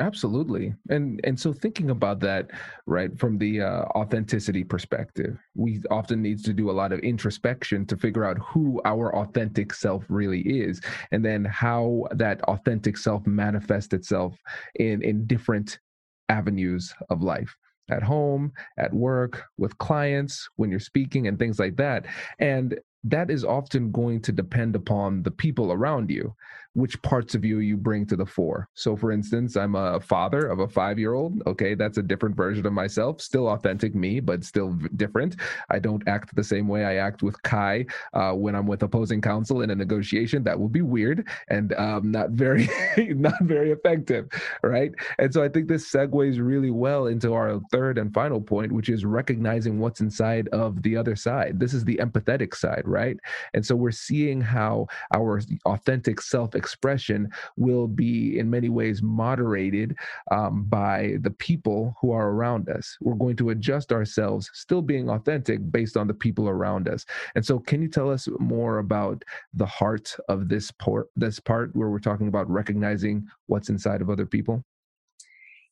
Absolutely. 0.00 0.74
And 0.90 1.20
and 1.24 1.38
so 1.38 1.52
thinking 1.52 1.90
about 1.90 2.20
that, 2.20 2.50
right, 2.86 3.18
from 3.18 3.36
the 3.36 3.62
uh, 3.62 3.82
authenticity 3.96 4.62
perspective, 4.62 5.36
we 5.56 5.82
often 5.90 6.22
need 6.22 6.44
to 6.44 6.52
do 6.52 6.70
a 6.70 6.72
lot 6.72 6.92
of 6.92 7.00
introspection 7.00 7.84
to 7.86 7.96
figure 7.96 8.24
out 8.24 8.38
who 8.38 8.80
our 8.84 9.14
authentic 9.16 9.74
self 9.74 10.04
really 10.08 10.40
is 10.42 10.80
and 11.10 11.24
then 11.24 11.44
how 11.44 12.04
that 12.12 12.40
authentic 12.42 12.96
self 12.96 13.26
manifests 13.26 13.92
itself 13.92 14.38
in 14.76 15.02
in 15.02 15.26
different 15.26 15.80
avenues 16.28 16.94
of 17.10 17.22
life 17.22 17.56
at 17.90 18.02
home, 18.02 18.52
at 18.76 18.92
work, 18.92 19.44
with 19.56 19.76
clients, 19.78 20.48
when 20.56 20.70
you're 20.70 20.80
speaking 20.80 21.26
and 21.26 21.38
things 21.38 21.58
like 21.58 21.76
that. 21.76 22.06
And 22.38 22.78
that 23.04 23.30
is 23.30 23.44
often 23.44 23.92
going 23.92 24.20
to 24.22 24.32
depend 24.32 24.76
upon 24.76 25.22
the 25.22 25.30
people 25.30 25.72
around 25.72 26.10
you 26.10 26.34
which 26.78 27.00
parts 27.02 27.34
of 27.34 27.44
you 27.44 27.58
you 27.58 27.76
bring 27.76 28.06
to 28.06 28.14
the 28.14 28.24
fore. 28.24 28.68
So, 28.74 28.94
for 28.94 29.10
instance, 29.10 29.56
I'm 29.56 29.74
a 29.74 29.98
father 29.98 30.46
of 30.46 30.60
a 30.60 30.68
five 30.68 30.96
year 30.96 31.14
old. 31.14 31.42
Okay, 31.46 31.74
that's 31.74 31.98
a 31.98 32.02
different 32.02 32.36
version 32.36 32.64
of 32.66 32.72
myself, 32.72 33.20
still 33.20 33.48
authentic 33.48 33.96
me, 33.96 34.20
but 34.20 34.44
still 34.44 34.78
different. 34.94 35.36
I 35.70 35.80
don't 35.80 36.06
act 36.06 36.36
the 36.36 36.44
same 36.44 36.68
way 36.68 36.84
I 36.84 36.96
act 36.96 37.24
with 37.24 37.42
Kai 37.42 37.86
uh, 38.14 38.32
when 38.32 38.54
I'm 38.54 38.66
with 38.66 38.84
opposing 38.84 39.20
counsel 39.20 39.62
in 39.62 39.70
a 39.70 39.74
negotiation. 39.74 40.44
That 40.44 40.58
would 40.58 40.70
be 40.70 40.82
weird 40.82 41.26
and 41.48 41.72
um, 41.74 42.12
not 42.12 42.30
very, 42.30 42.68
not 42.98 43.42
very 43.42 43.72
effective, 43.72 44.28
right? 44.62 44.92
And 45.18 45.34
so, 45.34 45.42
I 45.42 45.48
think 45.48 45.66
this 45.66 45.90
segues 45.90 46.38
really 46.40 46.70
well 46.70 47.08
into 47.08 47.34
our 47.34 47.60
third 47.72 47.98
and 47.98 48.14
final 48.14 48.40
point, 48.40 48.70
which 48.70 48.88
is 48.88 49.04
recognizing 49.04 49.80
what's 49.80 50.00
inside 50.00 50.46
of 50.48 50.82
the 50.82 50.96
other 50.96 51.16
side. 51.16 51.58
This 51.58 51.74
is 51.74 51.84
the 51.84 51.96
empathetic 51.96 52.54
side, 52.54 52.82
right? 52.84 53.16
And 53.52 53.66
so, 53.66 53.74
we're 53.74 53.90
seeing 53.90 54.40
how 54.40 54.86
our 55.12 55.40
authentic 55.66 56.20
self 56.20 56.54
expression 56.68 57.30
will 57.56 57.88
be 57.88 58.38
in 58.38 58.50
many 58.50 58.68
ways 58.68 59.02
moderated 59.02 59.96
um, 60.30 60.64
by 60.64 61.16
the 61.22 61.30
people 61.30 61.96
who 61.98 62.12
are 62.12 62.28
around 62.30 62.68
us. 62.68 62.98
We're 63.00 63.14
going 63.14 63.36
to 63.36 63.50
adjust 63.50 63.90
ourselves, 63.90 64.50
still 64.52 64.82
being 64.82 65.08
authentic 65.08 65.58
based 65.72 65.96
on 65.96 66.06
the 66.06 66.14
people 66.14 66.46
around 66.46 66.86
us. 66.86 67.06
And 67.34 67.44
so, 67.44 67.58
can 67.58 67.80
you 67.80 67.88
tell 67.88 68.10
us 68.10 68.28
more 68.38 68.78
about 68.78 69.24
the 69.54 69.66
heart 69.66 70.14
of 70.28 70.48
this 70.48 70.70
this 71.16 71.40
part 71.40 71.74
where 71.74 71.88
we're 71.88 71.98
talking 72.10 72.28
about 72.28 72.50
recognizing 72.50 73.26
what's 73.46 73.70
inside 73.70 74.02
of 74.02 74.10
other 74.10 74.26
people? 74.26 74.62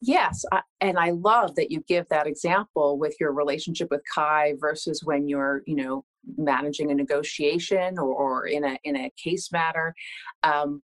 Yes, 0.02 0.44
I, 0.52 0.60
and 0.80 0.98
I 0.98 1.10
love 1.10 1.54
that 1.56 1.70
you 1.70 1.82
give 1.88 2.06
that 2.08 2.26
example 2.26 2.98
with 2.98 3.16
your 3.18 3.32
relationship 3.32 3.88
with 3.90 4.02
Kai 4.14 4.54
versus 4.58 5.02
when 5.04 5.26
you're, 5.26 5.62
you 5.66 5.76
know, 5.76 6.04
managing 6.36 6.90
a 6.90 6.94
negotiation 6.94 7.98
or, 7.98 8.12
or 8.12 8.46
in 8.46 8.64
a 8.64 8.78
in 8.84 8.96
a 8.96 9.12
case 9.22 9.50
matter. 9.52 9.94
Um, 10.42 10.82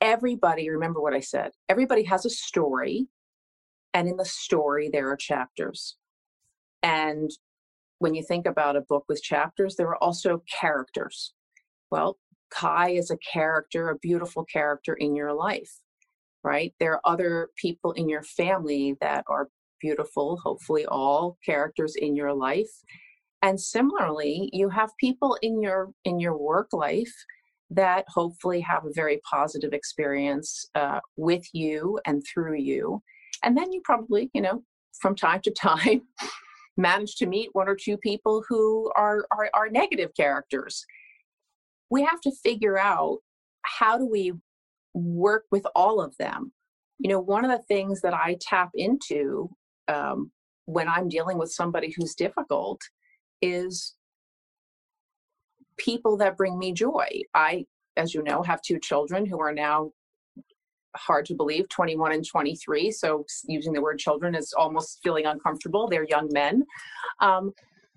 everybody, 0.00 0.68
remember 0.70 1.00
what 1.00 1.14
I 1.14 1.20
said. 1.20 1.52
Everybody 1.68 2.02
has 2.04 2.26
a 2.26 2.30
story, 2.30 3.06
and 3.94 4.08
in 4.08 4.16
the 4.16 4.24
story 4.24 4.90
there 4.92 5.08
are 5.10 5.16
chapters. 5.16 5.96
And 6.82 7.30
when 8.00 8.14
you 8.14 8.24
think 8.24 8.46
about 8.46 8.74
a 8.74 8.80
book 8.80 9.04
with 9.08 9.22
chapters, 9.22 9.76
there 9.76 9.88
are 9.88 10.02
also 10.02 10.42
characters. 10.60 11.32
Well, 11.92 12.18
Kai 12.50 12.90
is 12.90 13.10
a 13.12 13.18
character, 13.18 13.90
a 13.90 13.98
beautiful 13.98 14.44
character 14.44 14.94
in 14.94 15.14
your 15.14 15.32
life 15.32 15.72
right? 16.44 16.74
There 16.80 16.94
are 16.94 17.00
other 17.04 17.48
people 17.56 17.92
in 17.92 18.08
your 18.08 18.22
family 18.22 18.96
that 19.00 19.24
are 19.28 19.48
beautiful, 19.80 20.38
hopefully 20.42 20.86
all 20.86 21.38
characters 21.44 21.96
in 21.96 22.16
your 22.16 22.32
life. 22.32 22.70
And 23.42 23.60
similarly, 23.60 24.48
you 24.52 24.68
have 24.68 24.90
people 25.00 25.36
in 25.42 25.60
your 25.60 25.90
in 26.04 26.20
your 26.20 26.38
work 26.38 26.72
life 26.72 27.12
that 27.70 28.04
hopefully 28.08 28.60
have 28.60 28.84
a 28.84 28.92
very 28.92 29.20
positive 29.28 29.72
experience 29.72 30.66
uh, 30.74 31.00
with 31.16 31.44
you 31.52 31.98
and 32.06 32.22
through 32.22 32.58
you. 32.58 33.02
And 33.42 33.56
then 33.56 33.72
you 33.72 33.80
probably, 33.84 34.30
you 34.34 34.42
know, 34.42 34.62
from 35.00 35.16
time 35.16 35.40
to 35.42 35.50
time, 35.58 36.02
manage 36.76 37.16
to 37.16 37.26
meet 37.26 37.50
one 37.52 37.68
or 37.68 37.76
two 37.76 37.96
people 37.96 38.44
who 38.48 38.90
are, 38.96 39.26
are, 39.30 39.50
are 39.54 39.68
negative 39.68 40.10
characters. 40.16 40.84
We 41.90 42.02
have 42.04 42.20
to 42.22 42.32
figure 42.42 42.78
out 42.78 43.18
how 43.62 43.98
do 43.98 44.06
we 44.06 44.32
work 44.94 45.44
with 45.50 45.66
all 45.74 46.00
of 46.00 46.16
them. 46.18 46.52
You 46.98 47.10
know, 47.10 47.20
one 47.20 47.44
of 47.44 47.50
the 47.50 47.64
things 47.66 48.00
that 48.02 48.14
I 48.14 48.36
tap 48.40 48.70
into 48.74 49.50
um, 49.88 50.30
when 50.66 50.88
I'm 50.88 51.08
dealing 51.08 51.38
with 51.38 51.50
somebody 51.50 51.92
who's 51.96 52.14
difficult 52.14 52.80
is 53.40 53.94
people 55.76 56.16
that 56.18 56.36
bring 56.36 56.58
me 56.58 56.72
joy. 56.72 57.08
I, 57.34 57.64
as 57.96 58.14
you 58.14 58.22
know, 58.22 58.42
have 58.42 58.62
two 58.62 58.78
children 58.78 59.26
who 59.26 59.40
are 59.40 59.52
now 59.52 59.92
hard 60.96 61.24
to 61.26 61.34
believe 61.34 61.68
21 61.70 62.12
and 62.12 62.26
23 62.26 62.90
so 62.90 63.24
using 63.46 63.72
the 63.72 63.80
word 63.80 63.98
children 63.98 64.34
is 64.34 64.52
almost 64.52 65.00
feeling 65.02 65.24
uncomfortable 65.24 65.88
they're 65.88 66.06
young 66.06 66.28
men 66.32 66.62
um, 67.20 67.50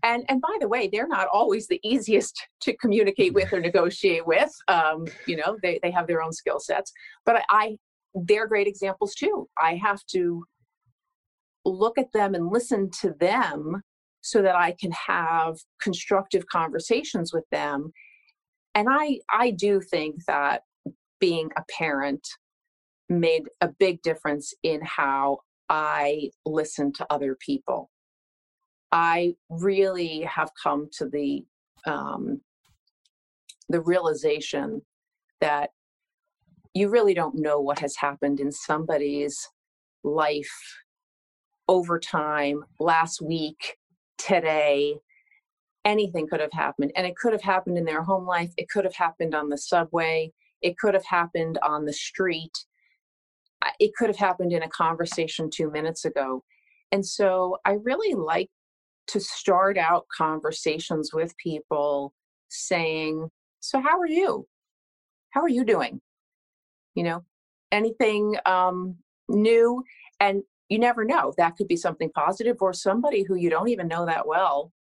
and 0.05 0.23
and 0.29 0.39
by 0.39 0.55
the 0.61 0.67
way 0.67 0.87
they're 0.87 1.07
not 1.07 1.27
always 1.33 1.67
the 1.67 1.81
easiest 1.83 2.47
to 2.61 2.77
communicate 2.77 3.33
with 3.33 3.51
or 3.51 3.59
negotiate 3.59 4.25
with 4.25 4.51
um, 4.69 5.05
you 5.27 5.35
know 5.35 5.57
they, 5.61 5.79
they 5.83 5.91
have 5.91 6.07
their 6.07 6.21
own 6.21 6.31
skill 6.31 6.59
sets. 6.59 6.93
But 7.25 7.37
I, 7.37 7.43
I 7.49 7.77
they're 8.13 8.47
great 8.47 8.67
examples 8.67 9.13
too. 9.13 9.49
I 9.61 9.75
have 9.75 10.05
to 10.11 10.45
look 11.65 11.97
at 11.97 12.13
them 12.13 12.33
and 12.33 12.49
listen 12.49 12.89
to 13.01 13.13
them 13.19 13.81
so 14.21 14.41
that 14.41 14.55
i 14.55 14.71
can 14.79 14.91
have 14.91 15.55
constructive 15.81 16.45
conversations 16.47 17.33
with 17.33 17.43
them. 17.51 17.91
And 18.75 18.87
i 18.89 19.19
i 19.31 19.51
do 19.51 19.81
think 19.81 20.23
that 20.27 20.61
being 21.19 21.49
a 21.57 21.63
parent 21.77 22.27
made 23.09 23.43
a 23.61 23.69
big 23.79 24.01
difference 24.03 24.53
in 24.63 24.81
how 24.83 25.39
i 25.69 26.29
listen 26.45 26.91
to 26.93 27.05
other 27.09 27.35
people 27.39 27.89
I 28.95 29.35
really 29.49 30.21
have 30.21 30.51
come 30.63 30.87
to 30.93 31.09
the 31.09 31.43
um, 31.85 32.39
the 33.67 33.81
realization 33.81 34.81
that 35.41 35.71
you 36.73 36.87
really 36.87 37.13
don't 37.13 37.35
know 37.35 37.59
what 37.59 37.79
has 37.79 37.97
happened 37.97 38.39
in 38.39 38.53
somebody's 38.53 39.49
life 40.05 40.79
over 41.67 41.99
time, 41.99 42.63
last 42.79 43.21
week, 43.21 43.75
today. 44.17 44.95
Anything 45.83 46.25
could 46.27 46.39
have 46.39 46.53
happened. 46.53 46.93
And 46.95 47.05
it 47.05 47.17
could 47.17 47.33
have 47.33 47.41
happened 47.41 47.77
in 47.77 47.83
their 47.83 48.01
home 48.01 48.25
life. 48.25 48.53
It 48.55 48.69
could 48.69 48.85
have 48.85 48.95
happened 48.95 49.35
on 49.35 49.49
the 49.49 49.57
subway. 49.57 50.31
It 50.61 50.77
could 50.77 50.93
have 50.93 51.05
happened 51.05 51.59
on 51.61 51.83
the 51.83 51.93
street. 51.93 52.65
It 53.77 53.91
could 53.97 54.07
have 54.07 54.17
happened 54.17 54.53
in 54.53 54.63
a 54.63 54.69
conversation 54.69 55.49
two 55.53 55.69
minutes 55.69 56.05
ago. 56.05 56.43
And 56.93 57.05
so 57.05 57.57
I 57.65 57.73
really 57.83 58.15
like 58.15 58.49
to 59.07 59.19
start 59.19 59.77
out 59.77 60.05
conversations 60.15 61.11
with 61.13 61.35
people 61.37 62.13
saying, 62.49 63.29
So, 63.59 63.81
how 63.81 63.99
are 63.99 64.07
you? 64.07 64.47
How 65.31 65.41
are 65.41 65.49
you 65.49 65.65
doing? 65.65 66.01
You 66.95 67.03
know, 67.03 67.25
anything 67.71 68.37
um, 68.45 68.95
new? 69.27 69.83
And 70.19 70.43
you 70.69 70.79
never 70.79 71.03
know. 71.03 71.33
That 71.37 71.57
could 71.57 71.67
be 71.67 71.75
something 71.75 72.09
positive 72.15 72.57
or 72.61 72.73
somebody 72.73 73.23
who 73.23 73.35
you 73.35 73.49
don't 73.49 73.69
even 73.69 73.87
know 73.87 74.05
that 74.05 74.27
well. 74.27 74.71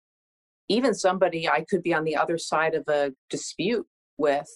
Even 0.68 0.94
somebody 0.94 1.48
I 1.48 1.64
could 1.68 1.82
be 1.82 1.92
on 1.92 2.04
the 2.04 2.16
other 2.16 2.38
side 2.38 2.74
of 2.74 2.84
a 2.88 3.12
dispute 3.28 3.86
with 4.16 4.48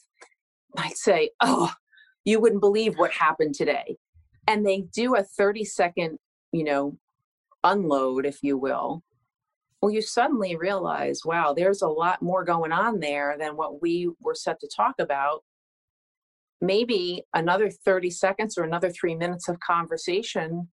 might 0.76 0.96
say, 0.96 1.30
Oh, 1.40 1.72
you 2.24 2.40
wouldn't 2.40 2.60
believe 2.60 2.96
what 2.96 3.10
happened 3.10 3.54
today. 3.54 3.96
And 4.46 4.66
they 4.66 4.82
do 4.94 5.14
a 5.14 5.22
30 5.22 5.64
second, 5.64 6.18
you 6.52 6.64
know, 6.64 6.96
unload, 7.64 8.24
if 8.24 8.38
you 8.42 8.56
will, 8.56 9.02
well, 9.80 9.92
you 9.92 10.02
suddenly 10.02 10.56
realize, 10.56 11.20
wow, 11.24 11.52
there's 11.52 11.82
a 11.82 11.88
lot 11.88 12.20
more 12.20 12.44
going 12.44 12.72
on 12.72 12.98
there 12.98 13.36
than 13.38 13.56
what 13.56 13.80
we 13.80 14.10
were 14.20 14.34
set 14.34 14.58
to 14.60 14.68
talk 14.74 14.96
about. 14.98 15.44
Maybe 16.60 17.22
another 17.34 17.70
30 17.70 18.10
seconds 18.10 18.58
or 18.58 18.64
another 18.64 18.90
three 18.90 19.14
minutes 19.14 19.48
of 19.48 19.60
conversation 19.60 20.68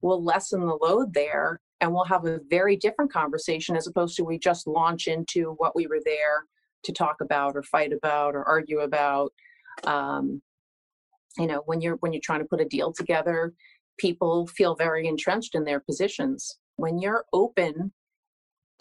will 0.00 0.24
lessen 0.24 0.60
the 0.60 0.78
load 0.80 1.12
there 1.12 1.60
and 1.80 1.92
we'll 1.92 2.04
have 2.04 2.24
a 2.24 2.40
very 2.48 2.76
different 2.76 3.12
conversation 3.12 3.76
as 3.76 3.86
opposed 3.86 4.16
to 4.16 4.24
we 4.24 4.38
just 4.38 4.66
launch 4.66 5.06
into 5.06 5.54
what 5.58 5.76
we 5.76 5.86
were 5.86 6.00
there 6.04 6.44
to 6.84 6.92
talk 6.92 7.16
about 7.20 7.54
or 7.54 7.62
fight 7.62 7.92
about 7.92 8.34
or 8.34 8.44
argue 8.44 8.80
about. 8.80 9.32
Um, 9.84 10.40
you 11.36 11.46
know, 11.46 11.62
when 11.66 11.80
you're 11.80 11.96
when 11.96 12.12
you're 12.12 12.22
trying 12.24 12.40
to 12.40 12.46
put 12.46 12.60
a 12.60 12.64
deal 12.64 12.92
together, 12.92 13.52
people 13.98 14.46
feel 14.46 14.74
very 14.74 15.06
entrenched 15.06 15.54
in 15.54 15.64
their 15.64 15.80
positions. 15.80 16.58
When 16.76 16.98
you're 16.98 17.24
open 17.32 17.92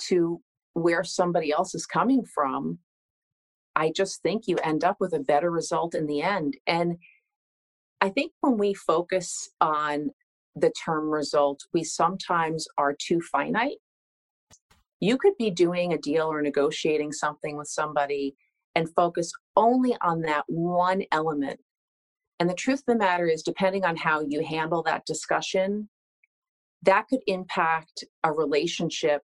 to 0.07 0.41
where 0.73 1.03
somebody 1.03 1.51
else 1.51 1.73
is 1.73 1.85
coming 1.85 2.23
from, 2.23 2.79
I 3.75 3.91
just 3.95 4.21
think 4.21 4.47
you 4.47 4.57
end 4.63 4.83
up 4.83 4.97
with 4.99 5.13
a 5.13 5.19
better 5.19 5.51
result 5.51 5.95
in 5.95 6.07
the 6.07 6.21
end. 6.21 6.57
And 6.65 6.97
I 8.01 8.09
think 8.09 8.31
when 8.41 8.57
we 8.57 8.73
focus 8.73 9.49
on 9.61 10.11
the 10.55 10.71
term 10.71 11.09
result, 11.09 11.61
we 11.73 11.83
sometimes 11.83 12.67
are 12.77 12.95
too 12.99 13.21
finite. 13.21 13.77
You 14.99 15.17
could 15.17 15.33
be 15.37 15.51
doing 15.51 15.93
a 15.93 15.97
deal 15.97 16.25
or 16.25 16.41
negotiating 16.41 17.11
something 17.11 17.55
with 17.55 17.67
somebody 17.67 18.35
and 18.75 18.93
focus 18.95 19.31
only 19.55 19.95
on 20.01 20.21
that 20.21 20.43
one 20.47 21.03
element. 21.11 21.59
And 22.39 22.49
the 22.49 22.55
truth 22.55 22.79
of 22.79 22.85
the 22.85 22.95
matter 22.95 23.27
is, 23.27 23.41
depending 23.41 23.83
on 23.83 23.95
how 23.95 24.21
you 24.21 24.43
handle 24.43 24.83
that 24.83 25.05
discussion, 25.05 25.89
that 26.83 27.07
could 27.07 27.21
impact 27.27 28.03
a 28.23 28.31
relationship 28.31 29.21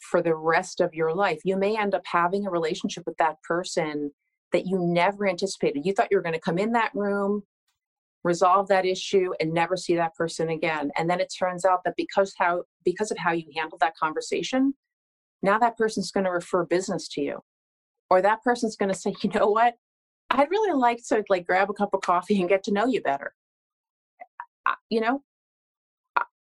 for 0.00 0.22
the 0.22 0.34
rest 0.34 0.80
of 0.80 0.94
your 0.94 1.14
life. 1.14 1.40
You 1.44 1.56
may 1.56 1.76
end 1.76 1.94
up 1.94 2.02
having 2.04 2.46
a 2.46 2.50
relationship 2.50 3.04
with 3.06 3.16
that 3.18 3.42
person 3.42 4.10
that 4.52 4.66
you 4.66 4.78
never 4.80 5.28
anticipated. 5.28 5.84
You 5.84 5.92
thought 5.92 6.08
you 6.10 6.16
were 6.16 6.22
going 6.22 6.34
to 6.34 6.40
come 6.40 6.58
in 6.58 6.72
that 6.72 6.90
room, 6.94 7.42
resolve 8.24 8.68
that 8.68 8.86
issue 8.86 9.32
and 9.40 9.52
never 9.52 9.76
see 9.76 9.94
that 9.96 10.14
person 10.14 10.50
again. 10.50 10.90
And 10.96 11.08
then 11.08 11.20
it 11.20 11.32
turns 11.36 11.64
out 11.64 11.80
that 11.84 11.94
because 11.96 12.34
how 12.38 12.64
because 12.84 13.10
of 13.10 13.18
how 13.18 13.32
you 13.32 13.46
handled 13.56 13.80
that 13.80 13.96
conversation, 13.96 14.74
now 15.42 15.58
that 15.58 15.76
person's 15.76 16.10
going 16.10 16.24
to 16.24 16.30
refer 16.30 16.64
business 16.64 17.08
to 17.08 17.20
you. 17.20 17.40
Or 18.10 18.20
that 18.22 18.42
person's 18.42 18.76
going 18.76 18.92
to 18.92 18.98
say, 18.98 19.14
"You 19.22 19.30
know 19.30 19.48
what? 19.50 19.74
I'd 20.30 20.50
really 20.50 20.76
like 20.78 20.98
to 21.08 21.24
like 21.28 21.46
grab 21.46 21.70
a 21.70 21.74
cup 21.74 21.94
of 21.94 22.00
coffee 22.00 22.40
and 22.40 22.48
get 22.48 22.64
to 22.64 22.72
know 22.72 22.86
you 22.86 23.00
better." 23.02 23.32
You 24.88 25.00
know, 25.00 25.22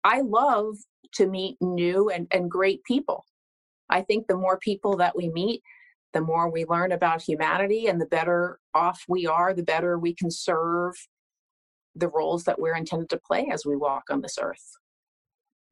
I 0.04 0.20
love 0.22 0.76
to 1.14 1.26
meet 1.26 1.56
new 1.60 2.10
and, 2.10 2.26
and 2.32 2.50
great 2.50 2.82
people. 2.84 3.24
I 3.92 4.02
think 4.02 4.26
the 4.26 4.36
more 4.36 4.58
people 4.58 4.96
that 4.96 5.14
we 5.14 5.28
meet, 5.28 5.62
the 6.14 6.22
more 6.22 6.50
we 6.50 6.64
learn 6.64 6.92
about 6.92 7.22
humanity 7.22 7.86
and 7.86 8.00
the 8.00 8.06
better 8.06 8.58
off 8.74 9.04
we 9.06 9.26
are, 9.26 9.52
the 9.52 9.62
better 9.62 9.98
we 9.98 10.14
can 10.14 10.30
serve 10.30 10.94
the 11.94 12.08
roles 12.08 12.44
that 12.44 12.58
we're 12.58 12.76
intended 12.76 13.10
to 13.10 13.18
play 13.18 13.48
as 13.52 13.66
we 13.66 13.76
walk 13.76 14.04
on 14.10 14.22
this 14.22 14.38
earth. 14.40 14.78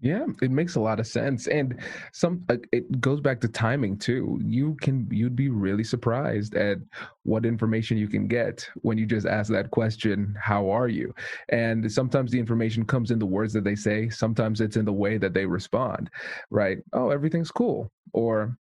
Yeah, 0.02 0.24
it 0.40 0.50
makes 0.50 0.76
a 0.76 0.80
lot 0.80 0.98
of 0.98 1.06
sense, 1.06 1.46
and 1.46 1.78
some 2.12 2.42
uh, 2.48 2.56
it 2.72 3.02
goes 3.02 3.20
back 3.20 3.38
to 3.42 3.48
timing 3.48 3.98
too. 3.98 4.40
You 4.42 4.74
can 4.80 5.06
you'd 5.10 5.36
be 5.36 5.50
really 5.50 5.84
surprised 5.84 6.54
at 6.54 6.78
what 7.24 7.44
information 7.44 7.98
you 7.98 8.08
can 8.08 8.26
get 8.26 8.66
when 8.76 8.96
you 8.96 9.04
just 9.04 9.26
ask 9.26 9.52
that 9.52 9.70
question, 9.72 10.34
"How 10.40 10.70
are 10.70 10.88
you?" 10.88 11.14
And 11.50 11.92
sometimes 11.92 12.30
the 12.30 12.38
information 12.38 12.86
comes 12.86 13.10
in 13.10 13.18
the 13.18 13.26
words 13.26 13.52
that 13.52 13.64
they 13.64 13.74
say. 13.74 14.08
Sometimes 14.08 14.62
it's 14.62 14.76
in 14.78 14.86
the 14.86 14.92
way 14.92 15.18
that 15.18 15.34
they 15.34 15.44
respond. 15.44 16.08
Right? 16.48 16.78
Oh, 16.94 17.10
everything's 17.10 17.50
cool, 17.50 17.92
or 18.14 18.56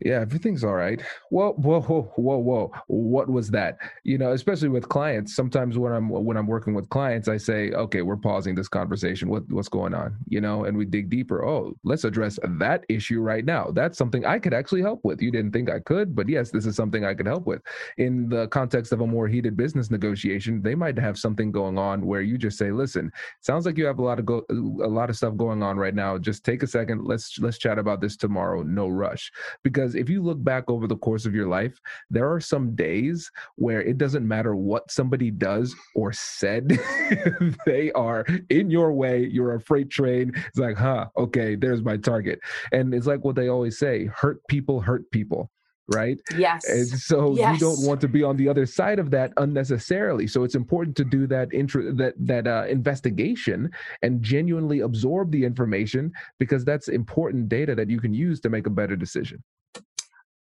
yeah, 0.00 0.20
everything's 0.20 0.62
all 0.62 0.74
right. 0.74 1.02
Whoa, 1.30 1.52
whoa, 1.54 1.80
whoa, 1.80 2.02
whoa, 2.16 2.38
whoa. 2.38 2.72
What 2.86 3.28
was 3.28 3.50
that? 3.50 3.78
You 4.04 4.16
know, 4.16 4.32
especially 4.32 4.68
with 4.68 4.88
clients. 4.88 5.34
Sometimes 5.34 5.76
when 5.76 5.92
I'm 5.92 6.08
when 6.08 6.36
I'm 6.36 6.46
working 6.46 6.74
with 6.74 6.88
clients, 6.88 7.26
I 7.26 7.36
say, 7.36 7.72
okay, 7.72 8.02
we're 8.02 8.16
pausing 8.16 8.54
this 8.54 8.68
conversation. 8.68 9.28
What 9.28 9.50
what's 9.50 9.68
going 9.68 9.94
on? 9.94 10.16
You 10.28 10.40
know, 10.40 10.64
and 10.64 10.76
we 10.76 10.84
dig 10.84 11.10
deeper. 11.10 11.44
Oh, 11.44 11.74
let's 11.82 12.04
address 12.04 12.38
that 12.44 12.84
issue 12.88 13.20
right 13.20 13.44
now. 13.44 13.70
That's 13.72 13.98
something 13.98 14.24
I 14.24 14.38
could 14.38 14.54
actually 14.54 14.82
help 14.82 15.00
with. 15.04 15.20
You 15.20 15.32
didn't 15.32 15.52
think 15.52 15.68
I 15.68 15.80
could, 15.80 16.14
but 16.14 16.28
yes, 16.28 16.50
this 16.50 16.64
is 16.64 16.76
something 16.76 17.04
I 17.04 17.14
could 17.14 17.26
help 17.26 17.46
with. 17.46 17.60
In 17.96 18.28
the 18.28 18.46
context 18.48 18.92
of 18.92 19.00
a 19.00 19.06
more 19.06 19.26
heated 19.26 19.56
business 19.56 19.90
negotiation, 19.90 20.62
they 20.62 20.76
might 20.76 20.98
have 20.98 21.18
something 21.18 21.50
going 21.50 21.76
on 21.76 22.06
where 22.06 22.20
you 22.20 22.38
just 22.38 22.56
say, 22.56 22.70
listen, 22.70 23.10
sounds 23.40 23.66
like 23.66 23.76
you 23.76 23.86
have 23.86 23.98
a 23.98 24.02
lot 24.02 24.20
of 24.20 24.26
go 24.26 24.44
a 24.50 24.86
lot 24.88 25.10
of 25.10 25.16
stuff 25.16 25.36
going 25.36 25.62
on 25.62 25.76
right 25.76 25.94
now. 25.94 26.18
Just 26.18 26.44
take 26.44 26.62
a 26.62 26.68
second. 26.68 27.04
Let's 27.04 27.38
let's 27.40 27.58
chat 27.58 27.80
about 27.80 28.00
this 28.00 28.16
tomorrow. 28.16 28.62
No 28.62 28.88
rush. 28.88 29.32
Because 29.64 29.87
because 29.88 30.00
if 30.00 30.10
you 30.10 30.22
look 30.22 30.42
back 30.44 30.64
over 30.68 30.86
the 30.86 30.96
course 30.96 31.24
of 31.24 31.34
your 31.34 31.48
life, 31.48 31.80
there 32.10 32.30
are 32.30 32.40
some 32.40 32.74
days 32.74 33.30
where 33.56 33.80
it 33.80 33.96
doesn't 33.96 34.26
matter 34.26 34.54
what 34.54 34.90
somebody 34.90 35.30
does 35.30 35.74
or 35.94 36.12
said, 36.12 36.78
they 37.66 37.90
are 37.92 38.26
in 38.50 38.70
your 38.70 38.92
way. 38.92 39.24
You're 39.24 39.54
a 39.54 39.60
freight 39.60 39.88
train. 39.88 40.32
It's 40.34 40.58
like, 40.58 40.76
huh, 40.76 41.06
okay, 41.16 41.54
there's 41.54 41.82
my 41.82 41.96
target. 41.96 42.38
And 42.72 42.92
it's 42.92 43.06
like 43.06 43.24
what 43.24 43.34
they 43.34 43.48
always 43.48 43.78
say 43.78 44.06
hurt 44.06 44.46
people 44.48 44.80
hurt 44.80 45.10
people 45.10 45.50
right? 45.88 46.20
Yes. 46.36 46.68
And 46.68 46.86
so 46.86 47.34
yes. 47.34 47.54
you 47.54 47.66
don't 47.66 47.86
want 47.86 48.00
to 48.02 48.08
be 48.08 48.22
on 48.22 48.36
the 48.36 48.48
other 48.48 48.66
side 48.66 48.98
of 48.98 49.10
that 49.10 49.32
unnecessarily. 49.38 50.26
So 50.26 50.44
it's 50.44 50.54
important 50.54 50.96
to 50.96 51.04
do 51.04 51.26
that 51.28 51.52
intro 51.52 51.92
that 51.94 52.14
that 52.18 52.46
uh, 52.46 52.66
investigation 52.68 53.70
and 54.02 54.22
genuinely 54.22 54.80
absorb 54.80 55.32
the 55.32 55.44
information 55.44 56.12
because 56.38 56.64
that's 56.64 56.88
important 56.88 57.48
data 57.48 57.74
that 57.74 57.90
you 57.90 58.00
can 58.00 58.12
use 58.12 58.40
to 58.40 58.50
make 58.50 58.66
a 58.66 58.70
better 58.70 58.96
decision. 58.96 59.42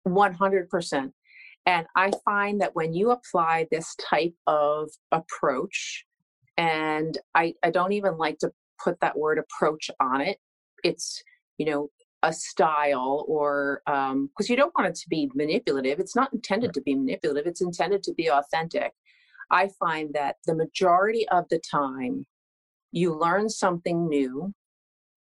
100%. 0.07 1.11
And 1.65 1.87
I 1.95 2.11
find 2.23 2.61
that 2.61 2.75
when 2.75 2.93
you 2.93 3.11
apply 3.11 3.67
this 3.71 3.95
type 3.95 4.35
of 4.45 4.89
approach, 5.11 6.05
and 6.57 7.17
I, 7.33 7.55
I 7.63 7.71
don't 7.71 7.93
even 7.93 8.17
like 8.17 8.37
to 8.39 8.51
put 8.83 8.99
that 9.01 9.17
word 9.17 9.39
approach 9.39 9.89
on 9.99 10.21
it, 10.21 10.37
it's, 10.83 11.23
you 11.57 11.65
know, 11.65 11.89
a 12.21 12.33
style 12.33 13.25
or 13.27 13.81
because 13.85 14.11
um, 14.11 14.29
you 14.47 14.55
don't 14.55 14.73
want 14.77 14.89
it 14.89 14.95
to 14.95 15.09
be 15.09 15.29
manipulative. 15.33 15.99
It's 15.99 16.15
not 16.15 16.33
intended 16.33 16.73
to 16.73 16.81
be 16.81 16.95
manipulative, 16.95 17.47
it's 17.47 17.61
intended 17.61 18.03
to 18.03 18.13
be 18.13 18.29
authentic. 18.29 18.93
I 19.51 19.69
find 19.79 20.13
that 20.13 20.37
the 20.45 20.55
majority 20.55 21.27
of 21.29 21.45
the 21.49 21.59
time, 21.59 22.25
you 22.91 23.15
learn 23.15 23.49
something 23.49 24.07
new. 24.07 24.53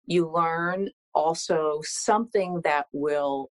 You 0.05 0.31
learn 0.31 0.89
also 1.13 1.81
something 1.83 2.61
that 2.63 2.87
will 2.93 3.49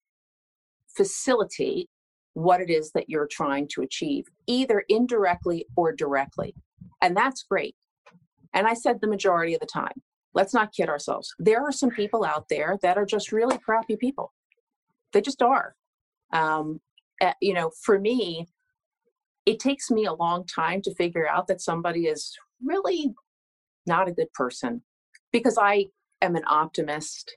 facilitate 0.95 1.89
what 2.33 2.61
it 2.61 2.69
is 2.69 2.91
that 2.91 3.09
you're 3.09 3.27
trying 3.29 3.67
to 3.69 3.81
achieve, 3.81 4.25
either 4.47 4.83
indirectly 4.89 5.65
or 5.75 5.91
directly. 5.91 6.55
And 7.01 7.15
that's 7.15 7.43
great. 7.43 7.75
And 8.53 8.67
I 8.67 8.73
said 8.73 8.99
the 9.01 9.07
majority 9.07 9.53
of 9.53 9.59
the 9.59 9.65
time, 9.65 10.01
let's 10.33 10.53
not 10.53 10.73
kid 10.73 10.89
ourselves. 10.89 11.33
There 11.39 11.61
are 11.61 11.71
some 11.71 11.89
people 11.89 12.23
out 12.23 12.49
there 12.49 12.77
that 12.81 12.97
are 12.97 13.05
just 13.05 13.31
really 13.31 13.57
crappy 13.57 13.95
people. 13.95 14.33
They 15.13 15.21
just 15.21 15.41
are. 15.41 15.75
Um, 16.31 16.81
uh, 17.21 17.33
you 17.41 17.53
know, 17.53 17.71
for 17.83 17.99
me, 17.99 18.47
it 19.45 19.59
takes 19.59 19.89
me 19.89 20.05
a 20.05 20.13
long 20.13 20.45
time 20.45 20.81
to 20.83 20.93
figure 20.95 21.27
out 21.27 21.47
that 21.47 21.61
somebody 21.61 22.05
is 22.05 22.37
really 22.63 23.13
not 23.85 24.07
a 24.07 24.13
good 24.13 24.31
person 24.33 24.83
because 25.31 25.57
I 25.59 25.87
am 26.21 26.35
an 26.35 26.43
optimist. 26.47 27.35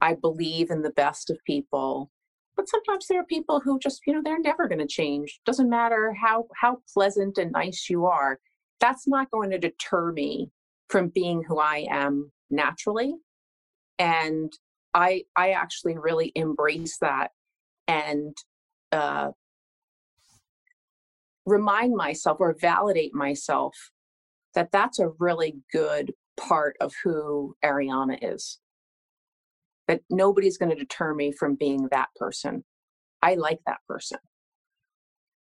I 0.00 0.14
believe 0.14 0.70
in 0.70 0.82
the 0.82 0.90
best 0.90 1.30
of 1.30 1.38
people 1.46 2.10
but 2.56 2.68
sometimes 2.68 3.06
there 3.06 3.20
are 3.20 3.24
people 3.24 3.60
who 3.60 3.78
just 3.78 4.00
you 4.06 4.12
know 4.12 4.22
they're 4.22 4.38
never 4.38 4.68
going 4.68 4.78
to 4.78 4.86
change. 4.86 5.40
Doesn't 5.44 5.70
matter 5.70 6.14
how 6.20 6.46
how 6.60 6.78
pleasant 6.92 7.38
and 7.38 7.52
nice 7.52 7.88
you 7.88 8.06
are 8.06 8.38
that's 8.82 9.06
not 9.06 9.30
going 9.30 9.48
to 9.50 9.58
deter 9.58 10.10
me 10.10 10.50
from 10.88 11.08
being 11.08 11.44
who 11.44 11.58
i 11.58 11.86
am 11.88 12.30
naturally. 12.50 13.14
And 13.98 14.52
i 14.92 15.22
i 15.36 15.52
actually 15.52 15.96
really 15.96 16.32
embrace 16.34 16.98
that 17.00 17.30
and 17.88 18.36
uh, 18.90 19.30
remind 21.46 21.94
myself 21.94 22.38
or 22.40 22.54
validate 22.60 23.14
myself 23.14 23.74
that 24.54 24.70
that's 24.70 24.98
a 24.98 25.12
really 25.18 25.54
good 25.72 26.12
part 26.36 26.76
of 26.80 26.92
who 27.02 27.54
ariana 27.64 28.18
is 28.20 28.58
that 29.88 30.00
nobody's 30.10 30.58
going 30.58 30.70
to 30.70 30.76
deter 30.76 31.14
me 31.14 31.32
from 31.32 31.56
being 31.56 31.88
that 31.90 32.08
person. 32.16 32.64
I 33.22 33.34
like 33.34 33.60
that 33.66 33.80
person. 33.88 34.18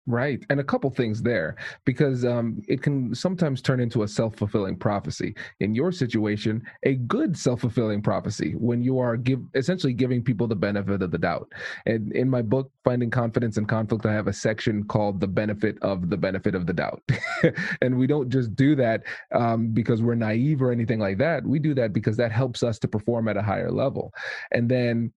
Right. 0.08 0.42
And 0.48 0.58
a 0.58 0.64
couple 0.64 0.88
things 0.88 1.20
there 1.20 1.56
because 1.84 2.24
um, 2.24 2.62
it 2.66 2.80
can 2.80 3.14
sometimes 3.14 3.60
turn 3.60 3.78
into 3.78 4.04
a 4.04 4.08
self 4.08 4.36
fulfilling 4.36 4.78
prophecy. 4.78 5.34
In 5.60 5.74
your 5.74 5.92
situation, 5.92 6.62
a 6.84 6.94
good 6.94 7.36
self 7.36 7.60
fulfilling 7.60 8.00
prophecy 8.00 8.54
when 8.56 8.82
you 8.82 8.98
are 9.00 9.18
give, 9.18 9.42
essentially 9.54 9.92
giving 9.92 10.24
people 10.24 10.46
the 10.46 10.56
benefit 10.56 11.02
of 11.02 11.10
the 11.10 11.18
doubt. 11.18 11.52
And 11.84 12.10
in 12.14 12.30
my 12.30 12.40
book, 12.40 12.72
Finding 12.84 13.10
Confidence 13.10 13.58
in 13.58 13.66
Conflict, 13.66 14.06
I 14.06 14.14
have 14.14 14.28
a 14.28 14.32
section 14.32 14.82
called 14.84 15.20
The 15.20 15.26
Benefit 15.26 15.76
of 15.82 16.08
the 16.08 16.16
Benefit 16.16 16.54
of 16.54 16.66
the 16.66 16.72
Doubt. 16.72 17.02
and 17.82 17.98
we 17.98 18.06
don't 18.06 18.30
just 18.30 18.56
do 18.56 18.74
that 18.76 19.02
um, 19.34 19.68
because 19.74 20.00
we're 20.00 20.14
naive 20.14 20.62
or 20.62 20.72
anything 20.72 21.00
like 21.00 21.18
that. 21.18 21.44
We 21.44 21.58
do 21.58 21.74
that 21.74 21.92
because 21.92 22.16
that 22.16 22.32
helps 22.32 22.62
us 22.62 22.78
to 22.78 22.88
perform 22.88 23.28
at 23.28 23.36
a 23.36 23.42
higher 23.42 23.70
level. 23.70 24.14
And 24.52 24.70
then 24.70 25.12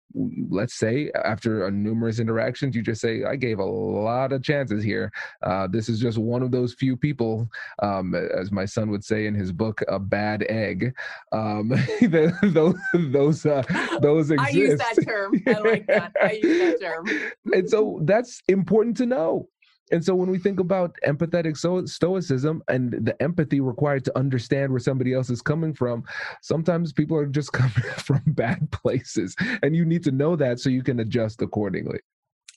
let's 0.49 0.75
say 0.75 1.11
after 1.25 1.71
numerous 1.71 2.19
interactions 2.19 2.75
you 2.75 2.83
just 2.83 3.01
say 3.01 3.23
i 3.25 3.37
gave 3.37 3.59
a 3.59 3.65
lot 3.65 4.33
of 4.33 4.43
chances 4.43 4.80
here 4.83 5.11
uh, 5.43 5.67
this 5.67 5.89
is 5.89 6.01
just 6.01 6.19
one 6.19 6.43
of 6.43 6.51
those 6.51 6.75
few 6.75 6.97
people 6.97 7.49
um, 7.83 8.15
as 8.15 8.51
my 8.53 8.65
son 8.65 8.91
would 8.91 9.05
say 9.05 9.27
in 9.27 9.35
his 9.35 9.53
book 9.53 9.83
a 9.89 9.99
bad 9.99 10.45
egg 10.49 10.95
um, 11.33 11.73
those 12.43 12.75
those 12.95 13.47
uh, 13.47 13.63
those 14.01 14.31
exist. 14.31 14.49
i 14.49 14.57
use 14.57 14.79
that 14.79 14.97
term 15.05 15.43
i 15.47 15.53
like 15.61 15.87
that 15.87 16.13
i 16.23 16.33
use 16.43 16.59
that 16.59 16.81
term 16.81 17.07
and 17.53 17.69
so 17.69 18.01
that's 18.05 18.43
important 18.49 18.97
to 18.97 19.07
know 19.07 19.49
and 19.91 20.05
so 20.05 20.15
when 20.15 20.31
we 20.31 20.39
think 20.39 20.61
about 20.61 20.97
empathetic 21.07 21.57
so- 21.57 21.87
stoicism 21.87 22.63
and 22.69 22.93
the 22.93 23.21
empathy 23.21 23.61
required 23.61 24.05
to 24.05 24.19
understand 24.19 24.71
where 24.71 24.81
somebody 24.81 25.13
else 25.13 25.31
is 25.31 25.43
coming 25.43 25.75
from, 25.75 26.05
sometimes 26.43 26.93
people 26.93 27.17
are 27.17 27.27
just 27.27 27.53
coming 27.53 27.73
from 27.99 28.23
bad 28.29 28.71
places. 28.71 29.35
And 29.63 29.75
you 29.75 29.85
need 29.85 30.05
to 30.05 30.13
know 30.13 30.37
that 30.37 30.61
so 30.61 30.71
you 30.71 30.83
can 30.83 31.01
adjust 31.01 31.43
accordingly. 31.43 32.01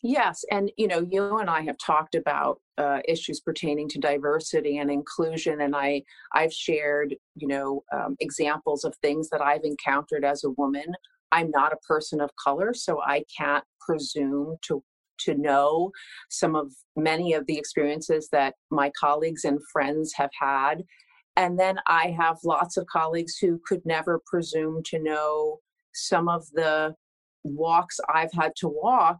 Yes, 0.05 0.43
and 0.51 0.69
you 0.77 0.87
know, 0.87 0.99
you 1.09 1.37
and 1.37 1.49
I 1.49 1.61
have 1.61 1.77
talked 1.77 2.13
about 2.13 2.59
uh, 2.77 2.99
issues 3.07 3.39
pertaining 3.39 3.87
to 3.89 3.99
diversity 3.99 4.77
and 4.77 4.91
inclusion, 4.91 5.61
and 5.61 5.73
I 5.73 6.03
I've 6.33 6.51
shared 6.53 7.15
you 7.35 7.47
know 7.47 7.83
um, 7.93 8.17
examples 8.19 8.83
of 8.83 8.95
things 8.97 9.29
that 9.29 9.41
I've 9.41 9.63
encountered 9.63 10.25
as 10.25 10.43
a 10.43 10.49
woman. 10.51 10.93
I'm 11.31 11.49
not 11.51 11.71
a 11.71 11.77
person 11.87 12.19
of 12.19 12.29
color, 12.35 12.73
so 12.73 13.01
I 13.01 13.23
can't 13.37 13.63
presume 13.79 14.57
to 14.63 14.83
to 15.19 15.35
know 15.35 15.91
some 16.29 16.53
of 16.55 16.73
many 16.97 17.33
of 17.33 17.45
the 17.47 17.57
experiences 17.57 18.27
that 18.33 18.55
my 18.71 18.91
colleagues 18.99 19.45
and 19.45 19.59
friends 19.71 20.11
have 20.17 20.31
had. 20.37 20.83
And 21.37 21.57
then 21.57 21.77
I 21.87 22.07
have 22.19 22.39
lots 22.43 22.75
of 22.75 22.85
colleagues 22.87 23.37
who 23.37 23.59
could 23.65 23.85
never 23.85 24.21
presume 24.25 24.81
to 24.87 24.99
know 24.99 25.59
some 25.93 26.27
of 26.27 26.45
the 26.53 26.95
walks 27.45 27.99
I've 28.13 28.33
had 28.33 28.53
to 28.57 28.67
walk 28.67 29.19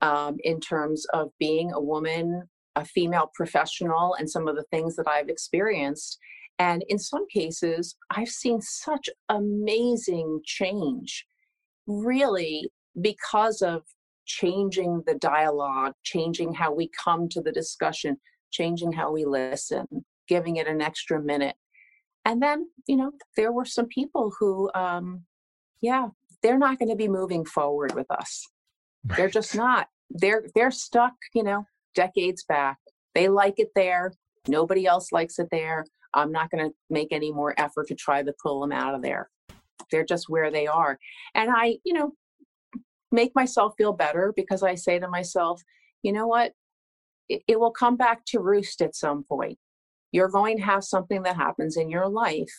um, 0.00 0.36
in 0.44 0.60
terms 0.60 1.06
of 1.12 1.30
being 1.38 1.72
a 1.72 1.80
woman, 1.80 2.48
a 2.74 2.84
female 2.84 3.30
professional, 3.34 4.14
and 4.14 4.28
some 4.28 4.48
of 4.48 4.56
the 4.56 4.64
things 4.70 4.96
that 4.96 5.08
I've 5.08 5.28
experienced. 5.28 6.18
And 6.58 6.84
in 6.88 6.98
some 6.98 7.26
cases, 7.28 7.96
I've 8.10 8.28
seen 8.28 8.60
such 8.60 9.08
amazing 9.28 10.40
change, 10.44 11.26
really, 11.86 12.70
because 13.00 13.62
of 13.62 13.82
changing 14.24 15.02
the 15.06 15.14
dialogue, 15.14 15.92
changing 16.02 16.54
how 16.54 16.72
we 16.72 16.90
come 17.04 17.28
to 17.28 17.40
the 17.40 17.52
discussion, 17.52 18.16
changing 18.50 18.92
how 18.92 19.12
we 19.12 19.24
listen, 19.24 19.86
giving 20.28 20.56
it 20.56 20.66
an 20.66 20.80
extra 20.80 21.20
minute. 21.20 21.56
And 22.24 22.42
then, 22.42 22.68
you 22.86 22.96
know, 22.96 23.12
there 23.36 23.52
were 23.52 23.64
some 23.64 23.86
people 23.86 24.32
who, 24.38 24.70
um, 24.74 25.24
yeah, 25.80 26.08
they're 26.42 26.58
not 26.58 26.78
going 26.78 26.88
to 26.88 26.96
be 26.96 27.08
moving 27.08 27.44
forward 27.44 27.94
with 27.94 28.10
us. 28.10 28.46
They're 29.16 29.28
just 29.30 29.54
not. 29.54 29.88
They're 30.10 30.44
they're 30.54 30.70
stuck, 30.70 31.14
you 31.34 31.42
know, 31.42 31.66
decades 31.94 32.44
back. 32.44 32.78
They 33.14 33.28
like 33.28 33.54
it 33.58 33.70
there. 33.74 34.12
Nobody 34.48 34.86
else 34.86 35.12
likes 35.12 35.38
it 35.38 35.48
there. 35.50 35.84
I'm 36.14 36.32
not 36.32 36.50
going 36.50 36.68
to 36.68 36.74
make 36.88 37.08
any 37.12 37.32
more 37.32 37.54
effort 37.58 37.88
to 37.88 37.94
try 37.94 38.22
to 38.22 38.34
pull 38.42 38.60
them 38.60 38.72
out 38.72 38.94
of 38.94 39.02
there. 39.02 39.28
they're 39.90 40.04
just 40.04 40.28
where 40.28 40.50
they 40.50 40.66
are 40.66 40.98
and 41.34 41.50
i 41.54 41.76
you 41.84 41.92
know 41.92 42.12
make 43.12 43.32
myself 43.34 43.74
feel 43.78 43.92
better 43.92 44.32
because 44.36 44.62
i 44.62 44.74
say 44.74 44.98
to 44.98 45.08
myself 45.08 45.62
you 46.02 46.12
know 46.12 46.26
what 46.26 46.52
it, 47.28 47.42
it 47.48 47.58
will 47.60 47.70
come 47.70 47.96
back 47.96 48.24
to 48.26 48.40
roost 48.40 48.80
at 48.82 48.94
some 48.94 49.24
point 49.24 49.58
you're 50.12 50.28
going 50.28 50.56
to 50.56 50.62
have 50.62 50.84
something 50.84 51.22
that 51.22 51.36
happens 51.36 51.76
in 51.76 51.90
your 51.90 52.08
life 52.08 52.54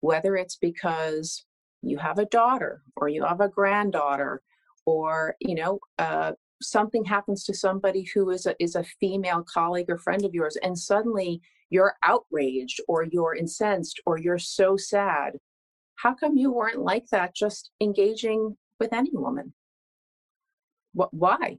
whether 0.00 0.36
it's 0.36 0.56
because 0.56 1.44
you 1.82 1.98
have 1.98 2.18
a 2.18 2.26
daughter 2.26 2.82
or 2.96 3.08
you 3.08 3.24
have 3.24 3.40
a 3.40 3.48
granddaughter 3.48 4.40
or 4.86 5.36
you 5.40 5.54
know 5.54 5.78
uh, 5.98 6.32
something 6.60 7.04
happens 7.04 7.44
to 7.44 7.54
somebody 7.54 8.06
who 8.14 8.30
is 8.30 8.46
a, 8.46 8.54
is 8.62 8.76
a 8.76 8.84
female 9.00 9.42
colleague 9.42 9.90
or 9.90 9.98
friend 9.98 10.24
of 10.24 10.34
yours 10.34 10.56
and 10.62 10.78
suddenly 10.78 11.40
you're 11.70 11.94
outraged 12.02 12.80
or 12.88 13.04
you're 13.04 13.34
incensed 13.34 14.00
or 14.06 14.18
you're 14.18 14.38
so 14.38 14.76
sad 14.76 15.32
how 15.96 16.14
come 16.14 16.36
you 16.36 16.50
weren't 16.50 16.80
like 16.80 17.06
that 17.10 17.34
just 17.34 17.70
engaging 17.80 18.56
with 18.80 18.92
any 18.92 19.10
woman? 19.12 19.54
What 20.94 21.14
why? 21.14 21.58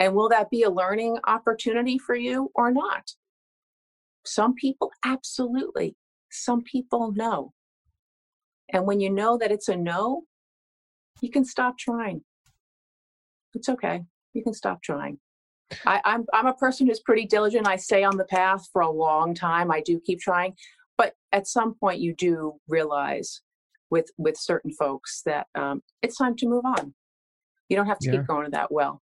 And 0.00 0.14
will 0.14 0.28
that 0.30 0.50
be 0.50 0.64
a 0.64 0.70
learning 0.70 1.18
opportunity 1.24 1.98
for 1.98 2.16
you 2.16 2.50
or 2.56 2.72
not? 2.72 3.12
Some 4.24 4.54
people 4.54 4.90
absolutely 5.04 5.96
some 6.34 6.62
people 6.62 7.12
no 7.12 7.52
and 8.72 8.86
when 8.86 9.00
you 9.00 9.10
know 9.10 9.36
that 9.36 9.52
it's 9.52 9.68
a 9.68 9.76
no 9.76 10.22
you 11.22 11.30
can 11.30 11.44
stop 11.46 11.78
trying 11.78 12.22
it's 13.54 13.68
okay. 13.68 14.02
You 14.34 14.42
can 14.42 14.54
stop 14.54 14.82
trying. 14.82 15.18
I, 15.86 16.00
I'm 16.04 16.26
I'm 16.32 16.46
a 16.46 16.54
person 16.54 16.86
who's 16.86 17.00
pretty 17.00 17.26
diligent. 17.26 17.66
I 17.66 17.76
stay 17.76 18.04
on 18.04 18.16
the 18.16 18.24
path 18.24 18.66
for 18.72 18.82
a 18.82 18.90
long 18.90 19.34
time. 19.34 19.70
I 19.70 19.80
do 19.80 20.00
keep 20.04 20.20
trying, 20.20 20.54
but 20.98 21.14
at 21.32 21.46
some 21.46 21.74
point 21.74 22.00
you 22.00 22.14
do 22.14 22.54
realize 22.68 23.40
with 23.90 24.10
with 24.18 24.36
certain 24.36 24.72
folks 24.72 25.22
that 25.24 25.46
um, 25.54 25.82
it's 26.02 26.16
time 26.16 26.36
to 26.36 26.46
move 26.46 26.64
on. 26.64 26.94
You 27.68 27.76
don't 27.76 27.86
have 27.86 27.98
to 28.00 28.10
yeah. 28.10 28.18
keep 28.18 28.26
going 28.26 28.44
to 28.44 28.50
that 28.50 28.70
well. 28.70 29.00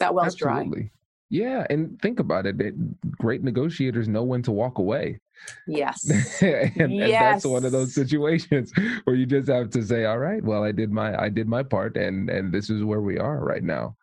That 0.00 0.14
well's 0.14 0.34
Absolutely. 0.34 0.80
dry. 0.80 0.90
Yeah, 1.30 1.64
and 1.70 2.00
think 2.02 2.18
about 2.18 2.46
it. 2.46 2.60
it. 2.60 2.74
Great 3.12 3.42
negotiators 3.44 4.08
know 4.08 4.24
when 4.24 4.42
to 4.42 4.52
walk 4.52 4.78
away. 4.78 5.20
Yes. 5.66 6.04
and, 6.42 6.70
yes. 6.76 6.76
and 6.76 7.12
that's 7.12 7.46
one 7.46 7.64
of 7.64 7.72
those 7.72 7.94
situations 7.94 8.70
where 9.04 9.16
you 9.16 9.24
just 9.24 9.48
have 9.48 9.70
to 9.70 9.82
say, 9.82 10.04
"All 10.04 10.18
right, 10.18 10.44
well, 10.44 10.62
I 10.62 10.70
did 10.70 10.92
my 10.92 11.18
I 11.18 11.30
did 11.30 11.48
my 11.48 11.62
part, 11.62 11.96
and 11.96 12.28
and 12.28 12.52
this 12.52 12.68
is 12.68 12.84
where 12.84 13.00
we 13.00 13.16
are 13.16 13.42
right 13.42 13.62
now." 13.62 13.96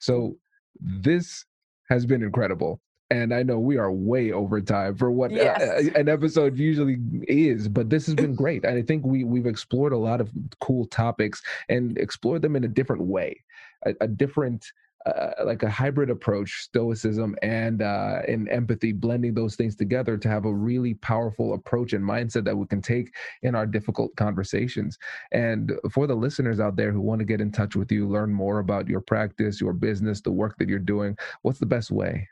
So 0.00 0.36
this 0.78 1.46
has 1.88 2.04
been 2.04 2.22
incredible. 2.22 2.80
And 3.10 3.34
I 3.34 3.42
know 3.42 3.58
we 3.58 3.76
are 3.76 3.92
way 3.92 4.32
over 4.32 4.60
time 4.60 4.96
for 4.96 5.10
what 5.10 5.32
uh, 5.32 5.34
yes. 5.34 5.60
uh, 5.60 5.98
an 5.98 6.08
episode 6.08 6.58
usually 6.58 6.98
is, 7.28 7.68
but 7.68 7.90
this 7.90 8.06
has 8.06 8.14
been 8.14 8.34
great. 8.42 8.64
And 8.64 8.78
I 8.78 8.82
think 8.82 9.04
we 9.04 9.24
we've 9.24 9.46
explored 9.46 9.92
a 9.92 9.98
lot 9.98 10.20
of 10.20 10.30
cool 10.60 10.86
topics 10.86 11.42
and 11.68 11.96
explored 11.98 12.42
them 12.42 12.56
in 12.56 12.64
a 12.64 12.68
different 12.68 13.02
way, 13.02 13.44
a, 13.84 13.94
a 14.02 14.08
different 14.08 14.66
uh, 15.06 15.44
like 15.44 15.62
a 15.62 15.70
hybrid 15.70 16.10
approach, 16.10 16.62
stoicism 16.62 17.34
and 17.42 17.82
uh, 17.82 18.20
and 18.28 18.48
empathy, 18.48 18.92
blending 18.92 19.34
those 19.34 19.56
things 19.56 19.74
together 19.74 20.16
to 20.16 20.28
have 20.28 20.44
a 20.44 20.54
really 20.54 20.94
powerful 20.94 21.54
approach 21.54 21.92
and 21.92 22.04
mindset 22.04 22.44
that 22.44 22.56
we 22.56 22.66
can 22.66 22.80
take 22.80 23.12
in 23.42 23.54
our 23.54 23.66
difficult 23.66 24.14
conversations. 24.16 24.98
And 25.32 25.72
for 25.90 26.06
the 26.06 26.14
listeners 26.14 26.60
out 26.60 26.76
there 26.76 26.92
who 26.92 27.00
want 27.00 27.18
to 27.18 27.24
get 27.24 27.40
in 27.40 27.50
touch 27.50 27.74
with 27.74 27.90
you, 27.90 28.08
learn 28.08 28.32
more 28.32 28.60
about 28.60 28.88
your 28.88 29.00
practice, 29.00 29.60
your 29.60 29.72
business, 29.72 30.20
the 30.20 30.32
work 30.32 30.56
that 30.58 30.68
you're 30.68 30.78
doing, 30.78 31.16
what's 31.42 31.58
the 31.58 31.66
best 31.66 31.90
way? 31.90 32.28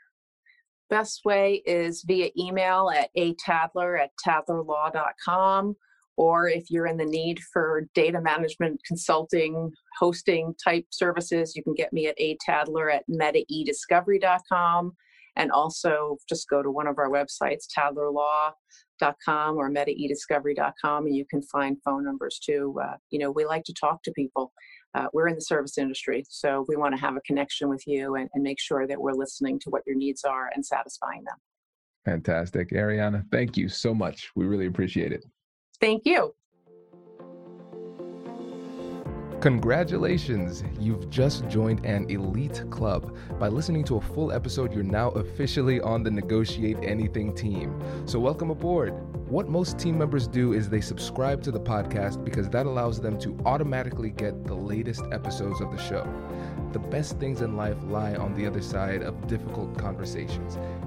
Best 0.89 1.23
way 1.23 1.61
is 1.65 2.03
via 2.03 2.29
email 2.37 2.91
at 2.93 3.09
a 3.15 3.33
tadler 3.35 3.99
at 4.01 4.11
tadlerlaw.com 4.25 5.75
or 6.17 6.47
if 6.47 6.69
you're 6.69 6.87
in 6.87 6.97
the 6.97 7.05
need 7.05 7.39
for 7.53 7.87
data 7.95 8.21
management 8.21 8.79
consulting 8.85 9.71
hosting 9.99 10.53
type 10.63 10.85
services 10.91 11.55
you 11.55 11.63
can 11.63 11.73
get 11.73 11.91
me 11.93 12.07
at 12.07 12.15
a 12.17 12.37
tadler 12.47 12.93
at 12.93 13.03
metaediscovery.com 13.09 14.93
and 15.35 15.51
also 15.51 16.17
just 16.27 16.49
go 16.49 16.61
to 16.61 16.71
one 16.71 16.87
of 16.87 16.97
our 16.97 17.09
websites 17.09 17.65
tadlerlaw.com 17.77 19.57
or 19.57 19.71
metaediscovery.com 19.71 21.05
and 21.05 21.15
you 21.15 21.25
can 21.29 21.41
find 21.43 21.77
phone 21.83 22.03
numbers 22.03 22.39
too. 22.43 22.75
Uh, 22.81 22.95
you 23.09 23.19
know 23.19 23.31
we 23.31 23.45
like 23.45 23.63
to 23.63 23.73
talk 23.73 24.03
to 24.03 24.11
people. 24.11 24.51
Uh, 24.93 25.07
we're 25.13 25.29
in 25.29 25.35
the 25.35 25.41
service 25.41 25.77
industry 25.77 26.23
so 26.29 26.65
we 26.67 26.75
want 26.75 26.93
to 26.93 26.99
have 26.99 27.15
a 27.15 27.21
connection 27.21 27.69
with 27.69 27.81
you 27.87 28.15
and, 28.15 28.29
and 28.33 28.43
make 28.43 28.59
sure 28.59 28.85
that 28.85 28.99
we're 28.99 29.13
listening 29.13 29.57
to 29.57 29.69
what 29.69 29.83
your 29.87 29.95
needs 29.95 30.25
are 30.25 30.49
and 30.53 30.65
satisfying 30.65 31.23
them. 31.23 31.37
Fantastic. 32.03 32.71
Ariana 32.71 33.23
thank 33.31 33.55
you 33.55 33.69
so 33.69 33.93
much. 33.93 34.31
We 34.35 34.45
really 34.45 34.65
appreciate 34.65 35.13
it 35.13 35.23
Thank 35.81 36.05
you. 36.05 36.35
Congratulations! 39.41 40.63
You've 40.79 41.09
just 41.09 41.47
joined 41.47 41.83
an 41.83 42.07
elite 42.11 42.63
club. 42.69 43.17
By 43.39 43.47
listening 43.47 43.83
to 43.85 43.97
a 43.97 44.01
full 44.01 44.31
episode, 44.31 44.71
you're 44.71 44.83
now 44.83 45.09
officially 45.09 45.81
on 45.81 46.03
the 46.03 46.11
Negotiate 46.11 46.77
Anything 46.83 47.33
team. 47.33 47.81
So, 48.05 48.19
welcome 48.19 48.51
aboard. 48.51 48.91
What 49.27 49.49
most 49.49 49.79
team 49.79 49.97
members 49.97 50.27
do 50.27 50.53
is 50.53 50.69
they 50.69 50.81
subscribe 50.81 51.41
to 51.43 51.51
the 51.51 51.59
podcast 51.59 52.23
because 52.23 52.49
that 52.49 52.67
allows 52.67 53.01
them 53.01 53.17
to 53.17 53.35
automatically 53.47 54.11
get 54.11 54.45
the 54.45 54.53
latest 54.53 55.05
episodes 55.11 55.59
of 55.59 55.71
the 55.71 55.81
show. 55.81 56.07
The 56.71 56.79
best 56.79 57.17
things 57.17 57.41
in 57.41 57.57
life 57.57 57.77
lie 57.85 58.13
on 58.13 58.35
the 58.35 58.45
other 58.45 58.61
side 58.61 59.01
of 59.01 59.25
difficult 59.25 59.75
conversations. 59.79 60.59